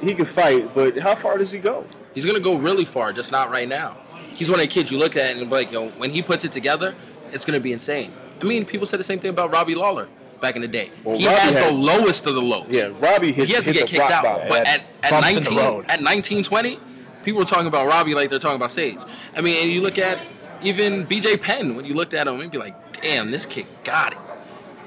He 0.00 0.14
can 0.14 0.24
fight, 0.24 0.74
but 0.74 0.98
how 0.98 1.14
far 1.14 1.36
does 1.38 1.52
he 1.52 1.58
go? 1.58 1.86
He's 2.14 2.24
gonna 2.24 2.40
go 2.40 2.56
really 2.56 2.84
far, 2.84 3.12
just 3.12 3.30
not 3.32 3.50
right 3.50 3.68
now. 3.68 3.96
He's 4.32 4.48
one 4.50 4.60
of 4.60 4.64
the 4.66 4.72
kids 4.72 4.90
you 4.90 4.98
look 4.98 5.16
at 5.16 5.36
and 5.36 5.40
be 5.48 5.54
like, 5.54 5.72
yo, 5.72 5.88
when 5.90 6.10
he 6.10 6.22
puts 6.22 6.44
it 6.44 6.52
together, 6.52 6.94
it's 7.32 7.44
gonna 7.44 7.60
be 7.60 7.72
insane. 7.72 8.12
I 8.40 8.44
mean, 8.44 8.64
people 8.64 8.86
said 8.86 8.98
the 8.98 9.04
same 9.04 9.18
thing 9.20 9.30
about 9.30 9.50
Robbie 9.52 9.74
Lawler 9.74 10.08
back 10.44 10.56
in 10.56 10.62
the 10.62 10.68
day. 10.68 10.90
Well, 11.02 11.16
he 11.16 11.26
Robbie 11.26 11.38
had, 11.54 11.68
the 11.68 11.72
lowest 11.72 12.26
of 12.26 12.34
the 12.34 12.42
lows. 12.42 12.66
Yeah, 12.68 12.90
Robbie 13.00 13.32
hit, 13.32 13.48
he 13.48 13.54
had 13.54 13.64
to 13.64 13.72
hit 13.72 13.80
get 13.80 13.88
kicked 13.88 14.10
out. 14.10 14.24
bottom. 14.24 14.48
But 14.48 14.66
at, 14.66 14.82
at 15.02 15.10
bumps 15.10 15.28
in 15.36 15.42
the 15.44 15.50
19, 15.62 15.84
at 15.88 16.02
19, 16.02 16.42
20, 16.44 16.78
people 17.22 17.38
were 17.40 17.46
talking 17.46 17.66
about 17.66 17.86
Robbie 17.86 18.14
like 18.14 18.28
they're 18.30 18.38
talking 18.38 18.56
about 18.56 18.70
Sage. 18.70 18.98
I 19.36 19.40
mean, 19.40 19.56
and 19.62 19.70
you 19.72 19.80
look 19.80 19.98
at 19.98 20.20
even 20.62 21.06
BJ 21.06 21.40
Penn, 21.40 21.74
when 21.76 21.84
you 21.86 21.94
looked 21.94 22.14
at 22.14 22.26
him, 22.26 22.38
you'd 22.40 22.50
be 22.50 22.58
like, 22.58 23.00
damn, 23.00 23.30
this 23.30 23.46
kid 23.46 23.66
got 23.84 24.12
it. 24.12 24.18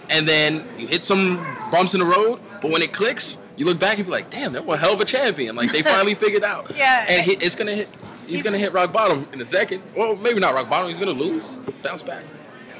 And 0.10 0.28
then 0.28 0.68
you 0.78 0.88
hit 0.88 1.04
some 1.04 1.38
bumps 1.72 1.94
in 1.94 2.00
the 2.00 2.06
road, 2.06 2.40
but 2.62 2.72
when 2.72 2.82
it 2.82 2.94
clicks, 2.94 3.40
you 3.58 3.66
look 3.66 3.80
back 3.80 3.98
and 3.98 4.06
be 4.06 4.12
like, 4.12 4.30
damn, 4.30 4.54
they're 4.54 4.62
one 4.62 4.80
hell 4.80 4.94
of 4.94 5.02
a 5.02 5.06
champion. 5.06 5.56
Like 5.56 5.72
they 5.72 5.82
finally 5.82 6.14
figured 6.24 6.44
out. 6.44 6.72
Yeah. 6.76 7.06
And 7.10 7.26
he, 7.26 7.34
it's 7.34 7.56
gonna 7.56 7.74
hit. 7.76 7.90
He's, 8.22 8.30
He's- 8.30 8.44
gonna 8.44 8.58
hit 8.58 8.72
rock 8.74 8.92
bottom 8.94 9.28
in 9.34 9.42
a 9.42 9.46
second. 9.46 9.82
Well, 9.96 10.16
maybe 10.16 10.40
not 10.40 10.54
rock 10.54 10.70
bottom. 10.70 10.90
He's 10.90 11.00
gonna 11.00 11.12
lose, 11.12 11.52
bounce 11.82 12.04
back. 12.04 12.24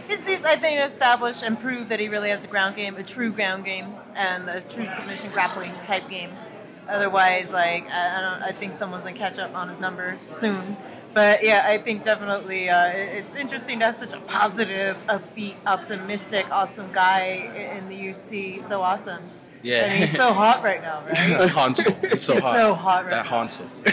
It's 0.10 0.24
these, 0.24 0.46
I 0.46 0.56
think, 0.56 0.80
establish 0.80 1.44
and 1.44 1.60
prove 1.60 1.90
that 1.90 2.00
he 2.00 2.08
really 2.08 2.30
has 2.30 2.44
a 2.44 2.48
ground 2.48 2.76
game, 2.76 2.96
a 2.96 3.04
true 3.04 3.32
ground 3.32 3.66
game, 3.66 3.94
and 4.16 4.50
a 4.50 4.62
true 4.62 4.88
submission 4.88 5.32
grappling 5.32 5.74
type 5.84 6.10
game. 6.10 6.32
Otherwise, 6.90 7.52
like 7.52 7.86
I, 7.90 8.18
I 8.18 8.22
don't, 8.22 8.44
I 8.44 8.52
think 8.54 8.72
someone's 8.72 9.04
gonna 9.04 9.18
catch 9.18 9.38
up 9.40 9.54
on 9.54 9.68
his 9.68 9.80
number 9.80 10.18
soon. 10.28 10.78
But 11.14 11.44
yeah, 11.44 11.64
I 11.66 11.78
think 11.80 12.04
definitely 12.04 12.70
uh, 12.70 12.88
it's 12.88 13.36
interesting 13.36 13.80
to 13.80 13.86
have 13.88 13.96
such 13.96 14.14
a 14.14 14.20
positive, 14.22 14.96
upbeat, 15.08 15.56
optimistic, 15.66 16.50
awesome 16.52 16.90
guy 16.94 17.74
in 17.76 17.90
the 17.90 17.96
UFC. 17.96 18.62
So 18.62 18.82
awesome. 18.82 19.22
Yeah. 19.64 19.86
and 19.86 20.00
he's 20.00 20.16
so 20.16 20.32
hot 20.34 20.64
right 20.64 20.82
now, 20.82 21.04
right? 21.06 21.18
Hansel. 21.50 22.10
He's 22.10 22.22
so 22.22 22.36
He's 22.36 22.44
hot. 22.44 22.56
so 22.56 22.74
hot 22.76 23.02
right 23.04 23.10
that 23.10 23.26
now. 23.26 23.32
Hansel. 23.32 23.68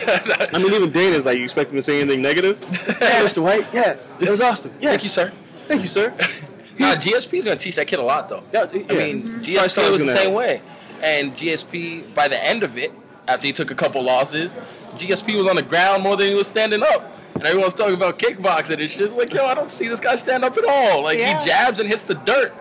I 0.52 0.58
mean, 0.62 0.72
even 0.72 0.92
Dana's 0.92 1.26
like, 1.26 1.38
you 1.38 1.44
expect 1.44 1.70
him 1.70 1.76
to 1.76 1.82
say 1.82 2.00
anything 2.00 2.22
negative? 2.22 2.58
yeah, 2.60 3.22
Mr. 3.24 3.42
White. 3.42 3.66
Yeah, 3.72 3.96
it 4.20 4.28
was 4.28 4.40
awesome. 4.40 4.72
Yes. 4.78 4.90
Thank 4.92 5.04
you, 5.04 5.10
sir. 5.10 5.32
Thank 5.66 5.82
you, 5.82 5.88
sir. 5.88 6.14
Nah, 6.76 6.96
GSP 6.96 7.38
is 7.38 7.44
gonna 7.44 7.54
teach 7.56 7.76
that 7.76 7.86
kid 7.86 8.00
a 8.00 8.02
lot, 8.02 8.28
though. 8.28 8.42
Yeah, 8.52 8.62
I 8.64 8.76
yeah. 8.76 8.98
mean, 8.98 9.22
Mhm. 9.22 9.44
GSP 9.44 9.58
Five-star's 9.60 9.90
was 9.90 10.00
the 10.04 10.08
same 10.08 10.22
help. 10.30 10.34
way, 10.34 10.60
and 11.04 11.32
GSP 11.36 12.02
by 12.16 12.26
the 12.26 12.44
end 12.44 12.64
of 12.64 12.76
it, 12.76 12.90
after 13.28 13.46
he 13.46 13.52
took 13.52 13.70
a 13.70 13.76
couple 13.76 14.02
losses, 14.02 14.58
GSP 14.96 15.36
was 15.36 15.46
on 15.46 15.54
the 15.54 15.62
ground 15.62 16.02
more 16.02 16.16
than 16.16 16.26
he 16.26 16.34
was 16.34 16.48
standing 16.48 16.82
up. 16.82 17.16
And 17.34 17.44
everyone's 17.44 17.74
talking 17.74 17.94
about 17.94 18.18
kickboxing 18.18 18.80
and 18.80 18.90
shit. 18.90 19.02
It's 19.02 19.14
like, 19.14 19.32
yo, 19.32 19.46
I 19.46 19.54
don't 19.54 19.70
see 19.70 19.86
this 19.86 20.00
guy 20.00 20.16
stand 20.16 20.44
up 20.44 20.56
at 20.56 20.64
all. 20.64 21.04
Like 21.04 21.20
Yeah. 21.20 21.38
he 21.38 21.46
jabs 21.46 21.78
and 21.78 21.88
hits 21.88 22.02
the 22.02 22.14
dirt. 22.14 22.52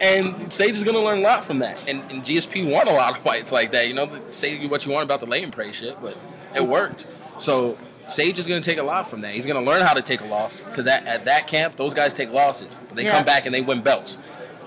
And 0.00 0.52
Sage 0.52 0.76
is 0.76 0.84
gonna 0.84 1.00
learn 1.00 1.18
a 1.18 1.22
lot 1.22 1.44
from 1.44 1.58
that. 1.58 1.78
And, 1.88 2.04
and 2.12 2.22
GSP 2.22 2.62
won 2.70 2.86
a 2.86 2.92
lot 2.92 3.16
of 3.16 3.24
fights 3.24 3.50
like 3.50 3.72
that. 3.72 3.88
You 3.88 3.94
know, 3.94 4.08
say 4.30 4.64
what 4.68 4.86
you 4.86 4.92
want 4.92 5.02
about 5.02 5.18
the 5.18 5.26
lay 5.26 5.42
and 5.42 5.52
pray 5.52 5.72
shit, 5.72 6.00
but 6.00 6.16
it 6.54 6.64
worked. 6.64 7.08
So 7.38 7.76
Sage 8.08 8.38
is 8.38 8.46
gonna 8.46 8.60
take 8.60 8.78
a 8.78 8.82
lot 8.82 9.06
from 9.06 9.20
that. 9.22 9.32
He's 9.34 9.46
gonna 9.46 9.62
learn 9.64 9.82
how 9.82 9.94
to 9.94 10.02
take 10.02 10.20
a 10.20 10.26
loss 10.26 10.62
because 10.64 10.86
at, 10.86 11.06
at 11.06 11.24
that 11.26 11.46
camp, 11.46 11.76
those 11.76 11.94
guys 11.94 12.12
take 12.14 12.30
losses. 12.32 12.80
But 12.88 12.96
they 12.96 13.04
Yeah. 13.04 13.12
come 13.12 13.24
back 13.24 13.46
and 13.46 13.54
they 13.54 13.60
win 13.60 13.80
belts. 13.82 14.18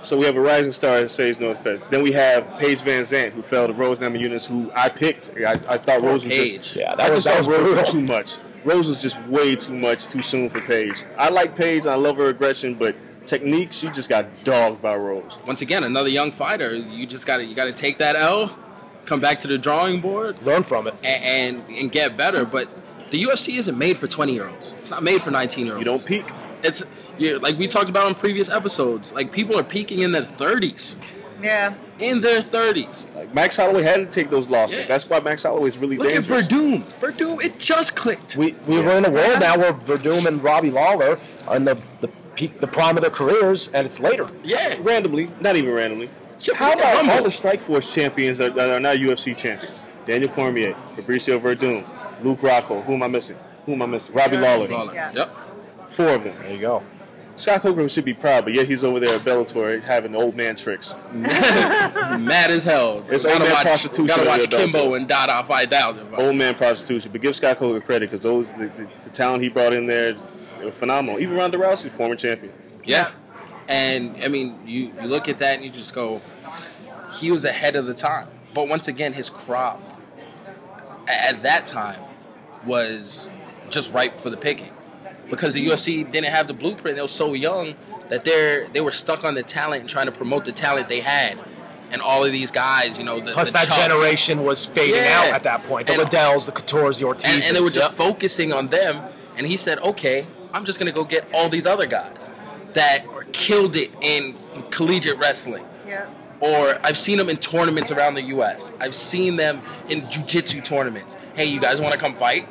So 0.03 0.17
we 0.17 0.25
have 0.25 0.35
a 0.35 0.41
rising 0.41 0.71
star 0.71 0.97
in 0.97 1.09
Sage 1.09 1.37
Northcutt. 1.37 1.79
Then 1.91 2.01
we 2.01 2.11
have 2.13 2.57
Paige 2.57 2.79
Van 2.81 3.03
Zant, 3.03 3.33
who 3.33 3.41
fell 3.43 3.67
to 3.67 3.73
Rose 3.73 3.99
Namajunas, 3.99 4.47
who 4.47 4.71
I 4.75 4.89
picked. 4.89 5.29
I, 5.45 5.51
I 5.67 5.77
thought 5.77 6.01
Rose 6.01 6.23
was 6.23 6.33
Paige. 6.33 6.61
just 6.63 6.75
Yeah, 6.75 6.93
I 6.93 6.95
that 6.95 7.11
was 7.11 7.23
just 7.23 7.45
that 7.45 7.53
was 7.53 7.59
Rose 7.59 7.79
was 7.81 7.89
too 7.91 8.01
much. 8.01 8.37
Rose 8.63 8.87
was 8.87 9.01
just 9.01 9.19
way 9.27 9.55
too 9.55 9.75
much, 9.75 10.07
too 10.07 10.21
soon 10.23 10.49
for 10.49 10.59
Paige. 10.61 11.03
I 11.17 11.29
like 11.29 11.55
Paige. 11.55 11.85
I 11.85 11.95
love 11.95 12.17
her 12.17 12.29
aggression, 12.29 12.75
but 12.75 12.95
technique, 13.25 13.73
she 13.73 13.89
just 13.89 14.09
got 14.09 14.25
dogged 14.43 14.81
by 14.81 14.95
Rose. 14.95 15.37
once 15.45 15.61
again 15.61 15.83
another 15.83 16.09
young 16.09 16.31
fighter 16.31 16.73
you 16.73 17.05
just 17.05 17.27
gotta 17.27 17.45
you 17.45 17.53
gotta 17.53 17.71
take 17.71 17.99
that 17.99 18.15
l 18.15 18.57
come 19.05 19.19
back 19.19 19.39
to 19.39 19.47
the 19.47 19.59
drawing 19.59 20.01
board 20.01 20.35
Learn 20.43 20.63
from 20.63 20.87
it. 20.87 20.95
and 21.03 21.23
and, 21.67 21.75
and 21.77 21.91
get 21.91 22.17
better 22.17 22.45
but 22.45 22.67
the 23.11 23.23
ufc 23.23 23.55
isn't 23.57 23.77
made 23.77 23.97
for 23.97 24.07
20 24.07 24.33
year 24.33 24.47
olds 24.49 24.73
it's 24.79 24.89
not 24.89 25.03
made 25.03 25.21
for 25.21 25.31
19 25.31 25.65
year 25.65 25.75
olds 25.75 25.85
You 25.85 25.91
don't 25.91 26.05
peak. 26.05 26.25
it's 26.63 26.83
you 27.17 27.37
like 27.39 27.57
we 27.57 27.67
talked 27.67 27.89
about 27.89 28.05
on 28.07 28.15
previous 28.15 28.49
episodes 28.49 29.13
like 29.13 29.31
people 29.31 29.57
are 29.59 29.63
peaking 29.63 30.01
in 30.01 30.11
their 30.11 30.23
30s 30.23 30.97
Yeah. 31.41 31.73
in 31.99 32.21
their 32.21 32.39
30s 32.41 33.13
Like 33.15 33.33
Max 33.33 33.57
Holloway 33.57 33.83
had 33.83 33.97
to 33.97 34.05
take 34.05 34.29
those 34.29 34.49
losses. 34.49 34.77
Yeah. 34.79 34.85
That's 34.87 35.07
why 35.09 35.19
Max 35.19 35.43
Holloway 35.43 35.67
is 35.69 35.77
really 35.77 35.97
look 35.97 36.09
dangerous. 36.09 36.45
at 36.45 36.49
Werdum 36.51 36.83
Werdum 37.01 37.43
it 37.43 37.59
just 37.59 37.95
clicked 37.95 38.37
We, 38.37 38.53
we 38.67 38.81
were 38.81 38.95
in 38.97 39.05
a 39.05 39.09
world 39.11 39.39
now 39.39 39.57
where 39.57 39.73
Werdum 39.73 40.25
and 40.25 40.43
Robbie 40.43 40.71
Lawler 40.71 41.19
and 41.49 41.67
the, 41.67 41.79
the 42.01 42.07
peak, 42.35 42.59
the 42.61 42.67
prime 42.67 42.95
of 42.95 43.01
their 43.01 43.11
careers, 43.11 43.69
and 43.73 43.85
it's 43.85 43.99
later. 43.99 44.25
Yeah, 44.41 44.77
randomly, 44.79 45.29
not 45.41 45.57
even 45.57 45.73
randomly. 45.73 46.09
Chip 46.39 46.55
How 46.55 46.71
about 46.71 47.05
all 47.09 47.23
the 47.23 47.29
Strikeforce 47.29 47.93
champions 47.93 48.37
that, 48.37 48.55
that 48.55 48.69
are 48.69 48.79
now 48.79 48.93
UFC 48.93 49.35
champions? 49.35 49.83
Daniel 50.05 50.31
Cormier, 50.31 50.73
Fabricio 50.95 51.39
Werdum, 51.41 51.83
Luke 52.23 52.41
Rockhold. 52.41 52.85
Who 52.85 52.93
am 52.93 53.03
I 53.03 53.07
missing? 53.07 53.37
Who 53.65 53.73
am 53.73 53.81
I 53.81 53.85
missing? 53.85 54.15
Robbie 54.15 54.37
Lawler. 54.37 54.67
Lawler. 54.67 54.93
Yeah. 54.93 55.11
Yep. 55.13 55.37
Four 55.89 56.09
of 56.09 56.23
them. 56.23 56.35
There 56.39 56.53
you 56.53 56.61
go. 56.61 56.83
Scott 57.35 57.61
Coker 57.61 57.87
should 57.89 58.05
be 58.05 58.13
proud, 58.13 58.43
but 58.43 58.53
yet 58.53 58.67
he's 58.67 58.83
over 58.83 58.99
there 58.99 59.15
at 59.15 59.21
Bellator 59.21 59.81
having 59.81 60.13
old 60.15 60.35
man 60.35 60.55
tricks. 60.55 60.93
Mad 61.13 62.51
as 62.51 62.63
hell. 62.63 63.03
It's 63.09 63.23
gotta 63.23 63.35
old 63.35 63.43
man 63.43 63.53
watch, 63.53 63.63
prostitution 63.63 64.05
Gotta 64.07 64.21
over 64.21 64.29
watch 64.29 64.49
Kimbo 64.49 64.77
Bellator. 64.91 64.97
and 64.97 65.07
Dada 65.07 65.43
fight 65.47 65.69
down. 65.69 66.07
Old 66.15 66.35
man 66.35 66.55
prostitution. 66.55 67.11
But 67.11 67.21
give 67.21 67.35
Scott 67.35 67.57
Coker 67.57 67.83
credit 67.83 68.11
because 68.11 68.23
those 68.23 68.51
the, 68.53 68.67
the, 68.77 68.87
the 69.05 69.09
talent 69.09 69.41
he 69.43 69.49
brought 69.49 69.73
in 69.73 69.85
there 69.85 70.13
they 70.59 70.65
were 70.65 70.71
phenomenal. 70.71 71.19
Even 71.19 71.35
Ronda 71.35 71.57
Rousey, 71.57 71.89
former 71.89 72.15
champion. 72.15 72.53
Yeah. 72.83 73.11
And 73.67 74.15
I 74.23 74.27
mean, 74.27 74.59
you, 74.65 74.93
you 75.01 75.07
look 75.07 75.27
at 75.27 75.39
that 75.39 75.55
and 75.55 75.65
you 75.65 75.71
just 75.71 75.95
go, 75.95 76.21
he 77.19 77.31
was 77.31 77.45
ahead 77.45 77.75
of 77.75 77.87
the 77.87 77.93
time. 77.95 78.27
But 78.53 78.67
once 78.67 78.87
again, 78.87 79.13
his 79.13 79.29
crop 79.29 79.81
at 81.07 81.41
that 81.41 81.65
time 81.65 81.99
was 82.65 83.31
just 83.69 83.93
ripe 83.93 84.19
for 84.19 84.29
the 84.29 84.37
picking. 84.37 84.71
Because 85.29 85.53
the 85.53 85.65
UFC 85.65 86.09
didn't 86.11 86.29
have 86.29 86.47
the 86.47 86.53
blueprint. 86.53 86.97
They 86.97 87.01
were 87.01 87.07
so 87.07 87.33
young 87.33 87.75
that 88.09 88.25
they're 88.25 88.67
they 88.69 88.81
were 88.81 88.91
stuck 88.91 89.23
on 89.23 89.35
the 89.35 89.43
talent 89.43 89.81
and 89.81 89.89
trying 89.89 90.07
to 90.07 90.11
promote 90.11 90.43
the 90.45 90.51
talent 90.51 90.89
they 90.89 90.99
had. 90.99 91.37
And 91.91 92.01
all 92.01 92.23
of 92.23 92.31
these 92.31 92.51
guys, 92.51 92.97
you 92.97 93.03
know, 93.03 93.19
the, 93.19 93.31
Plus, 93.33 93.47
the 93.49 93.53
that 93.53 93.67
Chucks. 93.67 93.81
generation 93.81 94.43
was 94.43 94.65
fading 94.65 94.95
Yeah. 94.95 95.23
out 95.27 95.33
at 95.33 95.43
that 95.43 95.63
point. 95.65 95.87
The 95.87 95.93
And- 95.93 96.03
Liddells, 96.03 96.45
the 96.45 96.51
Coutures, 96.53 96.99
the 96.99 97.05
Ortizes. 97.05 97.25
and, 97.25 97.43
and 97.43 97.55
they 97.57 97.61
were 97.61 97.69
just 97.69 97.89
Yep. 97.91 97.97
focusing 97.97 98.53
on 98.53 98.67
them. 98.69 99.01
And 99.37 99.45
he 99.47 99.57
said, 99.57 99.79
"Okay, 99.79 100.25
I'm 100.53 100.65
just 100.65 100.79
gonna 100.79 100.91
go 100.91 101.03
get 101.03 101.25
all 101.33 101.47
these 101.49 101.65
other 101.65 101.85
guys 101.85 102.31
that 102.73 103.03
killed 103.33 103.75
it 103.77 103.91
in 104.01 104.35
collegiate 104.69 105.17
wrestling, 105.17 105.65
Yeah. 105.87 106.05
or 106.41 106.77
I've 106.83 106.97
seen 106.97 107.17
them 107.17 107.29
in 107.29 107.37
tournaments 107.37 107.91
around 107.91 108.13
the 108.15 108.21
U.S. 108.23 108.71
I've 108.79 108.95
seen 108.95 109.35
them 109.37 109.61
in 109.89 110.03
jujitsu 110.07 110.63
tournaments. 110.63 111.15
Hey, 111.35 111.45
you 111.45 111.59
guys 111.59 111.79
want 111.81 111.93
to 111.93 111.99
come 111.99 112.13
fight?" 112.13 112.47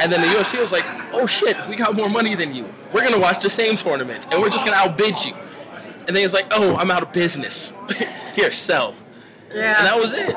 And 0.00 0.12
then 0.12 0.20
the 0.20 0.28
UFC 0.28 0.60
was 0.60 0.72
like, 0.72 0.84
"Oh 1.12 1.26
shit, 1.26 1.56
we 1.68 1.76
got 1.76 1.94
more 1.94 2.08
money 2.08 2.34
than 2.34 2.54
you. 2.54 2.72
We're 2.92 3.02
gonna 3.02 3.18
watch 3.18 3.42
the 3.42 3.50
same 3.50 3.76
tournament 3.76 4.26
and 4.32 4.40
we're 4.40 4.50
just 4.50 4.64
gonna 4.64 4.76
outbid 4.76 5.24
you." 5.24 5.34
And 6.06 6.16
then 6.16 6.22
he's 6.22 6.32
like, 6.34 6.46
"Oh, 6.52 6.76
I'm 6.76 6.90
out 6.90 7.02
of 7.02 7.12
business. 7.12 7.74
Here, 8.34 8.52
sell." 8.52 8.94
Yeah. 9.54 9.78
And 9.78 9.86
that 9.86 9.96
was 9.98 10.12
it. 10.12 10.36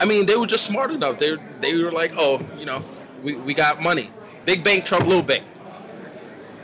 I 0.00 0.04
mean, 0.04 0.26
they 0.26 0.36
were 0.36 0.46
just 0.46 0.64
smart 0.64 0.90
enough. 0.90 1.18
They 1.18 1.36
they 1.60 1.74
were 1.82 1.90
like, 1.90 2.12
oh, 2.16 2.44
you 2.58 2.66
know, 2.66 2.82
we, 3.22 3.34
we 3.34 3.54
got 3.54 3.80
money. 3.80 4.10
Big 4.44 4.62
bank, 4.64 4.84
Trump, 4.84 5.06
little 5.06 5.22
bank. 5.22 5.44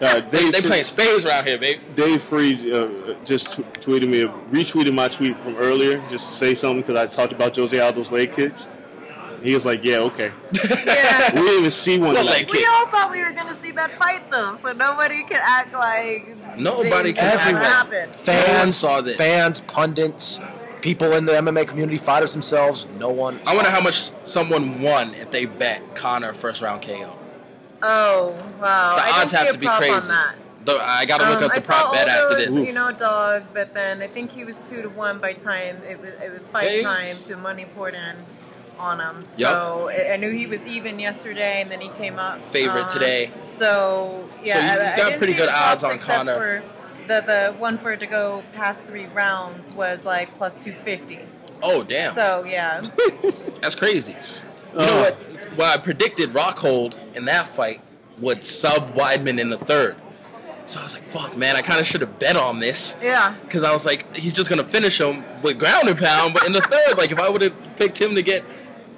Uh, 0.01 0.21
They, 0.21 0.43
Dave, 0.43 0.53
they 0.53 0.61
Fre- 0.61 0.67
playing 0.69 0.85
spades 0.85 1.25
around 1.25 1.47
here, 1.47 1.59
babe. 1.59 1.81
Dave 1.95 2.23
Freed 2.23 2.73
uh, 2.73 2.89
just 3.25 3.53
t- 3.57 3.63
tweeted 3.81 4.09
me, 4.09 4.25
retweeted 4.51 4.93
my 4.93 5.09
tweet 5.09 5.37
from 5.43 5.57
earlier 5.57 5.99
just 6.11 6.27
to 6.29 6.33
say 6.35 6.55
something 6.55 6.81
because 6.83 6.97
I 6.97 7.07
talked 7.15 7.33
about 7.33 7.55
Jose 7.57 7.79
Aldo's 7.79 8.11
leg 8.11 8.33
kicks. 8.35 8.67
He 9.43 9.55
was 9.55 9.67
like, 9.67 9.85
"Yeah, 9.85 9.99
okay." 10.09 10.33
Yeah. 10.87 11.33
We 11.35 11.41
didn't 11.41 11.59
even 11.59 11.71
see 11.71 11.99
one. 11.99 12.09
What 12.15 12.19
tonight. 12.21 12.31
leg 12.33 12.51
We 12.51 12.59
kick? 12.59 12.69
all 12.73 12.87
thought 12.87 13.11
we 13.11 13.23
were 13.25 13.33
gonna 13.33 13.55
see 13.55 13.73
that 13.73 13.99
fight 13.99 14.31
though, 14.31 14.55
so 14.55 14.73
nobody 14.73 15.23
could 15.25 15.41
act 15.43 15.73
like 15.75 16.57
Nobody 16.59 17.13
they- 17.13 17.13
can 17.15 17.25
that 17.25 17.47
act 17.47 17.53
like- 17.55 17.63
happened. 17.65 18.15
Fans 18.17 18.77
saw 18.77 19.01
this. 19.01 19.17
Fans, 19.17 19.61
pundits, 19.61 20.41
people 20.81 21.13
in 21.13 21.25
the 21.27 21.33
MMA 21.33 21.67
community, 21.67 21.99
fighters 21.99 22.33
themselves. 22.33 22.87
No 22.99 23.09
one. 23.11 23.41
I 23.47 23.55
wonder 23.55 23.71
how 23.71 23.81
much 23.81 24.11
someone 24.25 24.81
won 24.83 25.15
if 25.15 25.31
they 25.31 25.45
bet 25.47 25.95
Conor 25.95 26.33
first 26.35 26.61
round 26.63 26.83
KO. 26.83 27.19
Oh 27.83 28.37
wow! 28.61 28.97
The 28.97 29.03
odds 29.21 29.33
have 29.33 29.53
to 29.53 29.59
be 29.59 29.67
crazy. 29.67 29.91
On 29.93 30.09
that. 30.09 30.35
The, 30.65 30.79
I 30.81 31.05
gotta 31.07 31.29
look 31.29 31.39
Um, 31.39 31.45
up 31.47 31.53
I 31.57 31.59
the 31.59 31.67
prop 31.67 31.93
bet 31.93 32.07
after 32.07 32.37
this. 32.37 32.51
as, 32.51 32.57
You 32.57 32.73
know, 32.73 32.93
dog, 32.93 33.43
but 33.53 33.75
then 33.75 34.01
I 34.01 34.07
think 34.07 34.31
he 34.31 34.45
was 34.45 34.59
two 34.59 34.81
to 34.83 34.89
one 34.89 35.19
by 35.19 35.33
time 35.33 35.79
it 35.89 36.01
was 36.01 36.11
it 36.23 36.33
was 36.33 36.47
fight 36.47 36.69
Hey. 36.69 36.83
time. 36.85 37.09
The 37.27 37.37
money 37.37 37.65
poured 37.65 37.95
in 37.95 38.15
on 38.83 39.01
him, 39.01 39.27
so 39.29 39.89
I, 39.89 40.13
I 40.15 40.17
knew 40.17 40.31
he 40.31 40.47
was 40.47 40.67
even 40.67 40.99
yesterday, 41.01 41.63
and 41.63 41.71
then 41.71 41.81
he 41.81 41.89
came 41.91 42.19
up 42.19 42.41
Favorite 42.41 42.85
uh, 42.87 42.89
today. 42.89 43.31
So 43.47 44.29
yeah, 44.45 44.53
So 44.55 44.59
you- 44.61 44.67
I- 44.67 44.75
you 44.75 44.93
I 44.93 44.97
got 45.11 45.19
pretty 45.19 45.35
good 45.35 45.49
odds 45.49 45.85
on. 45.85 45.99
For 45.99 46.63
the 47.09 47.21
the 47.21 47.55
one 47.59 47.79
for 47.79 47.93
it 47.93 48.01
to 48.01 48.07
go 48.07 48.43
past 48.55 48.85
three 48.87 49.07
rounds 49.07 49.73
was 49.73 50.05
like 50.05 50.37
plus 50.37 50.57
two 50.57 50.73
fifty. 50.85 51.21
Oh 51.63 51.83
damn, 51.85 52.13
So 52.13 52.45
yeah, 52.45 52.81
that's 53.61 53.75
crazy. 53.77 54.17
You 54.73 54.79
know 54.87 55.01
what? 55.01 55.57
Well, 55.57 55.73
I 55.73 55.77
predicted 55.77 56.31
Rockhold 56.31 56.99
in 57.17 57.27
that 57.27 57.47
fight 57.47 57.81
would 58.19 58.45
sub 58.45 58.95
Weidman 58.95 59.39
in 59.41 59.51
the 59.51 59.59
third. 59.59 59.97
So 60.67 60.81
I 60.81 60.85
was 60.85 60.95
like, 60.95 61.03
fuck, 61.03 61.37
man, 61.37 61.57
I 61.57 61.61
kind 61.61 61.81
of 61.81 61.87
should 61.87 62.01
have 62.03 62.19
bet 62.21 62.37
on 62.37 62.61
this. 62.61 62.97
yeah. 63.03 63.35
Because 63.43 63.63
I 63.65 63.73
was 63.73 63.85
like, 63.85 64.15
he's 64.15 64.33
just 64.33 64.49
gonna 64.49 64.65
finish 64.65 64.99
him 65.01 65.25
with 65.43 65.59
ground 65.59 65.89
and 65.89 65.99
pound. 65.99 66.33
But 66.35 66.45
in 66.47 66.53
the 66.53 66.61
third, 66.63 66.97
like 66.97 67.11
if 67.11 67.19
I 67.19 67.29
would 67.29 67.43
have 67.43 67.55
picked 67.77 68.01
him 68.01 68.15
to 68.15 68.23
get 68.23 68.45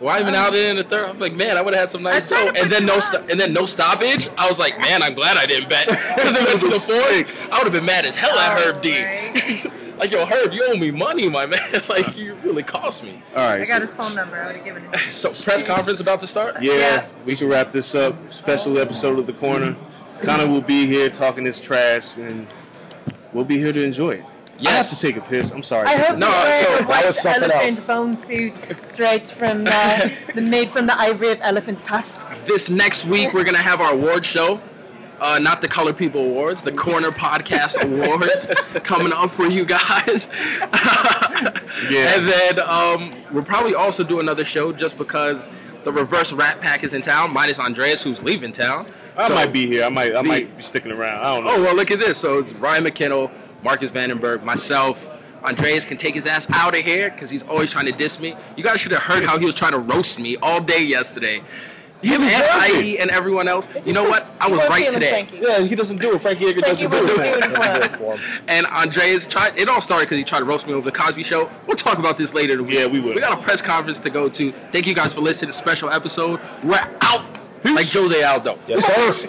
Weidman 0.00 0.34
out 0.34 0.54
in 0.54 0.76
the 0.76 0.82
third, 0.84 1.08
I'm 1.08 1.18
like, 1.18 1.34
man, 1.34 1.56
I 1.56 1.62
would 1.62 1.72
have 1.72 1.82
had 1.82 1.90
some 1.90 2.02
nice 2.02 2.30
I 2.30 2.44
tried 2.50 2.56
And 2.58 2.70
then 2.72 2.84
no, 2.84 2.96
on. 2.96 3.02
sto- 3.02 3.24
and 3.30 3.38
then 3.40 3.52
no 3.52 3.64
stoppage. 3.64 4.28
I 4.36 4.48
was 4.48 4.58
like, 4.58 4.78
man, 4.78 5.02
I'm 5.02 5.14
glad 5.14 5.36
I 5.36 5.46
didn't 5.46 5.68
bet 5.68 5.86
because 6.16 6.36
it 6.36 6.44
went 6.46 6.58
to 6.60 6.68
the 6.68 6.80
fourth. 6.80 7.52
I 7.52 7.58
would 7.58 7.64
have 7.64 7.72
been 7.72 7.84
mad 7.86 8.04
as 8.04 8.16
hell 8.16 8.36
at 8.38 8.58
Oh, 8.58 8.72
Herb 8.72 8.82
D. 8.82 8.90
like, 9.98 10.10
yo, 10.10 10.26
Herb, 10.26 10.52
you 10.52 10.64
owe 10.68 10.76
me 10.76 10.90
money, 10.90 11.28
my 11.28 11.46
man. 11.46 11.60
like, 11.88 12.16
you 12.18 12.34
really 12.42 12.62
cost 12.64 13.04
me. 13.04 13.22
All 13.36 13.46
right. 13.48 13.60
I 13.60 13.64
so- 13.64 13.72
got 13.72 13.80
his 13.82 13.94
phone 13.94 14.14
number. 14.14 14.36
I 14.36 14.46
would 14.48 14.56
have 14.56 14.64
given 14.64 14.84
it. 14.84 14.96
So 14.96 15.32
press 15.32 15.62
conference 15.62 16.00
about 16.00 16.20
to 16.20 16.26
start. 16.26 16.60
Yeah, 16.62 16.72
Yeah. 16.74 17.06
we 17.24 17.36
can 17.36 17.48
wrap 17.48 17.70
this 17.70 17.94
up. 17.94 18.16
Special 18.32 18.78
episode 18.78 19.18
of 19.18 19.26
the 19.26 19.32
corner. 19.32 19.76
Conor 20.22 20.48
will 20.48 20.60
be 20.60 20.86
here 20.86 21.08
talking 21.08 21.44
this 21.44 21.60
trash, 21.60 22.16
and 22.16 22.46
we'll 23.32 23.44
be 23.44 23.58
here 23.58 23.72
to 23.72 23.82
enjoy 23.82 24.10
it. 24.12 24.24
I 24.66 24.70
have 24.70 24.88
to 24.88 25.00
take 25.00 25.16
a 25.16 25.20
piss. 25.20 25.50
I'm 25.50 25.62
sorry. 25.62 25.88
I 25.88 25.96
hope 25.96 26.18
No, 26.18 26.26
he's 26.26 26.36
wearing 26.36 26.64
so 26.64 26.74
a 26.74 26.78
that 26.78 26.88
white 26.88 27.26
elephant 27.26 27.52
else. 27.78 27.86
bone 27.86 28.14
suit 28.14 28.56
straight 28.56 29.26
from 29.26 29.64
uh, 29.66 30.08
the 30.34 30.42
made 30.42 30.70
from 30.70 30.86
the 30.86 30.98
ivory 31.00 31.30
of 31.32 31.38
elephant 31.42 31.82
tusk. 31.82 32.28
This 32.44 32.70
next 32.70 33.04
week, 33.04 33.32
we're 33.34 33.44
gonna 33.44 33.58
have 33.58 33.80
our 33.80 33.92
award 33.92 34.24
show. 34.24 34.60
Uh, 35.20 35.38
not 35.38 35.62
the 35.62 35.68
Color 35.68 35.92
People 35.92 36.20
Awards, 36.22 36.60
the 36.60 36.72
Corner 36.72 37.10
Podcast 37.10 37.80
Awards 37.82 38.48
coming 38.84 39.12
up 39.12 39.30
for 39.30 39.46
you 39.46 39.64
guys. 39.64 40.28
Yeah. 41.90 42.14
And 42.16 42.28
then 42.28 42.60
um, 42.60 43.14
we'll 43.32 43.42
probably 43.42 43.74
also 43.74 44.04
do 44.04 44.20
another 44.20 44.44
show 44.44 44.72
just 44.72 44.96
because 44.96 45.50
the 45.82 45.92
Reverse 45.92 46.32
Rat 46.32 46.60
Pack 46.60 46.84
is 46.84 46.94
in 46.94 47.02
town, 47.02 47.32
minus 47.32 47.58
Andreas, 47.58 48.02
who's 48.02 48.22
leaving 48.22 48.52
town. 48.52 48.86
I 49.16 49.28
So- 49.28 49.34
might 49.34 49.52
be 49.52 49.66
here. 49.66 49.84
I 49.84 49.88
might. 49.88 50.14
I 50.14 50.22
The- 50.22 50.28
might 50.28 50.56
be 50.56 50.62
sticking 50.62 50.92
around. 50.92 51.18
I 51.18 51.34
don't 51.34 51.44
know. 51.44 51.50
Oh 51.56 51.62
well, 51.62 51.74
look 51.74 51.90
at 51.90 51.98
this. 51.98 52.16
So 52.18 52.38
it's 52.38 52.52
Ryan 52.54 52.84
McKinnell, 52.84 53.30
Marcus 53.64 53.90
Vandenberg, 53.90 54.44
myself. 54.44 55.10
Andreas 55.42 55.84
can 55.84 55.96
take 55.96 56.14
his 56.14 56.26
ass 56.26 56.46
out 56.52 56.74
of 56.78 56.82
here 56.84 57.10
because 57.10 57.28
he's 57.28 57.42
always 57.42 57.70
trying 57.70 57.86
to 57.86 57.92
diss 57.92 58.20
me. 58.20 58.34
You 58.56 58.62
guys 58.64 58.80
should 58.80 58.92
have 58.92 59.02
heard 59.02 59.24
how 59.24 59.38
he 59.38 59.44
was 59.44 59.54
trying 59.54 59.72
to 59.72 59.78
roast 59.78 60.18
me 60.18 60.36
all 60.42 60.60
day 60.62 60.82
yesterday. 60.82 61.42
Him 62.02 62.20
and 62.20 62.30
deserved 62.30 62.44
it. 62.44 62.50
Heidi 62.50 62.98
and 62.98 63.10
everyone 63.10 63.48
else. 63.48 63.68
It's 63.74 63.86
You 63.86 63.94
know 63.94 64.04
what? 64.08 64.22
I 64.40 64.48
was 64.48 64.58
right 64.68 64.84
feeling 64.84 64.92
today. 64.92 65.08
Frankie. 65.10 65.38
Yeah, 65.40 65.60
he 65.60 65.74
doesn't 65.74 66.00
do 66.00 66.14
it. 66.14 66.20
Frankie 66.20 66.46
Edgar 66.46 66.60
Frankie 66.60 66.86
doesn't 66.86 67.06
do 67.06 67.14
it. 67.22 68.00
doing 68.00 68.12
it. 68.12 68.42
And 68.48 68.66
Andreas 68.66 69.26
tried. 69.26 69.58
It 69.58 69.68
all 69.68 69.80
started 69.80 70.06
because 70.06 70.18
he 70.18 70.24
tried 70.24 70.40
to 70.40 70.44
roast 70.44 70.66
me 70.66 70.74
over 70.74 70.90
the 70.90 70.96
Cosby 70.96 71.22
Show. 71.22 71.50
We'll 71.66 71.76
talk 71.76 71.98
about 71.98 72.18
this 72.18 72.34
later. 72.34 72.52
in 72.52 72.58
the 72.58 72.64
week. 72.64 72.74
Yeah, 72.74 72.86
we 72.86 73.00
will. 73.00 73.14
We 73.14 73.20
got 73.20 73.38
a 73.38 73.42
press 73.42 73.62
conference 73.62 73.98
to 74.00 74.10
go 74.10 74.28
to. 74.28 74.52
Thank 74.52 74.86
you 74.86 74.94
guys 74.94 75.14
for 75.14 75.20
listening 75.22 75.50
to 75.50 75.56
the 75.56 75.58
special 75.62 75.88
episode. 75.90 76.40
We're 76.62 76.76
out 77.00 77.24
like 77.64 77.90
Jose 77.90 78.22
Aldo. 78.22 78.58
Yes, 78.66 78.84
sir. 79.20 79.28